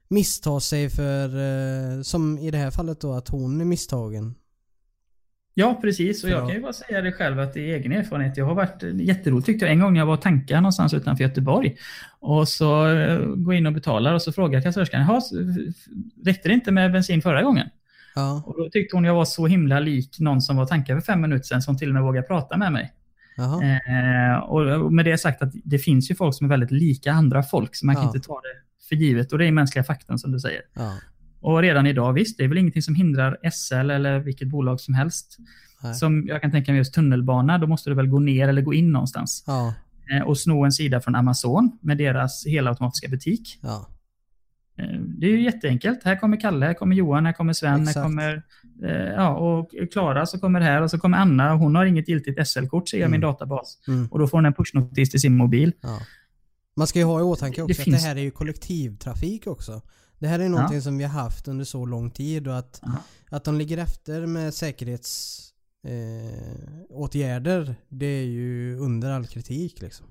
[0.09, 4.35] missta sig för, som i det här fallet då, att hon är misstagen.
[5.61, 6.24] Ja, precis.
[6.24, 6.46] Och jag Ja.
[6.46, 8.36] kan ju bara säga det själv att det är egen erfarenhet.
[8.36, 9.72] Jag har varit jätteroligt tyckte jag.
[9.72, 11.76] En gång när jag var och tankade någonstans utanför Göteborg.
[12.20, 15.84] Och så eh, går jag in och betalar och så frågar kassörskan, "Jaha, s- f-
[16.24, 17.66] räckte det inte med bensin förra gången?
[18.14, 21.12] Ja, Och då tyckte hon jag var så himla lik någon som var tankad för
[21.12, 22.92] fem minuter sedan som till och med vågade prata med mig.
[23.38, 27.42] Eh, och med det sagt att det finns ju folk som är väldigt lika andra
[27.42, 28.08] folk, så man kan Ja.
[28.14, 29.32] inte ta det för givet.
[29.32, 30.62] Och det är mänskliga faktorn som du säger.
[30.74, 30.92] Ja.
[31.41, 34.95] Och redan idag, visst, det är väl ingenting som hindrar SL eller vilket bolag som
[34.95, 35.36] helst.
[35.82, 35.95] Nej.
[35.95, 38.74] Som jag kan tänka mig just tunnelbana, då måste du väl gå ner eller gå
[38.74, 39.45] in någonstans.
[39.47, 39.74] Ja,
[40.12, 43.59] Eh, och sno en sida från Amazon med deras helautomatiska butik.
[43.62, 43.88] ja.
[44.78, 46.05] Eh, det är ju jätteenkelt.
[46.05, 47.97] Här kommer Kalle, här kommer Johan, här kommer Sven, Exakt.
[47.97, 48.43] här kommer
[48.84, 52.09] eh, ja, och Klara så kommer här och så kommer Anna och hon har inget
[52.09, 53.30] giltigt SL-kort ser jag i min Mm.
[53.32, 53.78] databas.
[53.88, 54.07] Mm.
[54.11, 55.72] Och då får hon en pushnotis till sin mobil.
[55.80, 55.99] Ja.
[56.76, 59.47] Man ska ju ha i åtanke Det också att finns- det här är ju kollektivtrafik
[59.47, 59.82] också.
[60.20, 62.92] Det här är någonting som vi har haft under så lång tid och att, Ja.
[63.30, 65.40] att de ligger efter med säkerhets
[65.86, 66.40] eh,
[67.88, 70.06] det är ju under all kritik liksom.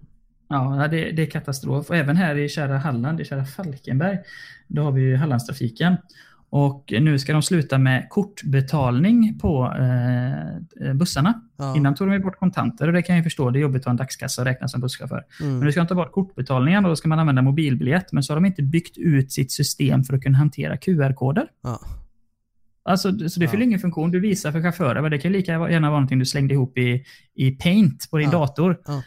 [0.50, 1.90] Ja, det, det är katastrof.
[1.90, 4.18] Och även här i kära Halland, i kära Falkenberg,
[4.68, 5.96] då har vi ju Hallandstrafiken.
[6.52, 11.42] Och nu ska de sluta med kortbetalning på eh, bussarna.
[11.58, 11.78] Ja.
[11.78, 13.50] Innan tog de bort kontanter och det kan jag förstå.
[13.50, 15.24] Det är jobbigt att ha en dagskassa och räkna som busschaufför.
[15.40, 15.60] Men Mm.
[15.66, 18.12] nu ska de ta bort kortbetalningen och då ska man använda mobilbiljett.
[18.12, 21.48] Men så har de inte byggt ut sitt system för att kunna hantera QR-koder.
[21.64, 21.80] Ja.
[22.84, 23.52] Alltså, så det Ja.
[23.52, 24.12] fyller ingen funktion.
[24.12, 27.04] Du visar för chaufförer, men det kan lika gärna vara någonting du slängde ihop i,
[27.36, 28.38] i Paint på din Ja.
[28.40, 28.78] dator.
[28.88, 29.04] Ja.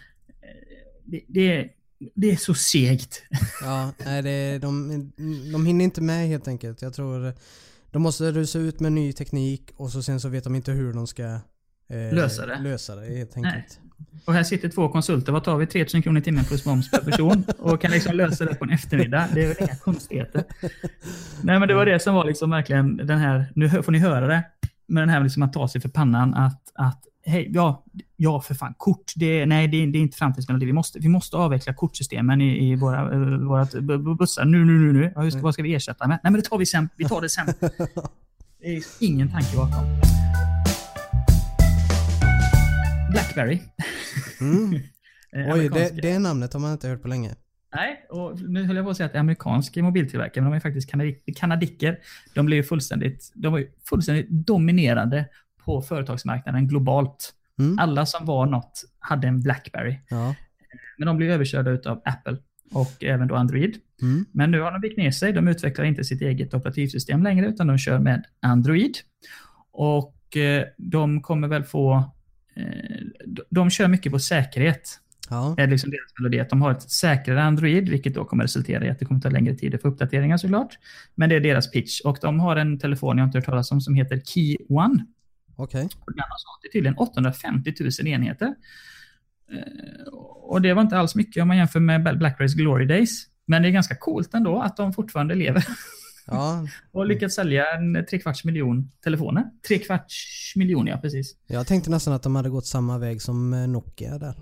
[1.05, 1.69] Det, det,
[2.15, 3.23] det är så segt.
[3.63, 4.89] Ja, nej det, de,
[5.53, 6.83] de hinner inte med helt enkelt.
[6.83, 7.35] Jag tror
[7.91, 10.93] de måste rusa ut med ny teknik och så sen så vet de inte hur
[10.93, 12.59] de ska eh, Lösa det.
[12.59, 13.79] lösa det helt enkelt.
[14.25, 15.33] Och här sitter två konsulter.
[15.33, 15.67] Vad tar vi?
[15.67, 17.45] 3000 kronor i timmen plus moms per person.
[17.59, 19.29] Och kan liksom lösa det på en eftermiddag.
[19.35, 20.45] Det är väl inga konstigheter.
[21.43, 24.27] Nej, men det var det som var liksom verkligen den här, nu får ni höra
[24.27, 24.43] det,
[24.87, 27.85] med den här liksom att ta sig för pannan att, att hej, ja,
[28.17, 30.67] ja för fan, kort, det, nej det, det är inte framtidsmelodi.
[30.67, 34.45] Vi måste, vi måste avveckla kortsystemen i, i våra, uh, våra bu- bu- bussar.
[34.45, 35.13] Nu, nu, nu, nu.
[35.15, 36.19] Ja, just, det, vad ska vi ersätta med?
[36.23, 36.89] Nej, men det tar vi sen.
[36.97, 37.47] Vi tar det sen.
[38.65, 39.85] Det är ingen tanke bakom.
[43.11, 43.61] Blackberry.
[44.41, 44.81] Mm.
[45.35, 47.31] Eh, Oj, det, amerikanska- det namnet har man inte hört på länge.
[47.75, 50.57] Nej, och nu höll jag på att säga att det är amerikansk mobiltillverkare, men de
[50.57, 51.99] är faktiskt kanadi- kanadicker.
[52.35, 55.29] De blev ju fullständigt, de var ju fullständigt dominerande
[55.65, 57.35] på företagsmarknaden globalt.
[57.59, 57.79] Mm.
[57.79, 59.99] Alla som var något hade en Blackberry.
[60.09, 60.35] Ja.
[60.99, 62.37] Men de blev överkörda av Apple
[62.73, 63.77] och även då Android.
[64.03, 64.25] Mm.
[64.33, 65.33] Men nu har de vikt ner sig.
[65.33, 68.95] De utvecklar inte sitt eget operativsystem längre, utan de kör med Android.
[69.73, 72.13] Och eh, de kommer väl få...
[72.55, 73.01] Eh,
[73.51, 74.99] de- kör mycket på säkerhet.
[75.31, 75.55] Ja.
[75.59, 76.41] är liksom deras melodi.
[76.41, 79.29] Att de har ett säkrare Android, vilket då kommer resultera i att det kommer ta
[79.29, 80.79] längre tid för uppdateringar såklart.
[81.15, 82.01] Men det är deras pitch.
[82.01, 85.07] Och de har en telefon jag inte hört talas om som heter Key One.
[85.57, 85.85] Okej.
[86.01, 88.55] Och den har sålt tydligen 850 000 enheter.
[89.53, 93.27] Eh, Och det var inte alls mycket om man jämför med Blackberrys Glory Days.
[93.47, 95.65] Men det är ganska coolt ändå att de fortfarande lever
[96.27, 99.45] Ja, och lyckats sälja en trekvarts miljon telefoner.
[99.69, 101.37] Trekvarts miljon, ja precis.
[101.47, 104.35] jag tänkte nästan att de hade gått samma väg som eh, Nokia där.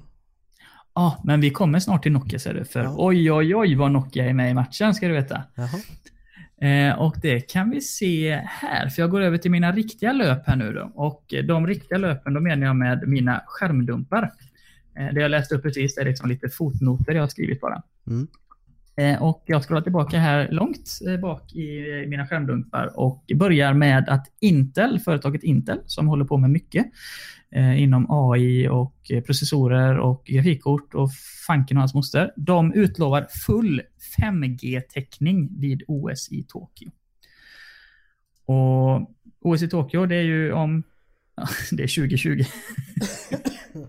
[0.95, 2.65] Ja, men vi kommer snart till Nokia ser du.
[2.65, 2.95] För Ja.
[2.99, 5.43] oj, oj, oj vad Nokia är med i matchen ska du veta.
[5.55, 5.69] Jaha.
[6.61, 10.47] Eh, och det kan vi se här, för jag går över till mina riktiga löp
[10.47, 10.91] här nu då.
[10.95, 14.33] Och de riktiga löpen, då menar jag med mina skärmdumpar.
[14.99, 17.83] Eh, det jag läste upp precis är liksom lite fotnoter jag har skrivit bara.
[18.07, 18.27] Mm.
[18.97, 24.27] Eh, och jag scrollar tillbaka här långt bak i mina skärmdumpar och börjar med att
[24.41, 26.87] Intel, företaget Intel, som håller på med mycket
[27.57, 31.11] inom AI och eh, processorer och grafikkort och
[31.47, 32.33] fanken och hans moster.
[32.37, 33.83] De utlovar full
[34.21, 36.91] 5G-täckning vid OS i Tokyo.
[38.47, 40.83] Och OS i Tokyo, det är ju om...
[41.37, 42.45] ja, Det är 2020.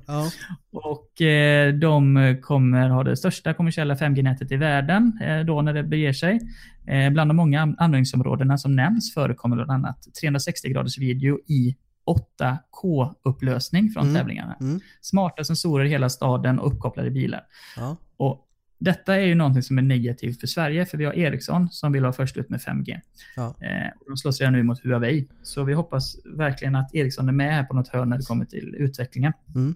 [0.07, 0.29] Ja.
[0.71, 5.83] Och eh, de kommer ha det största kommersiella 5G-nätet i världen eh, då när det
[5.83, 6.39] beger sig.
[6.87, 11.75] Eh, bland de många an- användningsområdena som nämns förekommer bland annat 360 graders video i
[12.05, 14.15] 8K-upplösning från Mm.
[14.15, 14.57] tävlingarna.
[14.61, 14.79] Mm.
[15.01, 17.45] Smarta sensorer i hela staden och uppkopplade bilar.
[17.77, 17.97] Ja.
[18.17, 18.47] Och
[18.79, 22.01] detta är ju någonting som är negativt för Sverige, för vi har Ericsson som vill
[22.01, 22.99] vara först ut med 5G.
[23.35, 23.43] Ja.
[23.61, 25.27] Eh, och de slåss redan nu mot Huawei.
[25.43, 28.45] Så vi hoppas verkligen att Ericsson är med här på något hörn när det kommer
[28.45, 29.33] till utvecklingen.
[29.55, 29.75] Mm.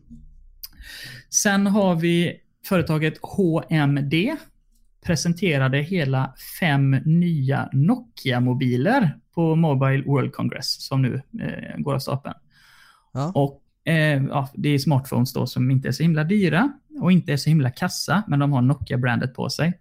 [1.30, 4.14] Sen har vi företaget HMD.
[5.06, 12.36] Presenterade hela fem nya Nokia-mobiler på Mobile World Congress som nu eh, går av stapeln.
[13.14, 13.32] Ja.
[13.36, 17.34] Och eh, ja, Det är smartphones då som inte är så himla dyra och inte
[17.34, 19.80] är så himla kassa, men de har Nokia-brandet på sig.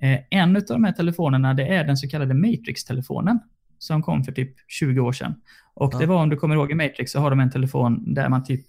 [0.00, 3.38] Eh, en av de här telefonerna det är den så kallade Matrix-telefonen
[3.78, 5.34] som kom för typ 20 år sedan.
[5.74, 5.98] Och Ja.
[5.98, 8.44] det var, om du kommer ihåg i Matrix, så har de en telefon där man
[8.44, 8.60] typ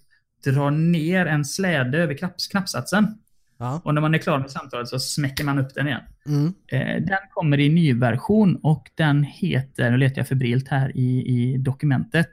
[0.44, 3.18] drar ner en släde över knapps, knappsatsen.
[3.58, 3.80] Ja.
[3.84, 6.00] Och när man är klar med samtalet så smäcker man upp den igen.
[6.26, 6.54] Mm.
[6.66, 11.26] Eh, den kommer i ny version och den heter, nu letar jag febrilt här i,
[11.26, 12.30] i dokumentet.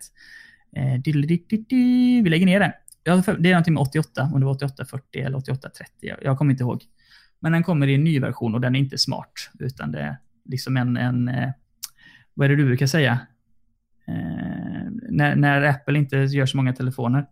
[0.76, 2.72] Eh, vi lägger ner den.
[3.04, 5.92] Det är någonting med 88, om det var 8840 eller 8830.
[6.00, 6.84] Jag, jag kommer inte ihåg.
[7.40, 9.34] Men den kommer i en ny version och den är inte smart.
[9.60, 11.50] Utan det är liksom en, en eh,
[12.34, 13.20] vad är det du brukar säga?
[14.08, 17.26] Eh, när, när Apple inte gör så många telefoner.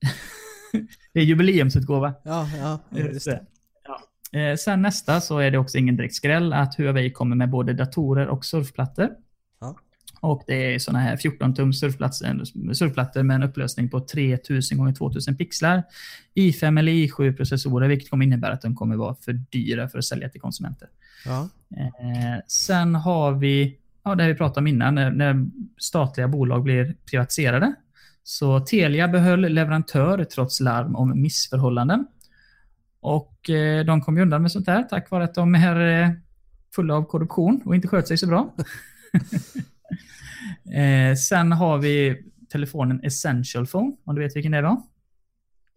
[1.12, 2.14] det är jubileumsutgåva.
[2.24, 2.80] Ja, ja.
[2.98, 3.40] Just det.
[3.84, 4.38] Ja.
[4.38, 7.72] Eh, sen nästa så är det också ingen direkt skräll att Huawei kommer med både
[7.72, 9.08] datorer och surfplattor.
[9.60, 9.76] Ja.
[10.20, 12.44] Och det är såna här 14 tum surfplattor,
[12.74, 15.82] surfplattor med en upplösning på 3000 x 2000 pixlar.
[16.34, 20.04] i5 eller i7 processorer, vilket kommer innebära att de kommer vara för dyra för att
[20.04, 20.88] sälja till konsumenter.
[21.24, 21.48] Ja.
[21.76, 25.46] Eh, sen har vi, ja, det vi pratat om innan, när, när
[25.78, 27.74] statliga bolag blir privatiserade.
[28.28, 32.06] Så Telia behöll leverantör trots larm om missförhållanden.
[33.00, 36.10] Och eh, de kom ju undan med sånt här tack vare att de är eh,
[36.74, 38.54] fulla av korruption och inte sköter sig så bra.
[40.74, 44.82] eh, sen har vi telefonen Essential Phone, om du vet vilken det var?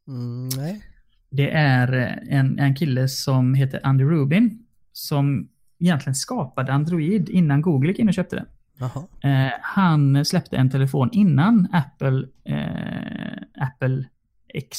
[0.07, 0.81] Mm, nej.
[1.29, 5.49] Det är en, en kille som heter Andy Rubin som
[5.79, 8.45] egentligen skapade Android innan Google gick in och köpte det.
[9.21, 14.05] Eh, han släppte en telefon innan Apple, eh, Apple
[14.53, 14.77] X,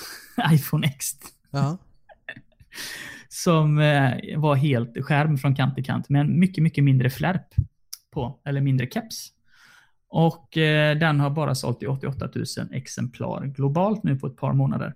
[0.52, 1.06] iPhone X,
[3.28, 7.54] som eh, var helt skärm från kant till kant med en mycket, mycket mindre flärp
[8.10, 9.32] på, eller mindre keps.
[10.08, 14.52] Och eh, den har bara sålt i 88 000 exemplar globalt nu på ett par
[14.52, 14.94] månader.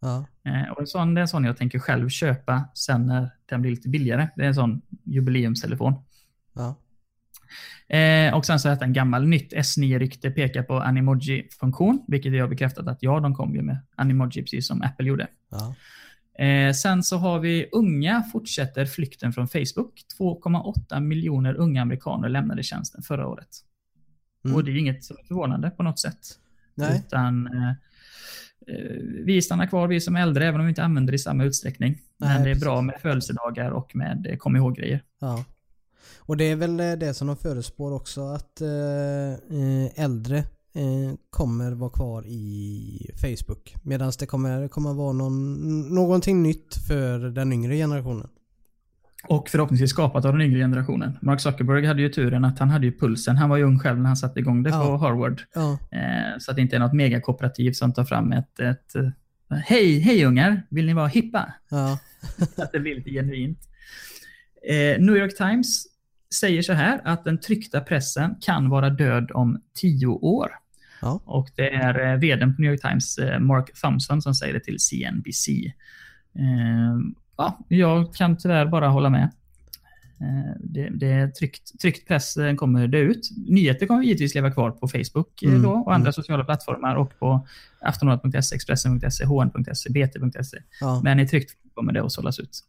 [0.00, 0.24] Ja.
[0.44, 3.62] Eh, och en sån, det är en sån jag tänker själv köpa sen när den
[3.62, 4.28] blir lite billigare.
[4.36, 5.94] Det är en sån jubileumstelefon.
[6.52, 6.74] Ja.
[7.88, 12.48] Eh, och sen så att en gammal nytt S9-rykte pekar på Animoji-funktion, vilket jag har
[12.48, 15.26] bekräftat att ja, de kom ju med Animoji precis som Apple gjorde.
[15.50, 15.74] Ja.
[16.44, 20.02] Eh, sen så har vi unga fortsätter flykten från Facebook.
[20.18, 23.48] 2,8 miljoner unga amerikaner lämnade tjänsten förra året.
[24.44, 24.56] Mm.
[24.56, 26.18] Och det är ju inget förvånande på något sätt.
[26.74, 27.02] Nej.
[27.06, 31.12] Utan eh, eh, vi stannar kvar, vi som är äldre, även om vi inte använder
[31.12, 31.98] det i samma utsträckning.
[32.16, 32.64] Men Nej, det är precis.
[32.64, 35.02] bra med födelsedagar och med eh, kom ihåg-grejer.
[35.20, 35.44] Ja.
[36.18, 38.68] Och det är väl eh, det som de förespår också att eh,
[39.58, 40.44] eh, äldre
[41.30, 43.74] kommer vara kvar i Facebook.
[43.82, 48.28] Medan det kommer, kommer vara någon, någonting nytt för den yngre generationen.
[49.28, 51.18] Och förhoppningsvis skapat av den yngre generationen.
[51.22, 53.36] Mark Zuckerberg hade ju turen att han hade ju pulsen.
[53.36, 54.84] Han var ju ung själv när han satte igång det Ja.
[54.84, 55.42] på Harvard.
[55.54, 55.78] Ja,
[56.38, 58.92] så att det inte är något megakooperativ som tar fram ett, ett
[59.64, 60.66] Hej, hej ungar!
[60.70, 61.52] Vill ni vara hippa?
[61.70, 61.98] ja,
[62.56, 63.58] Så att det blir lite genuint.
[64.98, 65.86] New York Times
[66.34, 70.50] säger så här att den tryckta pressen kan vara död om tio år.
[71.02, 71.20] Ja.
[71.24, 74.60] Och det är eh, vdn på New York Times, eh, Mark Thompson, som säger det
[74.60, 75.48] till CNBC.
[76.34, 76.98] Eh,
[77.36, 79.30] ja, jag kan tyvärr bara hålla med.
[80.60, 83.30] Det, det är tryckt, tryckt press kommer dö ut.
[83.48, 86.12] Nyheter kommer givetvis leva kvar på Facebook Mm, då, och andra mm.
[86.12, 87.46] sociala plattformar och på
[87.80, 90.58] aftonbladet.se, Expressen.se, hn.se, bt.se.
[90.80, 91.00] ja.
[91.04, 92.64] Men i tryckt kommer det att sållas ut.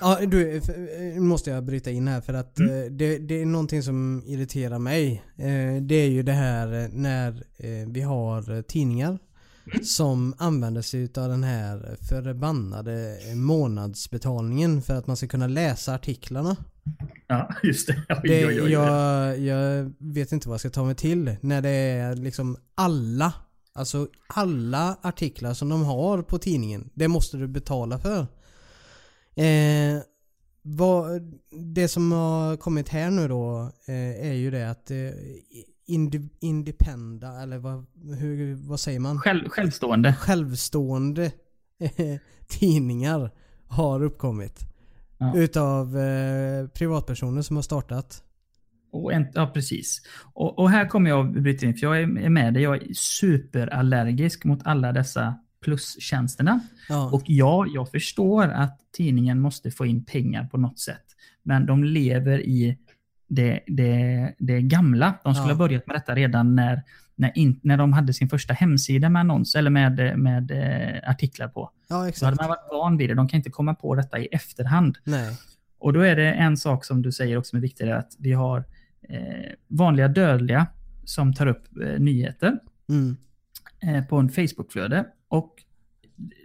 [0.00, 2.84] Ja, du, eh, måste jag bryta in här för att Mm.
[2.84, 5.22] eh, det, det är någonting som irriterar mig.
[5.36, 7.42] Eh, det är ju det här när
[7.92, 9.18] vi har tidningar
[9.82, 16.56] som använder sig utav den här förbannade månadsbetalningen för att man ska kunna läsa artiklarna.
[17.26, 18.02] Ja, just det.
[18.08, 18.70] Oj, Det, oj, oj.
[18.72, 23.32] jag, jag vet inte vad jag ska ta mig till när det är liksom alla
[23.72, 28.26] Alltså alla artiklar som de har på tidningen, det måste du betala för.
[29.40, 30.02] Eh,
[30.62, 31.22] vad,
[31.74, 34.96] det som har kommit här nu då eh, är ju det att eh,
[35.86, 37.86] indi, independa, eller vad,
[38.18, 39.18] hur, vad säger man?
[39.18, 40.14] Själv, självstående.
[40.14, 41.24] Självstående
[41.78, 42.16] eh,
[42.48, 43.30] tidningar
[43.66, 44.60] har uppkommit.
[45.18, 45.36] Ja.
[45.36, 48.22] Utav eh, privatpersoner som har startat.
[48.92, 50.02] Och en, ja, precis.
[50.34, 52.62] Och, och här kommer jag att bryta in, för jag är är med dig.
[52.62, 55.34] Jag är superallergisk mot alla dessa
[55.64, 56.60] plustjänsterna.
[56.88, 57.10] Ja.
[57.12, 61.04] Och ja, jag förstår att tidningen måste få in pengar på något sätt.
[61.42, 62.78] Men de lever i
[63.28, 65.14] det, det, det gamla.
[65.24, 65.54] De skulle Ja.
[65.54, 66.82] ha börjat med detta redan när,
[67.14, 71.48] när, in, när de hade sin första hemsida med annons eller med, med eh, artiklar
[71.48, 71.70] på.
[71.88, 72.36] ja, Så hade exakt.
[72.40, 73.14] man varit van vid det.
[73.14, 74.98] De kan inte komma på detta i efterhand.
[75.04, 75.36] Nej.
[75.78, 78.16] Och då är det en sak som du säger också som är viktig, är att
[78.18, 78.64] vi har
[79.08, 79.18] eh,
[79.68, 80.66] vanliga dödliga
[81.04, 82.58] som tar upp eh, nyheter
[82.88, 83.16] Mm.
[83.82, 85.04] eh, på en Facebookflöde.
[85.30, 85.54] Och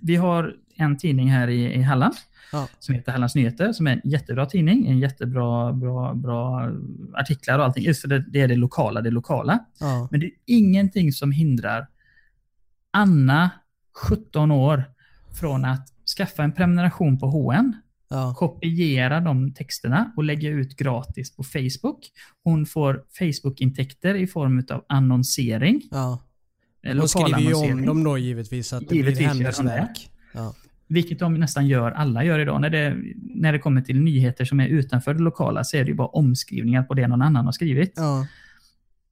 [0.02, 2.14] vi har en tidning här i, i Halland
[2.52, 2.68] Ja.
[2.80, 4.88] som heter Hallands Nyheter, som är en jättebra tidning.
[4.88, 6.72] En jättebra bra, bra
[7.14, 7.84] artiklar och allting.
[7.84, 9.60] Just för det, det är det lokala, det lokala.
[9.80, 10.08] Ja.
[10.12, 11.88] Men det är ingenting som hindrar
[12.92, 13.50] Anna,
[14.10, 14.84] 17 år,
[15.40, 15.88] från att
[16.18, 17.74] skaffa en prenumeration på HN
[18.10, 18.34] Ja.
[18.38, 22.00] kopiera de texterna och lägga ut gratis på Facebook.
[22.44, 25.82] Hon får Facebook-intäkter i form av annonsering.
[25.92, 26.20] ja.
[26.86, 30.10] Eh, Hon skriver ju om dem då givetvis att det Givetvis blir hennes hon verk.
[30.34, 30.56] Ja.
[30.88, 32.62] Vilket de nästan gör, alla gör idag.
[32.62, 35.90] När det, när det kommer till nyheter som är utanför det lokala så är det
[35.90, 37.94] ju bara omskrivningar på det någon annan har skrivit.
[37.96, 38.28] Ja.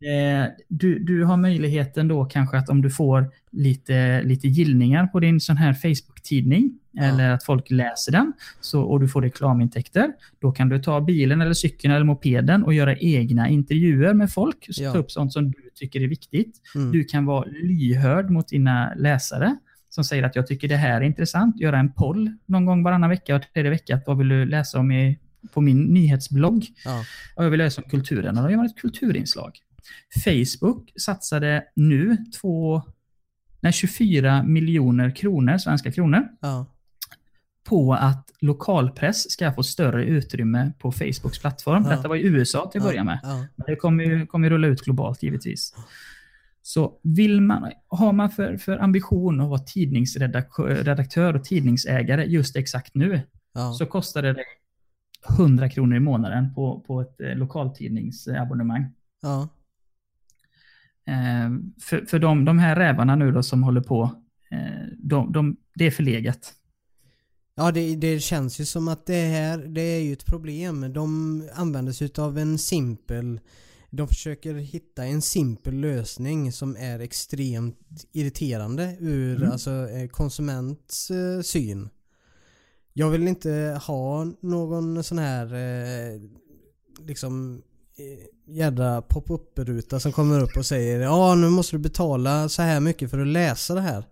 [0.04, 5.20] Eh, du, du har möjligheten då kanske att om du får lite, lite gillningar på
[5.20, 7.04] din sån här Facebook-tidning Ja.
[7.04, 10.14] eller att folk läser den så, och du får reklamintäkter.
[10.42, 14.66] Då kan du ta bilen eller cykeln eller mopeden och göra egna intervjuer med folk.
[14.70, 14.92] Ja.
[14.92, 16.62] Ta upp sånt som du tycker är viktigt.
[16.76, 16.92] Mm.
[16.92, 19.56] Du kan vara lyhörd mot dina läsare
[19.90, 21.60] som säger att jag tycker det här är intressant.
[21.60, 24.02] Göra en poll någon gång varannan vecka, var tredje vecka.
[24.06, 25.20] Vad vill du läsa om i,
[25.54, 26.66] på min nyhetsblogg?
[26.86, 27.04] Ja.
[27.36, 29.52] Och jag vill läsa om kulturen och då gör man ett kulturinslag.
[30.24, 32.82] Facebook satsade nu två,
[33.60, 36.66] nej, 24 miljoner kronor, svenska kronor, Ja.
[37.64, 41.84] på att lokalpress ska få större utrymme på Facebooks plattform.
[41.84, 41.90] Ja.
[41.96, 43.20] Detta var i USA till att börja med.
[43.56, 45.76] Men det kommer ju, kommer ju rulla ut globalt givetvis.
[46.62, 52.96] Så vill man, har man för, för ambition att vara tidningsredaktör och tidningsägare just exakt
[52.96, 53.22] nu,
[53.54, 53.74] Ja.
[53.74, 54.44] så kostar det dig
[55.38, 58.86] 100 kronor i månaden på, på ett eh, lokaltidningsabonnemang.
[59.22, 59.50] Ja.
[61.08, 61.50] Eh,
[61.82, 64.04] för för de, de här rävarna nu då som håller på,
[64.52, 66.54] eh, de, de, det är förlegat.
[67.56, 70.94] Ja det, det känns ju som att det här, det är ju ett problem.
[70.94, 73.40] De använder sig av en simpel
[73.96, 79.52] de försöker hitta en simpel lösning som är extremt irriterande ur Mm.
[79.52, 81.90] alltså, eh, konsumentens eh, syn.
[82.94, 86.22] Jag vill inte ha någon sån här eh,
[87.08, 87.62] liksom
[87.98, 92.80] Eh, jädra pop-up-ruta som kommer upp och säger ja nu måste du betala så här
[92.80, 94.04] mycket för att läsa det här.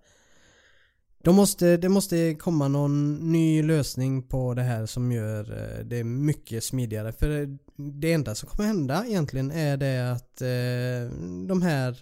[1.23, 6.03] De måste, det måste komma någon ny lösning på det här som gör eh, det
[6.03, 7.11] mycket smidigare.
[7.11, 11.17] För eh, det enda som kommer hända egentligen är det att eh,
[11.47, 11.97] de här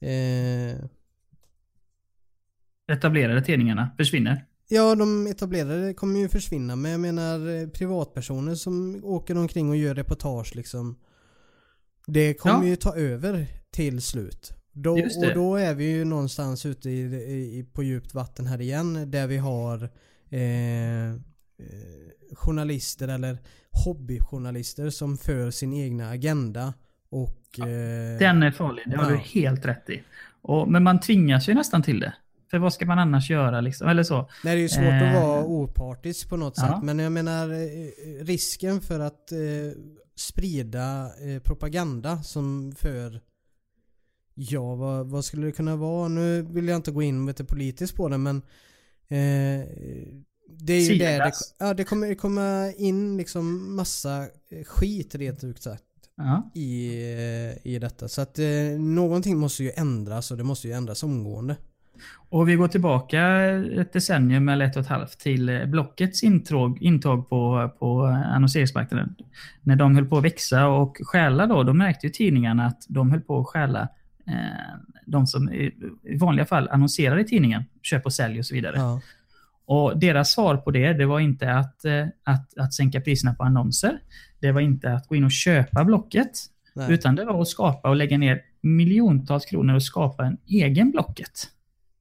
[0.00, 0.84] eh,
[2.92, 4.44] etablerade tidningarna försvinner.
[4.70, 9.76] Ja, de etablerade kommer ju försvinna men jag menar eh, privatpersoner som åker omkring och
[9.76, 10.98] gör reportage liksom.
[12.06, 12.68] Det kommer Ja.
[12.70, 14.52] ju ta över till slut.
[14.72, 17.00] Då, och då är vi ju någonstans ute i,
[17.58, 19.82] i, på djupt vatten här igen där vi har
[20.30, 21.16] eh, eh,
[22.32, 23.38] journalister eller
[23.84, 26.74] hobbyjournalister som för sin egna agenda
[27.10, 27.58] och...
[27.58, 29.10] Eh, Den är farlig, det har Ja.
[29.10, 30.02] du helt rätt i.
[30.42, 32.14] Och, men man tvingas ju nästan till det.
[32.50, 33.88] För vad ska man annars göra liksom?
[33.88, 34.16] Eller så.
[34.44, 36.62] Nej, det är ju svårt Eh, att vara opartisk på något ja.
[36.66, 36.82] sätt.
[36.82, 39.38] Men jag menar eh, risken för att eh,
[40.16, 43.20] sprida eh, propaganda som för
[44.34, 46.08] Ja, vad, vad skulle det kunna vara?
[46.08, 48.36] Nu vill jag inte gå in lite politiskt på det men
[49.08, 49.66] eh,
[50.48, 51.54] Det är ju det, det, Siagas.
[51.58, 55.82] ja, det kommer komma in liksom massa eh, skit rent ut sagt
[56.20, 56.50] Ja.
[56.54, 56.92] i,
[57.62, 58.08] i detta.
[58.08, 58.46] Så att eh,
[58.78, 61.56] någonting måste ju ändras och det måste ju ändras omgående.
[62.30, 63.20] Och vi går tillbaka
[63.80, 69.14] ett decennium eller ett och ett halvt till eh, Blockets intåg, intåg på, på annonseringsmarknaden.
[69.62, 73.10] När de höll på att växa och stjäla då, då märkte ju tidningarna att de
[73.10, 73.88] höll på att stjäla
[74.26, 74.34] eh,
[75.06, 78.76] de som i i vanliga fall annonserar i tidningen, köp och sälj och så vidare.
[78.76, 79.00] Ja.
[79.66, 83.44] Och deras svar på det, det var inte att, eh, att, att sänka priserna på
[83.44, 83.98] annonser.
[84.40, 86.30] Det var inte att gå in och köpa Blocket.
[86.74, 86.92] Nej.
[86.92, 91.48] Utan det var att skapa och lägga ner miljontals kronor och skapa en egen Blocket.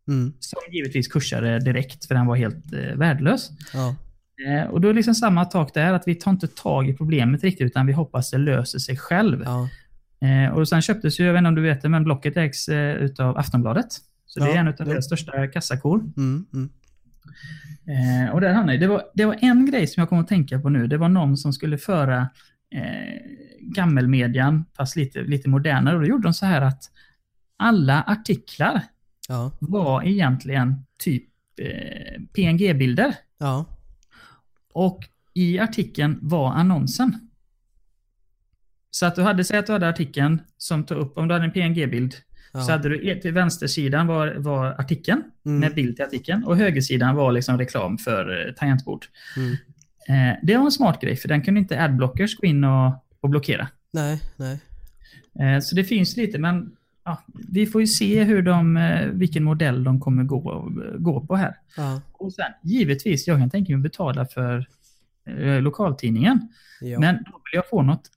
[0.08, 0.34] Mm.
[0.40, 3.50] Som givetvis kursade direkt för den var helt eh, värdelös.
[3.74, 3.96] Ja.
[4.48, 7.44] Eh, och då är liksom samma tak där, att vi tar inte tag i problemet
[7.44, 9.44] riktigt utan vi hoppas det löser sig själv.
[9.46, 9.70] Ja.
[10.28, 12.70] Eh, och sen köptes ju, jag vet inte om du vet det, men Blocket ägs
[12.70, 13.88] eh, utav Aftonbladet.
[14.26, 16.00] Så det Ja, är en av deras största kassakor.
[16.18, 16.46] Mm.
[16.54, 16.70] Mm.
[17.88, 20.60] Eh, och där hamnade det var, det var en grej som jag kom att tänka
[20.60, 20.88] på nu.
[20.88, 22.30] Det var någon som skulle föra
[22.76, 23.22] eh,
[23.60, 25.96] gammelmedian, fast lite, lite modernare.
[25.96, 26.84] Och då gjorde de så här att
[27.58, 28.82] alla artiklar
[29.28, 29.52] Ja.
[29.60, 31.24] var egentligen typ
[31.62, 33.16] eh, PNG-bilder.
[33.38, 33.66] Ja.
[34.74, 35.00] Och
[35.34, 37.30] i artikeln var annonsen.
[38.92, 41.46] Så att du hade, säg att du hade artikeln som tog upp, om du hade
[41.46, 42.16] en PNG-bild,
[42.54, 42.62] Ja.
[42.62, 45.60] så hade du till vänstersidan var, var artikeln Mm.
[45.60, 49.06] med bild till artikeln och högersidan var liksom reklam för eh, tangentbord.
[49.38, 49.52] Mm.
[50.10, 53.30] Eh, det var en smart grej för den kunde inte adblockers gå in och, och
[53.30, 53.68] blockera.
[53.92, 54.60] Nej, nej.
[55.40, 56.72] Eh, så det finns lite men
[57.08, 61.36] ja, vi får ju se hur de, eh, vilken modell de kommer gå, gå på
[61.36, 61.56] här.
[61.78, 62.02] Ja.
[62.12, 64.68] Och sen givetvis, jag kan tänka mig betala för
[65.28, 66.50] eh, lokaltidningen.
[66.82, 67.00] Ja.
[67.00, 68.10] Men då vill jag få något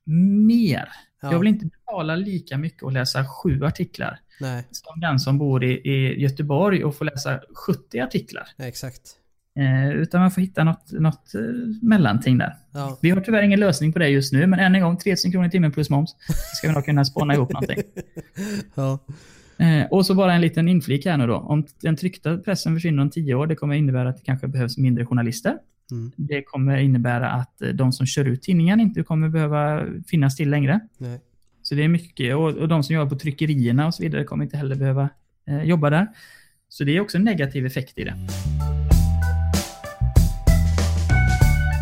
[0.47, 0.89] mer.
[1.23, 1.33] ja.
[1.33, 5.65] Jag vill inte betala lika mycket och läsa sju artiklar Nej, som den som bor
[5.65, 8.49] i, i Göteborg och får läsa 70 artiklar.
[8.59, 9.17] exakt.
[9.59, 11.41] Eh, utan man får hitta något, något eh,
[11.83, 12.55] mellanting där.
[12.73, 12.99] Ja.
[13.03, 15.47] Vi har tyvärr ingen lösning på det just nu, men än en gång 3000 kronor
[15.47, 16.17] i timmen plus moms.
[16.55, 17.79] Ska vi nog kunna spåna ihop någonting.
[18.75, 18.99] ja.
[19.59, 21.37] Eh, och så bara en liten inflik här nu då.
[21.37, 24.79] Om den tryckta pressen försvinner om 10 år, det kommer innebära att det kanske behövs
[24.79, 25.57] mindre journalister.
[25.91, 26.13] Mm.
[26.17, 30.81] Det kommer innebära att de som kör ut tidningen inte kommer behöva finnas till längre.
[30.99, 31.21] Nej.
[31.63, 34.45] Så det är mycket, och, och de som jobbar på tryckerierna och så vidare kommer
[34.45, 35.09] inte heller behöva
[35.49, 36.07] eh, jobba där.
[36.69, 38.15] Så det är också en negativ effekt i det.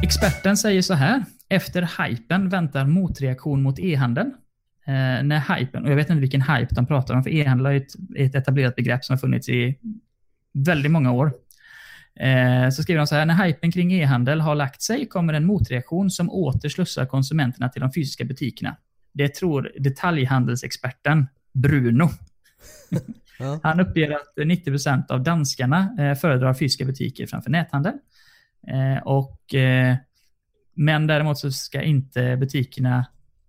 [0.08, 1.24] Experten säger så här.
[1.48, 4.34] Efter hypen väntar motreaktion mot e-handeln.
[4.86, 7.76] Eh, när hypen, och jag vet inte vilken hype de pratar om, för e-handel är
[7.76, 9.78] ett, ett etablerat begrepp som har funnits i
[10.52, 11.32] väldigt många år.
[12.20, 15.46] Eh, så skriver de så här, när hypen kring e-handel har lagt sig kommer en
[15.46, 18.76] motreaktion som åter slussar konsumenterna till de fysiska butikerna.
[19.12, 22.08] Det tror detaljhandelsexperten Bruno.
[23.62, 27.94] Han uppger att 90% av danskarna eh, föredrar fysiska butiker framför näthandel.
[28.66, 29.96] Eh, och, eh,
[30.74, 33.06] men däremot så ska inte butikerna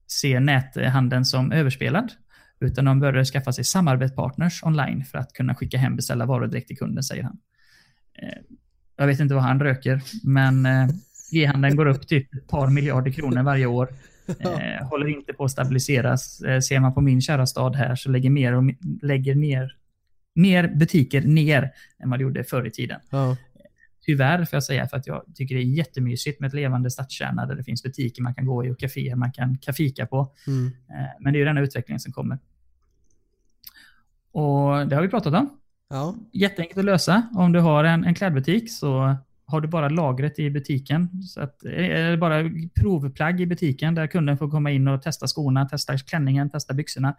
[0.08, 2.12] se näthandeln som överspelad.
[2.60, 6.68] Utan de bör skaffa sig samarbetspartners online för att kunna skicka hem beställda varor direkt
[6.68, 7.38] till kunden, säger han.
[8.22, 8.40] Eh,
[8.98, 10.68] jag vet inte vad han röker, men
[11.32, 13.90] e-handeln går upp typ ett par miljarder kronor varje år.
[14.82, 16.38] Håller inte på att stabiliseras.
[16.38, 18.64] Ser man på min kära stad här så lägger, mer och,
[19.02, 19.76] lägger ner,
[20.36, 21.72] mer butiker ner
[22.04, 23.00] än vad det gjorde förr i tiden.
[23.10, 23.38] Ja.
[24.10, 27.46] Tyvärr får jag säga, för att jag tycker det är jättemysigt med ett levande stadskärna
[27.46, 30.34] där det finns butiker man kan gå i och kaféer man kan kafika på.
[30.48, 30.66] Mm.
[30.66, 32.40] Eh, men det är ju den här utvecklingen som kommer.
[34.32, 35.50] Och det har vi pratat om.
[35.90, 36.16] Ja.
[36.34, 37.30] Jätteenkelt att lösa.
[37.36, 39.16] Om du har en, en klädbutik så
[39.46, 41.24] har du bara lagret i butiken.
[41.24, 42.50] Så att, eller bara
[42.82, 47.16] provplagg i butiken där kunden får komma in och testa skorna, testa klänningen, testa byxorna.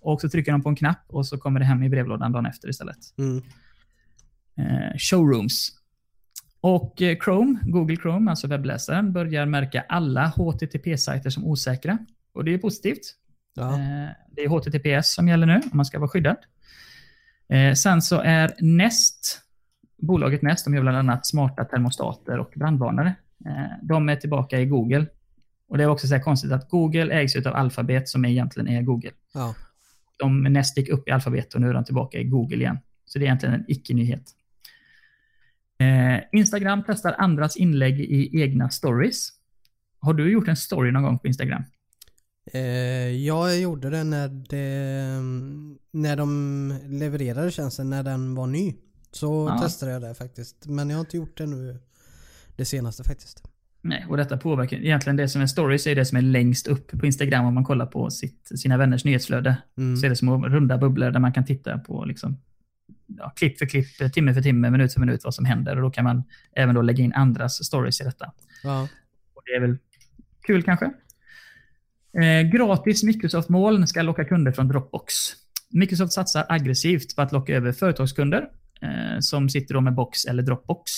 [0.00, 2.46] Och så trycker de på en knapp och så kommer det hem i brevlådan dagen
[2.46, 2.98] efter istället.
[3.18, 3.42] Mm.
[4.56, 5.83] Eh, showrooms.
[6.66, 11.98] Och eh, Chrome, Google Chrome, alltså webbläsaren, börjar märka alla HTTP-sajter som osäkra.
[12.32, 13.00] Och det är positivt.
[13.54, 13.72] Ja.
[13.72, 16.36] Eh, Det är HTTPS som gäller nu, om man ska vara skyddad.
[17.48, 19.40] Eh, Sen så är Nest
[19.98, 23.14] bolaget Nest, de gör bland annat smarta termostater och brandvarnare.
[23.82, 25.06] De är tillbaka i Google.
[25.68, 28.82] Och det är också så här konstigt att Google ägs av Alphabet som egentligen är
[28.82, 29.10] Google.
[29.34, 29.54] Ja.
[30.18, 32.78] De Nest gick upp i Alphabet och nu är de tillbaka i Google igen.
[33.04, 34.22] Så det är egentligen en icke-nyhet.
[35.84, 39.28] Eh, Instagram testar andras inlägg i egna stories.
[39.98, 41.64] Har du gjort en story någon gång på Instagram?
[42.52, 42.60] Eh,
[43.10, 45.20] jag gjorde det när det,
[45.92, 48.74] när de levererade tjänsten, när den var ny.
[49.10, 49.58] Så Ja.
[49.62, 50.66] testade jag det faktiskt.
[50.66, 51.78] Men jag har inte gjort det nu
[52.56, 53.42] det senaste faktiskt.
[53.80, 56.98] Nej, och detta påverkar egentligen det som är stories är det som är längst upp
[57.00, 59.56] på Instagram om man kollar på sitt, sina vänners nyhetsflöde.
[59.78, 59.96] Mm.
[59.96, 62.36] Så är det små runda bubblor där man kan titta på liksom,
[63.18, 65.76] ja, klipp för klipp, timme för timme, minut för minut vad som händer.
[65.76, 66.22] Och då kan man
[66.56, 68.32] även då lägga in andras stories i detta.
[68.62, 68.88] Ja.
[69.34, 69.78] Och det är väl
[70.46, 70.84] kul kanske.
[72.18, 75.14] Eh, gratis Microsoft-moln ska locka kunder från Dropbox.
[75.70, 78.48] Microsoft satsar aggressivt på att locka över företagskunder
[78.80, 80.90] eh, som sitter då med Box eller Dropbox.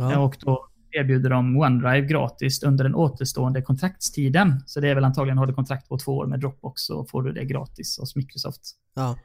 [0.00, 0.18] Eh, Ja.
[0.18, 4.62] Och då erbjuder de OneDrive gratis under den återstående kontraktstiden.
[4.66, 7.22] Så det är väl antagligen, har du kontrakt på två år med Dropbox så får
[7.22, 8.60] du det gratis hos Microsoft.
[8.94, 9.18] Ja.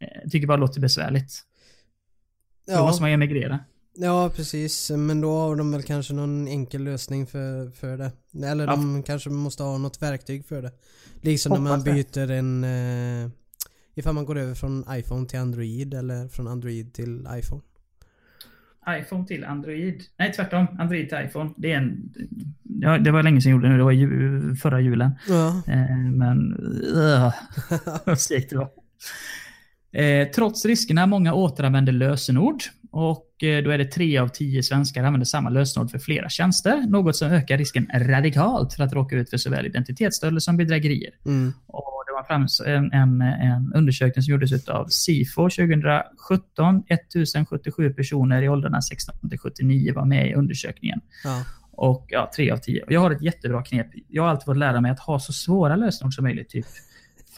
[0.00, 1.42] Eh, Jag tycker bara det låter besvärligt.
[2.68, 3.06] Då måste Ja.
[3.06, 3.58] man emigrera.
[3.96, 4.90] ja, precis.
[4.90, 8.12] Men då har de väl kanske någon enkel lösning för, för det.
[8.46, 8.70] Eller Ja.
[8.70, 10.72] de kanske måste ha något verktyg för det.
[11.20, 11.92] Liksom när man Hoppas det.
[12.14, 12.64] byter en...
[12.64, 13.30] Eh,
[13.94, 17.62] ifall man går över från iPhone till Android eller från Android till iPhone.
[19.00, 20.02] iPhone till Android.
[20.18, 20.66] Nej, tvärtom.
[20.78, 21.50] Android till iPhone.
[21.56, 22.12] Det är en...
[22.80, 23.78] Ja, det var länge sedan jag gjorde det nu.
[23.78, 25.10] Det var ju, förra julen.
[25.28, 25.62] Ja.
[25.66, 26.54] Eh, men...
[26.96, 27.32] Uh,
[28.04, 28.68] vad segt det var.
[29.92, 32.62] Eh, trots riskerna, många återanvänder lösenord.
[32.90, 36.86] Och eh, då är det tre av tio svenskar använder samma lösenord för flera tjänster.
[36.88, 41.10] Något som ökar risken radikalt för att råka ut för såväl identitetsstölder som bedrägerier.
[41.26, 41.52] Mm.
[41.66, 46.82] Och det var fram en, en, en undersökning som gjordes av SIFO 2017.
[46.88, 51.00] 1077 personer i åldrarna 16 till 79 var med i undersökningen.
[51.24, 51.44] Ja.
[51.72, 52.82] Och ja, tre av tio.
[52.82, 53.86] Och jag har ett jättebra knep.
[54.08, 56.48] Jag har alltid fått lära mig att ha så svåra lösenord som möjligt.
[56.48, 56.66] Typ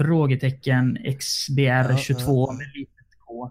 [0.00, 3.50] frågetecken XBR22 Ja, med litet K.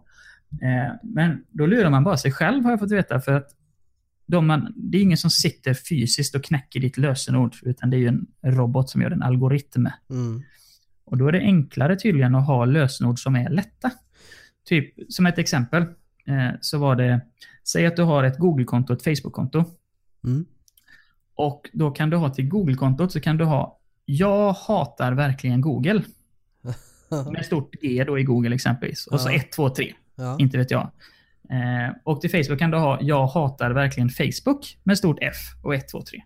[0.62, 3.22] Eh, men då lurar man bara sig själv har jag fått veta.
[3.22, 3.48] För att
[4.28, 7.56] de man, det är ingen som sitter fysiskt och knäcker ditt lösenord.
[7.62, 9.88] Utan det är ju en robot som gör en algoritm.
[10.10, 10.44] Mm.
[11.06, 13.92] Och då är det enklare tydligen att ha lösenord som är lätta.
[14.66, 15.82] Typ, som ett exempel,
[16.26, 17.22] eh, så var det,
[17.68, 19.66] säg att du har ett Google-konto och ett Facebook-konto.
[20.26, 20.46] Mm.
[21.36, 26.04] Och då kan du ha till Google-kontot så kan du ha Jag hatar verkligen Google.
[27.32, 29.08] Med stort G då i Google exempelvis.
[29.08, 29.36] Och så Ja.
[29.36, 29.94] 1, 2, 3.
[30.16, 30.36] Ja.
[30.40, 30.82] Inte vet jag.
[31.50, 35.76] Eh, och till Facebook kan du ha Jag hatar verkligen Facebook med stort F och
[35.76, 36.22] 1, 2, 3.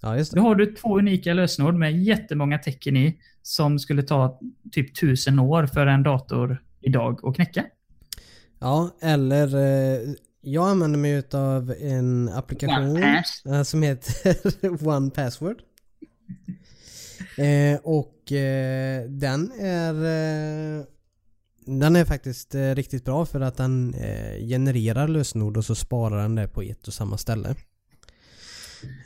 [0.00, 0.42] ja, just Då det.
[0.48, 4.40] har du två unika lösenord med jättemånga tecken i som skulle ta
[4.72, 7.64] typ tusen år för en dator idag att knäcka.
[8.58, 10.00] Ja, eller eh,
[10.40, 13.02] jag använder mig utav en applikation
[13.46, 15.56] eh, som heter One Password.
[17.38, 20.84] Eh, och eh, den är eh,
[21.66, 26.22] den är faktiskt eh, riktigt bra för att den eh, genererar lösenord och så sparar
[26.22, 27.48] den det på ett och samma ställe.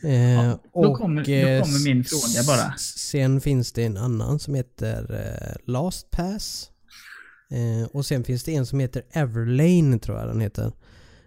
[0.02, 1.24] Eh, då kommer-
[1.58, 2.74] då kommer min fråga bara.
[2.78, 6.70] Sen finns det en annan som heter LastPass.
[7.92, 10.72] Och sen finns det en som heter Everlane tror jag den heter.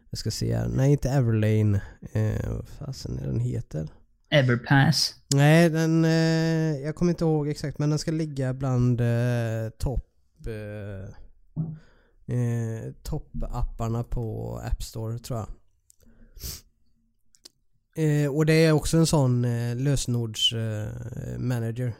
[0.10, 0.68] Jag ska se här.
[0.68, 1.82] Nej inte Everlane.
[2.14, 3.88] Eh, vad fasen är den heter?
[4.30, 5.16] Everpass.
[5.34, 6.06] Nej den...
[6.06, 6.12] Eh,
[6.84, 10.06] jag kommer inte ihåg exakt men den ska ligga bland eh, topp...
[10.48, 11.10] Eh,
[12.36, 15.48] eh, Toppapparna på App Store tror jag.
[17.98, 21.88] Eh, och det är också en sån eh, lösenordsmanager.
[21.88, 21.94] Eh.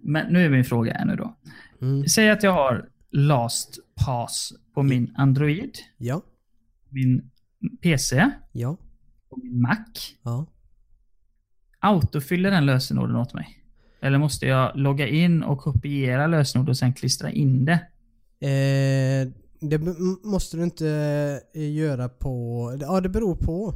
[0.00, 1.36] Men nu är min fråga här nu då.
[1.82, 2.06] mm.
[2.08, 6.22] Säg att jag har LastPass på min Android, Ja,
[6.88, 7.30] min
[7.82, 8.76] PC ja,
[9.28, 9.76] och min Mac.
[10.22, 10.46] ja.
[11.80, 13.62] Autofyller den lösenorden åt mig?
[14.00, 17.80] Eller måste jag logga in och kopiera lösenord och sen klistra in det?
[18.46, 19.28] Eh,
[19.60, 19.78] det
[20.24, 20.88] måste du inte
[21.54, 22.78] eh, göra på...
[22.80, 23.74] Ja, det beror på.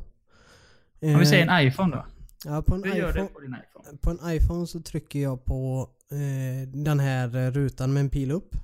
[1.02, 2.06] Om vi säger en iPhone då?
[2.44, 3.98] Ja, på en, gör iPhone, på din iPhone?
[4.00, 8.30] på en iPhone så trycker jag på eh, den här eh, rutan med en pil
[8.30, 8.56] upp.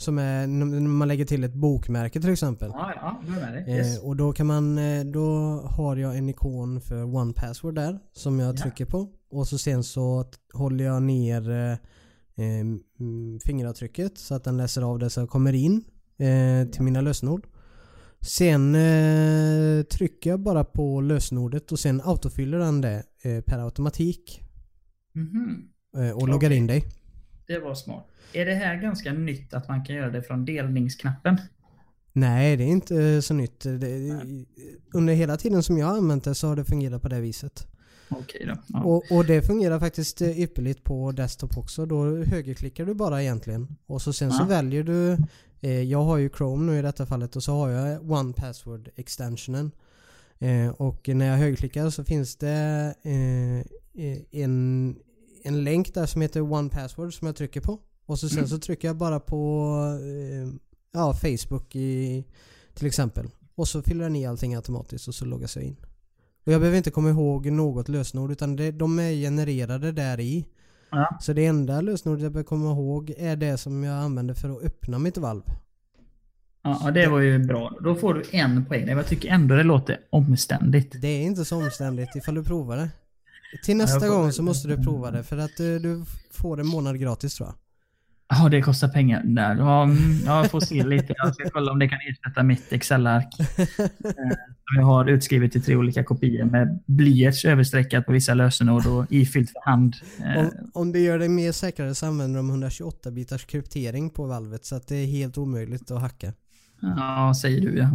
[0.00, 2.70] Som är när man lägger till ett bokmärke till exempel.
[2.74, 3.76] Ja, ja, då är med dig.
[3.76, 3.98] Yes.
[3.98, 5.26] Eh, och då kan man, eh, då
[5.70, 8.62] har jag en ikon för One Password där som jag Ja.
[8.62, 9.08] trycker på.
[9.30, 11.70] Och så sen så håller jag ner eh,
[12.44, 12.60] eh,
[13.00, 15.84] mm, fingeravtrycket så att den läser av det så jag kommer in
[16.18, 17.46] eh, till mina lösenord.
[18.20, 24.40] Sen eh, trycker jag bara på lösenordet och sen autofyller den det eh, per automatik.
[25.12, 25.68] Mhm.
[25.96, 26.58] Eh, och loggar Okej.
[26.58, 26.84] in dig.
[27.50, 28.06] Det var smart.
[28.32, 31.36] Är det här ganska nytt att man kan göra det från delningsknappen?
[32.12, 33.60] Nej, det är inte så nytt.
[33.60, 34.20] Det,
[34.94, 37.66] under hela tiden som jag har använt det så har det fungerat på det viset.
[38.08, 38.54] Okej då.
[38.66, 38.82] Ja.
[38.84, 41.86] Och, och det fungerar faktiskt eh, ypperligt på desktop också.
[41.86, 43.76] Då högerklickar du bara egentligen.
[43.86, 44.46] Och så sen så Ja.
[44.46, 45.16] väljer du
[45.60, 48.88] eh, Jag har ju Chrome nu i detta fallet och så har jag One Password
[48.96, 49.70] extensionen.
[50.38, 53.58] Eh, och när jag högerklickar så finns det eh,
[54.06, 54.96] eh, en,
[55.44, 57.78] en länk där som heter One Password som jag trycker på.
[58.06, 58.48] Och så sen Mm.
[58.48, 59.66] så trycker jag bara på
[60.02, 60.52] eh,
[60.92, 62.24] ja, Facebook i,
[62.74, 63.26] till exempel.
[63.54, 65.76] Och så fyller den i allting automatiskt och så loggas jag in.
[66.46, 70.46] Och jag behöver inte komma ihåg något lösenord utan det, de är genererade där i.
[70.90, 71.18] Ja.
[71.20, 74.62] Så det enda lösenordet jag behöver komma ihåg är det som jag använder för att
[74.62, 75.42] öppna mitt valv.
[76.62, 77.78] Ja, det var ju bra.
[77.84, 78.88] Då får du en poäng.
[78.88, 80.94] Jag tycker ändå det låter omständigt.
[81.02, 82.90] Det är inte så omständigt ifall du provar det.
[83.64, 86.66] Till nästa får- gång så måste du prova det för att eh, du får en
[86.66, 87.56] månad gratis tror jag.
[88.32, 89.22] Ja, det kostar pengar.
[89.24, 89.56] Där.
[89.56, 91.14] Ja, mm, jag får se lite.
[91.16, 93.40] Jag ska kolla om det kan ersätta mitt Excel-ark.
[93.40, 93.66] Eh,
[94.66, 99.06] som jag har utskrivet i tre olika kopior med blyerts överstreckat på vissa lösenord och
[99.12, 99.94] ifyllt för hand.
[100.24, 104.26] Eh, Om, om det gör det mer säkrare så använder de 128 bitars kryptering på
[104.26, 106.32] valvet så att det är helt omöjligt att hacka.
[106.80, 107.90] Ja, säger du ja.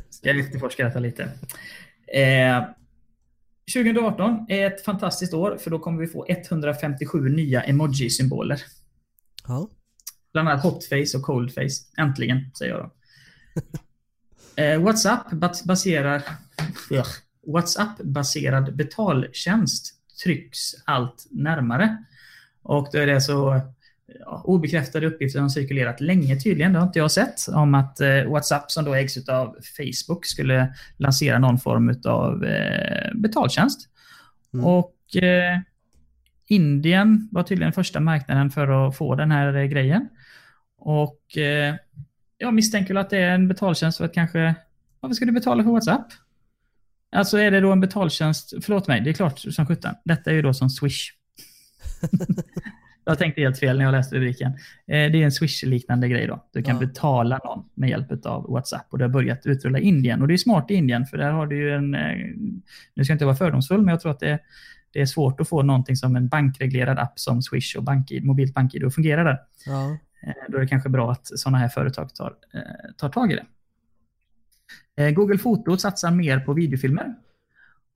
[0.10, 1.22] Ska jag efterforska detta lite.
[2.14, 2.64] Eh,
[3.74, 8.60] 2018 är ett fantastiskt år för då kommer vi få 157 nya emoji-symboler.
[9.48, 9.68] Ja.
[10.32, 11.84] Bland annat hotface och coldface.
[11.98, 12.92] Äntligen, säger jag då.
[14.56, 16.22] Eh, WhatsApp bas- baserar...
[16.90, 17.06] Ugh.
[17.46, 19.94] WhatsApp-baserad betaltjänst
[20.24, 22.04] trycks allt närmare.
[22.62, 23.60] Och då är det så
[24.20, 28.24] ja, obekräftade uppgifter som cirkulerat länge tydligen, det har inte jag sett, om att eh,
[28.24, 33.88] WhatsApp som då ägs av Facebook skulle lansera någon form av eh, betaltjänst.
[34.54, 34.66] Mm.
[34.66, 35.58] Och eh,
[36.46, 40.08] Indien var tydligen första marknaden för att få den här eh, grejen.
[40.78, 41.74] Och eh,
[42.38, 44.54] jag misstänker att det är en betaltjänst för att kanske...
[45.00, 46.06] Varför ska du betala för WhatsApp?
[47.12, 48.52] Alltså är det då en betaltjänst...
[48.62, 49.94] Förlåt mig, det är klart som sjutton.
[50.04, 51.10] Detta är ju då som Swish.
[53.04, 54.52] jag tänkte helt fel när jag läste rubriken.
[54.52, 54.56] Eh,
[54.86, 56.44] det är en Swish-liknande grej då.
[56.52, 56.80] Du kan Ja.
[56.80, 60.22] betala någon med hjälp av WhatsApp och det har börjat utrulla i Indien.
[60.22, 61.94] Och det är smart i Indien för där har du ju en...
[61.94, 62.16] eh,
[62.94, 64.38] Nu ska jag inte vara fördomsfull men jag tror att det,
[64.92, 68.54] det är svårt att få någonting som en bankreglerad app som Swish och BankID, mobilt
[68.54, 69.38] BankID att fungera där.
[69.66, 69.96] Ja.
[70.22, 72.34] Eh, Då är det kanske bra att sådana här företag tar,
[72.96, 73.46] tar tag i det.
[75.12, 77.14] Google Foto satsar mer på videofilmer.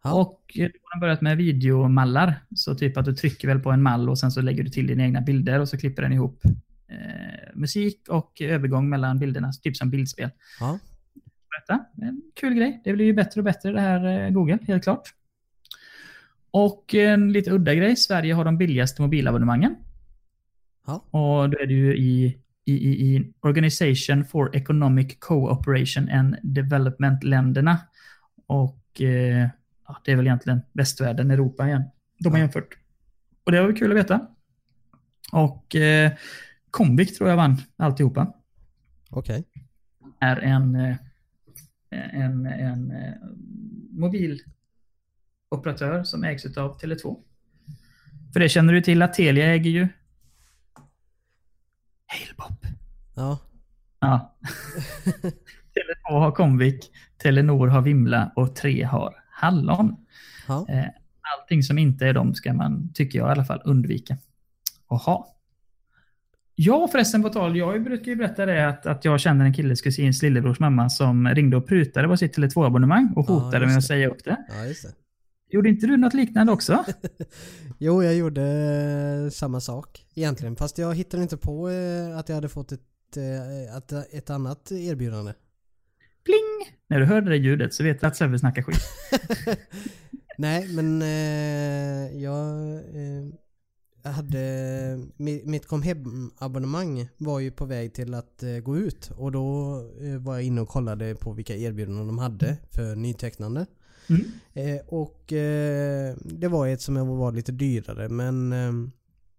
[0.05, 0.13] Ja.
[0.13, 2.35] Och eh, då har de börjat med videomallar.
[2.55, 4.87] Så typ att du trycker väl på en mall och sen så lägger du till
[4.87, 6.41] dina egna bilder och så klipper den ihop
[6.89, 10.31] eh, musik och övergång mellan bilderna, typ som bildspel.
[10.61, 10.79] Ja.
[11.61, 11.85] Detta.
[12.03, 12.81] En kul grej.
[12.85, 15.13] Det blir ju bättre och bättre det här eh, Google, helt klart.
[16.51, 17.97] Och en lite udda grej.
[17.97, 19.77] Sverige har de billigaste mobilabonnemangen.
[20.87, 20.95] Ja.
[20.95, 27.79] Och då är det ju i, i, i, Organization for Economic Cooperation and Development-länderna.
[28.47, 29.49] Och eh,
[29.89, 31.83] ja, det är väl egentligen västvärlden, Europa igen.
[32.19, 32.79] De har jämfört.
[33.45, 34.27] Och det var kul att veta.
[35.33, 36.13] Och eh,
[36.71, 38.35] Comvik tror jag vann alltihopa.
[39.11, 39.45] Okej.
[40.21, 40.97] Är en, eh,
[41.91, 43.15] en, en eh,
[43.91, 47.17] mobiloperatör som ägs av Tele2.
[48.33, 49.89] För det känner du till att Telia äger ju
[52.07, 52.67] Halebop.
[53.17, 53.39] Ja.
[54.01, 54.37] Ja.
[55.77, 59.97] Tele2 har Comvik, Telenor har Vimla och Tre har Hallon.
[60.49, 60.67] Ja.
[60.69, 60.85] Eh,
[61.41, 64.17] Allting som inte är dem ska man, tycker jag i alla fall, undvika
[64.89, 65.37] att ha.
[66.55, 69.81] Ja förresten på tal, jag brukar ju berätta det att, att jag känner en killes
[69.83, 73.79] kusins lillebrors mamma som ringde och prutade på sitt Tele2-abonnemang och Ja, hotade just med
[73.79, 74.37] att säga upp det.
[74.49, 74.95] Ja, det.
[75.51, 76.85] Gjorde inte du något liknande också?
[77.79, 78.43] Jo, jag gjorde
[79.25, 80.57] eh, samma sak egentligen.
[80.57, 82.81] Fast jag hittade inte på eh, att jag hade fått ett,
[84.13, 85.33] ett annat erbjudande.
[86.27, 86.77] Pling!
[86.89, 88.81] När du hörde det ljudet så vet du att Sebbe snackar skit.
[90.39, 94.39] Nej, men eh, jag, eh, hade...
[95.17, 99.11] mi- Mitt kom hem-abonnemang var ju på väg till att eh, gå ut.
[99.17, 103.67] Och då eh, var jag inne och kollade på vilka erbjudanden de hade för nytecknande.
[104.09, 104.23] Mm.
[104.55, 108.51] Eh, och eh, det var ett som var lite dyrare men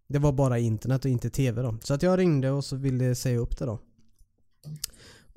[0.09, 1.77] det var bara internet och inte tv då.
[1.81, 3.79] Så att jag ringde och så ville säga upp det då.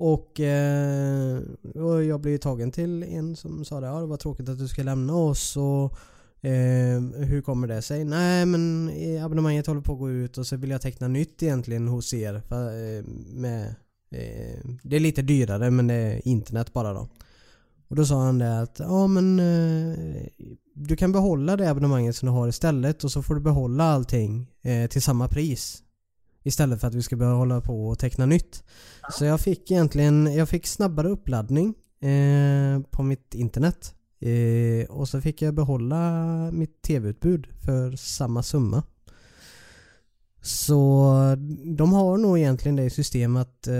[0.03, 1.41] Och, eh,
[1.75, 4.67] och jag blev tagen till en som sa det, ja det var tråkigt att du
[4.67, 5.93] ska lämna oss och
[6.45, 8.03] eh, hur kommer det sig?
[8.05, 8.91] Nej men
[9.23, 12.41] abonnemanget håller på att gå ut och så vill jag teckna nytt egentligen hos er.
[12.47, 13.03] För, eh,
[13.33, 13.67] med,
[14.11, 17.07] eh, det är lite dyrare men det är internet bara då.
[17.87, 20.27] Och då sa han det att ja men eh,
[20.75, 24.51] du kan behålla det abonnemanget som du har istället och så får du behålla allting
[24.61, 25.83] eh, till samma pris.
[26.43, 28.63] Istället för att vi ska börja hålla på och teckna nytt.
[29.11, 33.95] Så jag fick egentligen, jag fick snabbare uppladdning eh, på mitt internet.
[34.19, 36.01] Eh, och så fick jag behålla
[36.51, 38.83] mitt tv-utbud för samma summa.
[40.41, 41.13] Så
[41.77, 43.73] de har nog egentligen det i system att eh,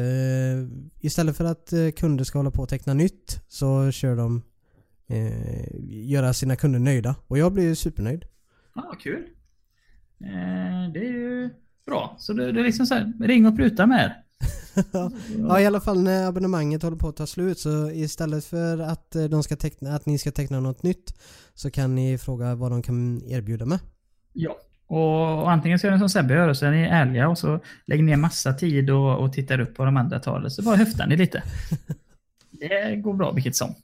[1.00, 4.42] istället för att eh, kunder ska hålla på och teckna nytt så kör de
[5.08, 7.16] eh, göra sina kunder nöjda.
[7.28, 8.26] Och jag blir supernöjd.
[8.76, 9.28] Ja, ah, kul.
[10.20, 11.50] Eh, det är ju
[11.86, 12.16] bra.
[12.20, 14.14] Så det, det är liksom så här, ring och pruta med
[15.38, 19.16] ja i alla fall när abonnemanget håller på att ta slut så istället för att,
[19.16, 21.20] eh, de ska teckna, att ni ska teckna något nytt
[21.54, 23.80] så kan ni fråga vad de kan erbjuda med.
[24.34, 27.38] Ja, och, och antingen så är det som Sebbe gör, så är ni ärliga och
[27.38, 30.50] så lägger ni massa tid och, och tittar upp vad de andra tar.
[30.50, 31.44] Så bara höftar ni lite.
[32.52, 33.76] det går bra vilket som.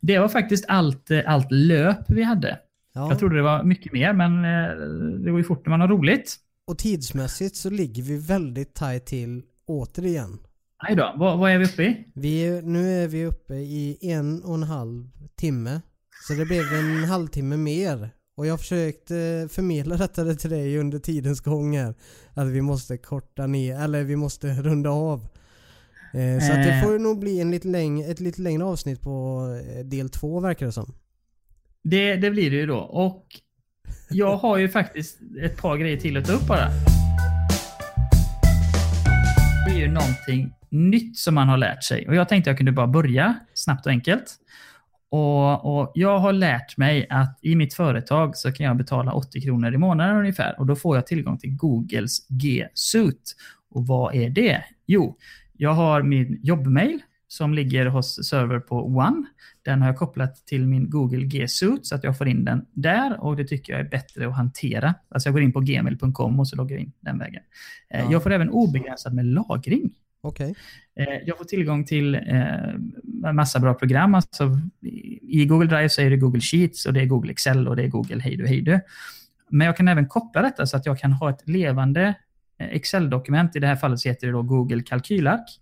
[0.00, 2.58] Det var faktiskt allt, allt löp vi hade.
[2.94, 3.08] Ja.
[3.08, 4.76] Jag trodde det var mycket mer, men eh,
[5.24, 6.36] det går ju fort när man har roligt.
[6.66, 10.38] Och tidsmässigt så ligger vi väldigt tajt till återigen.
[10.82, 12.12] Nej då, vad, vad, är vi uppe i?
[12.14, 15.80] Vi, nu är vi uppe i en och en halv timme.
[16.28, 18.10] Så det blev en halvtimme mer.
[18.36, 21.94] Och jag försökte förmedla detta till dig under tidens gång här.
[22.34, 25.20] Att vi måste korta ner, eller vi måste runda av.
[26.14, 26.82] Eh, så att det eh.
[26.82, 30.66] får nog bli en lite längre, ett lite längre avsnitt på eh, del två verkar
[30.66, 30.94] det som.
[31.82, 32.78] Det, det blir det ju då.
[32.78, 33.26] Och
[34.10, 36.68] jag har ju faktiskt ett par grejer till att ta upp bara.
[39.66, 42.08] Det är ju någonting nytt som man har lärt sig.
[42.08, 44.36] Och jag tänkte jag kunde bara börja snabbt och enkelt.
[45.10, 49.40] Och, och, Jag har lärt mig att i mitt företag så kan jag betala 80
[49.40, 53.36] kronor i månaden ungefär och då får jag tillgång till Googles G-Suit.
[53.70, 54.64] Och vad är det?
[54.86, 55.16] Jo,
[55.52, 57.02] jag har min jobbmail
[57.36, 59.26] som ligger hos server på One.
[59.62, 63.20] Den har jag kopplat till min Google G-Suit så att jag får in den där
[63.20, 64.94] och det tycker jag är bättre att hantera.
[65.08, 67.42] Alltså jag går in på gmail.com och så loggar jag in den vägen.
[67.90, 68.12] Eh, ja.
[68.12, 69.94] Jag får även obegränsad med lagring.
[70.22, 70.54] Okay.
[70.96, 74.14] Eh, jag får tillgång till eh, massa bra program.
[74.14, 74.58] Alltså,
[75.22, 77.82] I Google Drive så är det Google Sheets och det är Google Excel och det
[77.82, 78.80] är Google Hejdu Hejdu.
[79.50, 82.14] Men jag kan även koppla detta så att jag kan ha ett levande
[82.58, 83.56] Excel-dokument.
[83.56, 85.60] I det här fallet så heter det då Google Kalkylark.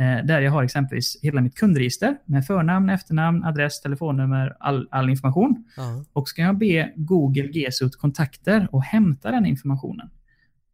[0.00, 5.10] Eh, där jag har exempelvis hela mitt kundregister med förnamn, efternamn, adress, telefonnummer, all, all
[5.10, 5.64] information.
[5.76, 6.04] Uh-huh.
[6.12, 10.10] Och så kan jag be Google GSUT kontakter och hämta den informationen.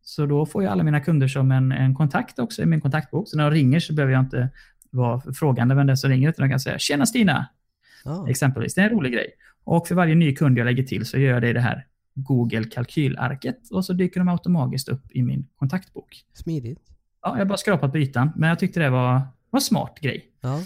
[0.03, 3.29] Så då får jag alla mina kunder som en, en kontakt också i min kontaktbok.
[3.29, 4.49] Så när de ringer så behöver jag inte
[4.91, 7.47] vara frågande vem det är som ringer, utan jag kan säga “Tjena Stina!”
[8.05, 8.31] uh-huh.
[8.31, 8.75] Exempelvis.
[8.75, 9.31] Det är en rolig grej.
[9.65, 11.87] Och för varje ny kund jag lägger till så gör jag det i det här
[12.15, 16.25] Google kalkylarket och så dyker de automatiskt upp i min kontaktbok.
[16.35, 16.96] Smidigt.
[17.27, 19.21] Ja, jag bara skrapat på ytan, men jag tyckte det var,
[19.53, 20.31] en smart grej.
[20.41, 20.63] Ja.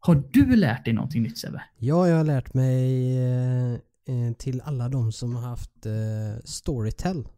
[0.00, 1.62] Har du lärt dig någonting nytt Sebbe?
[1.76, 7.28] Ja, jag har lärt mig eh, eh, till alla de som har haft eh, Storytel.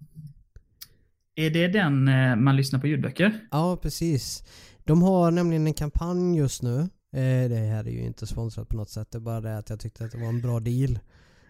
[1.35, 3.41] Är det den eh, man lyssnar på ljudböcker?
[3.51, 4.45] Ja, precis.
[4.85, 6.79] De har nämligen en kampanj just nu.
[7.13, 9.11] Eh, det här är ju inte sponsrat på något sätt.
[9.11, 10.91] Det är bara det att jag tyckte att det var en bra deal.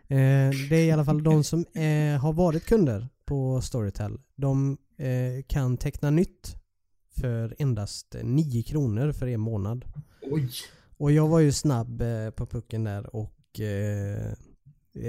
[0.09, 1.65] Eh, det är i alla fall de som
[2.21, 4.19] har varit kunder på Storytel.
[4.37, 4.77] De
[5.47, 6.60] kan teckna nytt
[7.21, 9.85] för endast 9 kronor för en månad.
[10.31, 10.51] Oj!
[10.97, 14.33] Och jag var ju snabb eh, på pucken där och eh,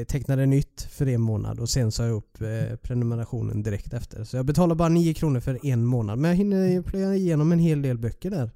[0.07, 4.23] tecknade nytt för en månad och sen sa jag upp eh, prenumerationen direkt efter.
[4.23, 6.19] Så jag betalar bara 9 kronor för en månad.
[6.19, 8.51] Men jag hinner plöja igenom en hel del böcker där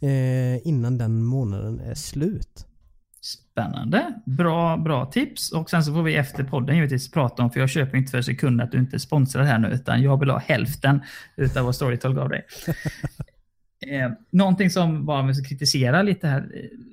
[0.00, 2.66] eh, innan den månaden är slut.
[3.20, 4.14] Spännande.
[4.26, 5.52] Bra, bra tips.
[5.52, 8.22] Och sen så får vi efter podden givetvis prata om, för jag köper inte för
[8.22, 11.02] sekund att du inte sponsrar här nu, utan jag vill ha hälften
[11.36, 12.46] utav vad Storytel gav dig.
[13.86, 16.50] eh, någonting som bara vi ska kritisera lite här.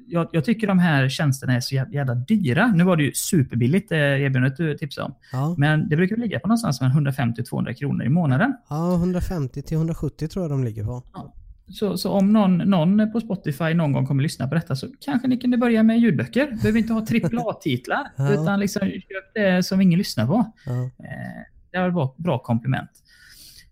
[0.08, 2.68] Jag, jag, tycker de här tjänsterna är så jävla dyra.
[2.68, 5.16] Nu var det ju superbilligt eh, erbjudandet du tipsade om.
[5.32, 5.56] Ja.
[5.58, 8.54] Men det brukar ligga på någonstans mellan 150-200 kronor i månaden.
[8.70, 11.04] Ja, 150 170 tror jag de ligger på.
[11.14, 11.34] Ja.
[11.70, 15.28] Så, så om någon, någon på Spotify någon gång kommer lyssna på detta så kanske
[15.28, 16.52] ni kunde börja med ljudböcker.
[16.62, 18.08] Behöver inte ha AAA-titlar.
[18.18, 18.34] ja.
[18.34, 20.52] Utan liksom köp det som ingen lyssnar på.
[20.66, 20.84] Ja.
[20.84, 22.90] Eh, det var ett bra, bra komplement.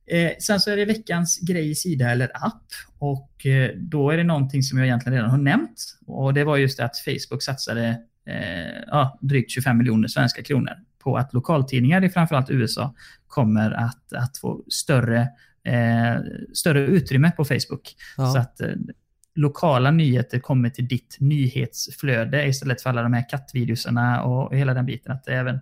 [0.07, 2.63] Eh, sen så är det veckans grej, sida eller app.
[2.99, 5.97] Och eh, då är det någonting som jag egentligen redan har nämnt.
[6.05, 7.87] Och det var just det att Facebook satsade
[8.27, 10.73] eh, ja, drygt 25 miljoner svenska kronor
[11.03, 12.95] på att lokaltidningar i framförallt USA
[13.27, 15.27] kommer att, att få större
[15.65, 16.15] eh,
[16.53, 17.95] större utrymme på Facebook.
[18.17, 18.31] Ja.
[18.31, 18.69] Så att eh,
[19.35, 24.85] lokala nyheter kommer till ditt nyhetsflöde istället för alla de här kattvideosarna och hela den
[24.85, 25.11] biten.
[25.11, 25.55] Att det även,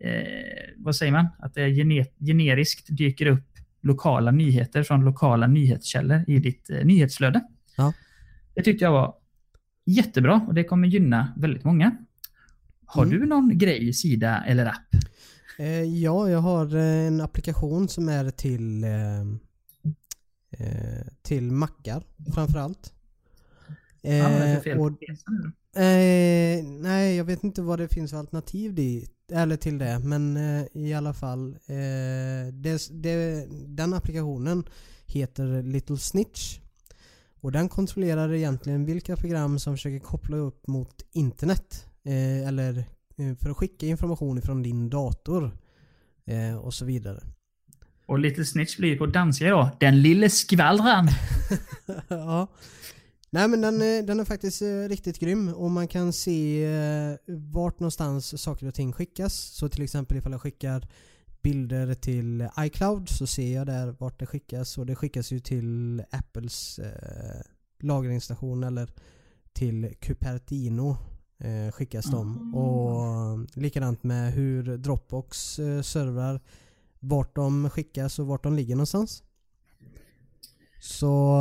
[0.00, 3.46] eh, vad säger man, att det gener generiskt dyker upp
[3.82, 7.40] lokala nyheter från lokala nyhetskällor i ditt eh, nyhetsflöde.
[7.76, 7.92] Ja.
[8.54, 9.14] Det tyckte jag var
[9.86, 11.96] jättebra och det kommer gynna väldigt många.
[12.86, 13.20] Har mm.
[13.20, 14.88] du någon grej, sida eller app?
[15.60, 19.20] Eh, ja, jag har eh, en applikation som är till eh,
[20.50, 22.02] eh, till mackar
[22.34, 22.92] framförallt.
[24.00, 27.88] Ja, vad är det Eh, för fel och, eh, nej, jag vet inte vad det
[27.88, 31.48] finns för alternativ dit, eller till det, men eh, i alla fall.
[31.66, 34.64] Eh, det, det, den applikationen
[35.06, 36.60] heter Little Snitch.
[37.40, 41.86] Och den kontrollerar egentligen vilka program som försöker koppla upp mot internet.
[42.04, 42.84] Eh, eller eh,
[43.40, 45.58] för att skicka information från din dator.
[46.26, 47.22] Eh, och så vidare.
[48.06, 49.70] Och Little Snitch blir på danska då.
[49.80, 51.08] Den lille skvallran.
[52.08, 52.46] ja.
[53.30, 57.14] Nej men den, är- den är faktiskt eh, riktigt grym och man kan se eh,
[57.52, 59.34] vart någonstans saker och ting skickas.
[59.34, 60.88] Så till exempel ifall jag skickar
[61.42, 66.02] bilder till iCloud så ser jag där vart det skickas och det skickas ju till
[66.10, 67.40] Apples eh,
[67.82, 68.90] lagringsstation eller
[69.52, 70.96] till Cupertino
[71.40, 72.54] eh, skickas de.
[72.54, 76.40] Och likadant med hur Dropbox eh, servrar
[77.00, 79.22] vart de skickas och vart de ligger någonstans.
[80.80, 81.36] Så,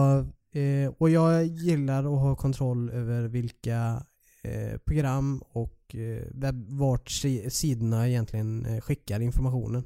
[0.52, 4.04] eh, och jag gillar att ha kontroll över vilka
[4.44, 6.24] eh, program och eh,
[6.68, 9.84] vart si- sidorna egentligen eh, skickar informationen.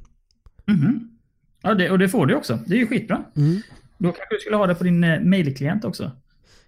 [0.65, 1.09] Mhm.
[1.61, 2.59] Ja, det, och det får du också.
[2.67, 3.23] Det är ju skitbra.
[3.97, 6.11] Då kanske du skulle ha det på din eh, mailklient också.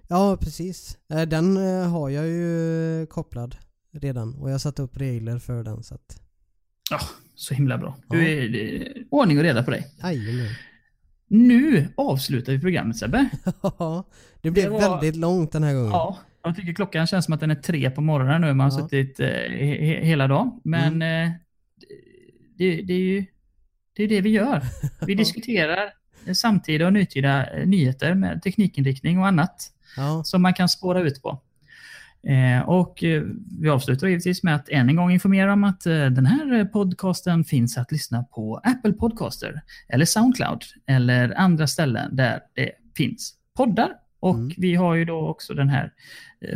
[0.09, 0.97] Ja, precis.
[1.09, 3.55] Eh, Den eh, har jag ju kopplad
[3.93, 6.21] redan och jag har satt upp regler för den så att...
[6.91, 6.99] Ja,
[7.35, 7.97] så himla bra.
[8.09, 9.87] Du är, det är ordning och reda på dig.
[10.03, 10.53] Jajamän.
[11.27, 13.29] Nu avslutar vi programmet Sebbe.
[13.61, 14.03] Ja,
[14.41, 15.89] det blev Det var- väldigt långt den här gången.
[15.91, 18.53] Ja, jag tycker klockan känns som att den är tre på morgonen nu.
[18.53, 18.83] Man har Ja.
[18.87, 20.61] suttit eh, he- he- hela dagen.
[20.63, 21.31] Men eh,
[22.57, 23.25] det, det är ju
[23.95, 24.61] det, är det vi gör.
[25.07, 25.93] Vi diskuterar
[26.25, 31.01] eh, samtida och nutida eh, nyheter med teknikinriktning och annat Ja, som man kan spåra
[31.01, 31.41] ut på.
[32.27, 33.23] Eh, och eh,
[33.59, 37.43] vi avslutar givetvis med att än en gång informera om att eh, den här podcasten
[37.43, 43.89] finns att lyssna på Apple Podcaster eller Soundcloud eller andra ställen där det finns poddar.
[44.19, 44.51] Och Mm.
[44.57, 45.91] vi har ju då också den här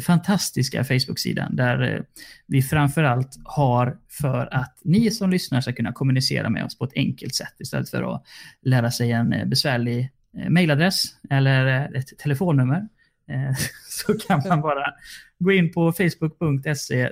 [0.02, 2.06] fantastiska Facebook-sidan där
[2.48, 6.94] vi framförallt har för att ni som lyssnar ska kunna kommunicera med oss på ett
[6.95, 8.24] enkelt sätt istället för att
[8.61, 10.11] lära sig en besvärlig
[10.49, 12.88] mailadress eller ett telefonnummer.
[13.30, 13.56] Eh,
[13.89, 14.93] så kan man bara
[15.39, 17.11] gå in på facebook.se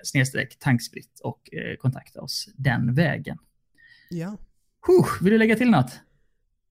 [0.59, 3.37] tankspritt och eh, kontakta oss den vägen.
[4.09, 4.37] ja.
[4.87, 5.99] Huh, vill du lägga till något?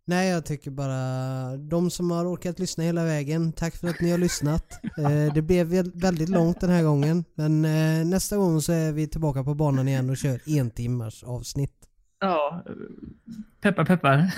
[0.07, 4.11] Nej, jag tycker bara de som har orkat lyssna hela vägen, tack för att ni
[4.11, 4.81] har lyssnat.
[4.99, 7.63] Eh, det blev väl- väldigt långt den här gången, men
[8.11, 11.73] nästa gång så är vi tillbaka på banan igen och kör en timmars avsnitt.
[12.21, 12.65] Ja,
[13.61, 14.31] peppar peppar.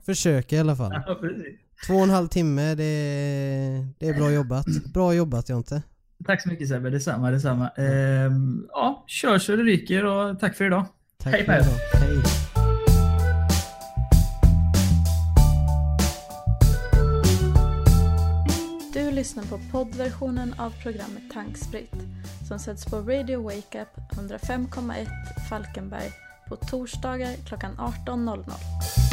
[0.04, 1.02] Försöker i alla fall.
[1.06, 1.58] Ja, precis.
[1.86, 4.66] Två och en halv timme, det är, det är bra jobbat.
[4.66, 5.82] Bra jobbat Jonte.
[6.26, 7.68] Tack så mycket Sebbe, detsamma, detsamma.
[7.68, 10.84] Ehm, ja, kör så det ryker och tack för idag.
[11.22, 11.78] Tack Hej för idag.
[11.94, 12.22] Hej.
[18.92, 21.94] Du lyssnar på poddversionen av programmet Tankspritt
[22.48, 25.06] som sätts på Radio Wake Up 105,1
[25.48, 26.10] Falkenberg
[26.48, 27.72] på torsdagar klockan
[28.06, 29.11] 18.00.